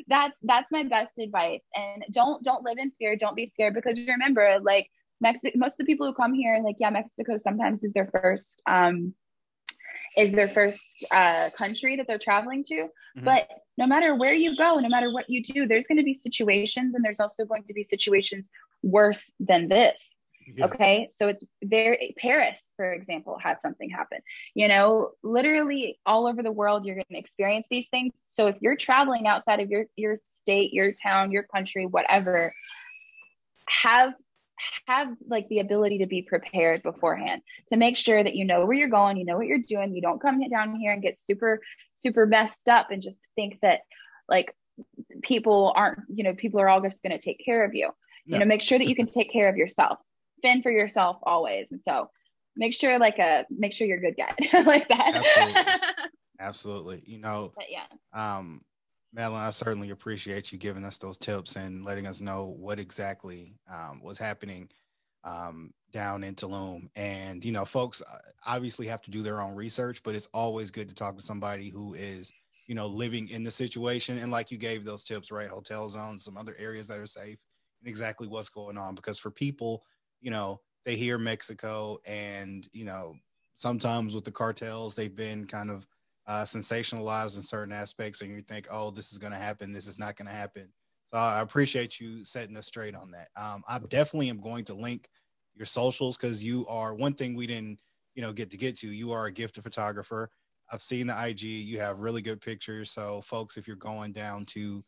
that's 0.07 0.39
that's 0.43 0.71
my 0.71 0.83
best 0.83 1.19
advice. 1.19 1.63
And 1.75 2.03
don't 2.11 2.43
don't 2.43 2.63
live 2.63 2.77
in 2.77 2.91
fear, 2.91 3.15
don't 3.15 3.35
be 3.35 3.45
scared 3.45 3.73
because 3.73 3.99
remember, 3.99 4.59
like 4.61 4.89
Mexico 5.21 5.57
most 5.57 5.79
of 5.79 5.85
the 5.85 5.91
people 5.91 6.07
who 6.07 6.13
come 6.13 6.33
here, 6.33 6.61
like, 6.63 6.77
yeah, 6.79 6.89
Mexico 6.89 7.37
sometimes 7.37 7.83
is 7.83 7.93
their 7.93 8.07
first 8.07 8.61
um 8.67 9.13
is 10.17 10.31
their 10.31 10.47
first 10.47 11.05
uh, 11.11 11.49
country 11.57 11.95
that 11.95 12.07
they're 12.07 12.19
traveling 12.19 12.63
to. 12.65 12.75
Mm-hmm. 12.75 13.25
But 13.25 13.47
no 13.77 13.87
matter 13.87 14.15
where 14.15 14.33
you 14.33 14.55
go, 14.55 14.75
no 14.75 14.89
matter 14.89 15.11
what 15.11 15.29
you 15.29 15.41
do, 15.41 15.67
there's 15.67 15.87
going 15.87 15.97
to 15.97 16.03
be 16.03 16.13
situations, 16.13 16.93
and 16.93 17.03
there's 17.03 17.19
also 17.19 17.45
going 17.45 17.63
to 17.63 17.73
be 17.73 17.83
situations 17.83 18.49
worse 18.81 19.31
than 19.39 19.67
this. 19.67 20.17
Yeah. 20.47 20.65
Okay. 20.65 21.07
So 21.11 21.27
it's 21.27 21.43
very, 21.63 22.15
Paris, 22.17 22.71
for 22.75 22.91
example, 22.91 23.37
had 23.41 23.57
something 23.61 23.89
happen. 23.89 24.19
You 24.53 24.67
know, 24.67 25.11
literally 25.23 25.99
all 26.05 26.27
over 26.27 26.43
the 26.43 26.51
world, 26.51 26.85
you're 26.85 26.95
going 26.95 27.05
to 27.11 27.17
experience 27.17 27.67
these 27.69 27.87
things. 27.89 28.13
So 28.27 28.47
if 28.47 28.55
you're 28.61 28.75
traveling 28.75 29.27
outside 29.27 29.59
of 29.59 29.69
your, 29.69 29.85
your 29.95 30.19
state, 30.23 30.73
your 30.73 30.91
town, 30.91 31.31
your 31.31 31.43
country, 31.43 31.85
whatever, 31.85 32.53
have 33.67 34.13
have 34.87 35.07
like 35.27 35.47
the 35.49 35.59
ability 35.59 35.97
to 35.97 36.05
be 36.05 36.21
prepared 36.21 36.83
beforehand 36.83 37.41
to 37.67 37.75
make 37.75 37.97
sure 37.97 38.23
that 38.23 38.35
you 38.35 38.45
know 38.45 38.65
where 38.65 38.77
you're 38.77 38.87
going, 38.87 39.17
you 39.17 39.25
know 39.25 39.35
what 39.35 39.47
you're 39.47 39.57
doing, 39.57 39.93
you 39.93 40.01
don't 40.01 40.21
come 40.21 40.39
down 40.49 40.75
here 40.75 40.93
and 40.93 41.01
get 41.01 41.19
super, 41.19 41.59
super 41.95 42.25
messed 42.25 42.69
up 42.69 42.91
and 42.91 43.01
just 43.01 43.21
think 43.35 43.59
that 43.61 43.81
like 44.29 44.55
people 45.21 45.73
aren't, 45.75 45.99
you 46.13 46.23
know, 46.23 46.33
people 46.33 46.59
are 46.59 46.69
all 46.69 46.81
just 46.81 47.01
going 47.03 47.11
to 47.11 47.23
take 47.23 47.43
care 47.43 47.65
of 47.65 47.73
you. 47.73 47.89
You 48.25 48.39
know, 48.39 48.45
make 48.45 48.61
sure 48.61 48.79
that 48.79 48.87
you 48.87 48.95
can 48.95 49.05
take 49.05 49.33
care 49.33 49.49
of 49.49 49.57
yourself, 49.57 49.99
fend 50.43 50.61
for 50.61 50.71
yourself 50.71 51.17
always. 51.23 51.71
And 51.71 51.81
so 51.83 52.09
make 52.55 52.73
sure 52.73 52.99
like 52.99 53.17
a, 53.17 53.23
uh, 53.23 53.43
make 53.49 53.73
sure 53.73 53.87
you're 53.87 53.97
a 53.97 54.01
good 54.01 54.17
guy 54.17 54.61
like 54.61 54.87
that. 54.89 55.15
Absolutely. 55.15 55.73
Absolutely. 56.39 57.03
You 57.05 57.19
know, 57.19 57.51
but 57.55 57.65
yeah. 57.69 57.85
Um, 58.13 58.61
Madeline, 59.13 59.45
I 59.45 59.51
certainly 59.51 59.91
appreciate 59.91 60.51
you 60.51 60.57
giving 60.57 60.83
us 60.83 60.97
those 60.97 61.17
tips 61.17 61.55
and 61.55 61.85
letting 61.85 62.07
us 62.07 62.21
know 62.21 62.55
what 62.57 62.79
exactly 62.79 63.55
um, 63.71 64.01
was 64.03 64.17
happening 64.17 64.69
um, 65.23 65.71
down 65.91 66.23
in 66.23 66.33
Tulum. 66.33 66.89
And, 66.95 67.45
you 67.45 67.51
know, 67.51 67.63
folks 67.63 68.01
uh, 68.01 68.17
obviously 68.45 68.87
have 68.87 69.01
to 69.03 69.11
do 69.11 69.21
their 69.21 69.39
own 69.39 69.55
research, 69.55 70.01
but 70.03 70.15
it's 70.15 70.29
always 70.33 70.71
good 70.71 70.89
to 70.89 70.95
talk 70.95 71.15
to 71.15 71.23
somebody 71.23 71.69
who 71.69 71.93
is, 71.93 72.31
you 72.67 72.73
know, 72.73 72.87
living 72.87 73.29
in 73.29 73.43
the 73.43 73.51
situation. 73.51 74.17
And 74.17 74.31
like 74.31 74.51
you 74.51 74.57
gave 74.57 74.83
those 74.83 75.03
tips, 75.03 75.31
right? 75.31 75.49
Hotel 75.49 75.87
zones, 75.89 76.25
some 76.25 76.37
other 76.37 76.55
areas 76.57 76.87
that 76.87 76.99
are 76.99 77.05
safe, 77.05 77.37
and 77.81 77.87
exactly 77.87 78.27
what's 78.27 78.49
going 78.49 78.77
on. 78.77 78.95
Because 78.95 79.19
for 79.19 79.29
people, 79.29 79.83
you 80.23 80.31
know, 80.31 80.61
they 80.85 80.95
hear 80.95 81.19
Mexico 81.19 81.99
and, 82.05 82.67
you 82.73 82.85
know, 82.85 83.15
sometimes 83.55 84.15
with 84.15 84.25
the 84.25 84.31
cartels, 84.31 84.95
they've 84.95 85.15
been 85.15 85.45
kind 85.45 85.69
of 85.69 85.87
uh, 86.27 86.43
sensationalized 86.43 87.35
in 87.35 87.43
certain 87.43 87.73
aspects, 87.73 88.21
and 88.21 88.31
you 88.31 88.41
think, 88.41 88.67
"Oh, 88.71 88.91
this 88.91 89.11
is 89.11 89.17
going 89.17 89.33
to 89.33 89.37
happen. 89.39 89.73
This 89.73 89.87
is 89.87 89.99
not 89.99 90.15
going 90.15 90.27
to 90.27 90.33
happen." 90.33 90.71
So 91.11 91.19
I 91.19 91.41
appreciate 91.41 91.99
you 91.99 92.25
setting 92.25 92.57
us 92.57 92.67
straight 92.67 92.95
on 92.95 93.11
that. 93.11 93.29
Um, 93.35 93.61
I 93.67 93.79
definitely 93.79 94.29
am 94.29 94.39
going 94.41 94.63
to 94.65 94.73
link 94.73 95.09
your 95.55 95.65
socials 95.65 96.17
because 96.17 96.43
you 96.43 96.65
are 96.67 96.95
one 96.95 97.13
thing 97.13 97.35
we 97.35 97.45
didn't, 97.47 97.79
you 98.15 98.21
know, 98.21 98.33
get 98.33 98.51
to 98.51 98.57
get 98.57 98.77
to. 98.77 98.87
You 98.87 99.11
are 99.11 99.25
a 99.25 99.31
gifted 99.31 99.63
photographer. 99.63 100.31
I've 100.71 100.81
seen 100.81 101.07
the 101.07 101.27
IG. 101.27 101.43
You 101.43 101.79
have 101.81 101.99
really 101.99 102.21
good 102.21 102.41
pictures. 102.41 102.89
So, 102.91 103.21
folks, 103.21 103.57
if 103.57 103.67
you're 103.67 103.75
going 103.75 104.13
down 104.13 104.45
to 104.47 104.83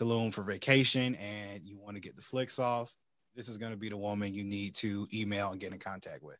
Tulum 0.00 0.32
for 0.32 0.42
vacation 0.42 1.14
and 1.16 1.64
you 1.64 1.78
want 1.78 1.96
to 1.96 2.00
get 2.00 2.16
the 2.16 2.22
flicks 2.22 2.58
off, 2.58 2.94
this 3.38 3.48
is 3.48 3.56
going 3.56 3.70
to 3.70 3.78
be 3.78 3.88
the 3.88 3.96
woman 3.96 4.34
you 4.34 4.42
need 4.42 4.74
to 4.74 5.06
email 5.14 5.52
and 5.52 5.60
get 5.60 5.72
in 5.72 5.78
contact 5.78 6.24
with. 6.24 6.38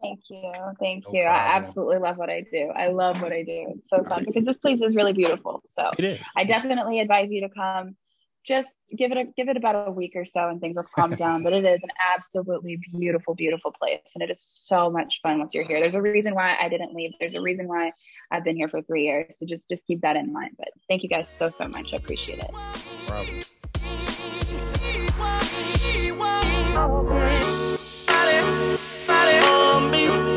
Thank 0.00 0.20
you. 0.30 0.52
Thank 0.78 1.04
no 1.04 1.12
you. 1.12 1.24
Problem. 1.24 1.24
I 1.24 1.56
absolutely 1.56 1.98
love 1.98 2.16
what 2.16 2.30
I 2.30 2.44
do. 2.52 2.70
I 2.76 2.88
love 2.88 3.20
what 3.20 3.32
I 3.32 3.42
do. 3.42 3.74
It's 3.76 3.90
so 3.90 4.04
fun 4.04 4.24
because 4.24 4.44
this 4.44 4.56
place 4.56 4.80
is 4.80 4.94
really 4.94 5.12
beautiful. 5.12 5.62
So 5.66 5.90
I 6.36 6.44
definitely 6.44 7.00
advise 7.00 7.32
you 7.32 7.40
to 7.40 7.48
come. 7.48 7.96
Just 8.44 8.76
give 8.96 9.10
it 9.10 9.18
a 9.18 9.24
give 9.36 9.48
it 9.48 9.56
about 9.56 9.88
a 9.88 9.90
week 9.90 10.12
or 10.14 10.24
so 10.24 10.48
and 10.48 10.60
things 10.60 10.76
will 10.76 10.86
calm 10.94 11.10
down. 11.16 11.42
But 11.42 11.54
it 11.54 11.64
is 11.64 11.82
an 11.82 11.88
absolutely 12.14 12.78
beautiful, 12.92 13.34
beautiful 13.34 13.72
place. 13.72 14.12
And 14.14 14.22
it 14.22 14.30
is 14.30 14.40
so 14.40 14.88
much 14.88 15.18
fun 15.24 15.40
once 15.40 15.54
you're 15.54 15.66
here. 15.66 15.80
There's 15.80 15.96
a 15.96 16.02
reason 16.02 16.36
why 16.36 16.56
I 16.60 16.68
didn't 16.68 16.94
leave. 16.94 17.14
There's 17.18 17.34
a 17.34 17.40
reason 17.40 17.66
why 17.66 17.90
I've 18.30 18.44
been 18.44 18.54
here 18.54 18.68
for 18.68 18.80
three 18.82 19.06
years. 19.06 19.38
So 19.40 19.46
just 19.46 19.68
just 19.68 19.84
keep 19.88 20.02
that 20.02 20.14
in 20.14 20.32
mind. 20.32 20.52
But 20.56 20.68
thank 20.88 21.02
you 21.02 21.08
guys 21.08 21.28
so 21.28 21.50
so 21.50 21.66
much. 21.66 21.94
I 21.94 21.96
appreciate 21.96 22.38
it. 22.38 22.50
No 23.08 23.24
Body, 26.76 26.92
body 29.06 29.38
on 29.46 29.90
me. 29.90 30.35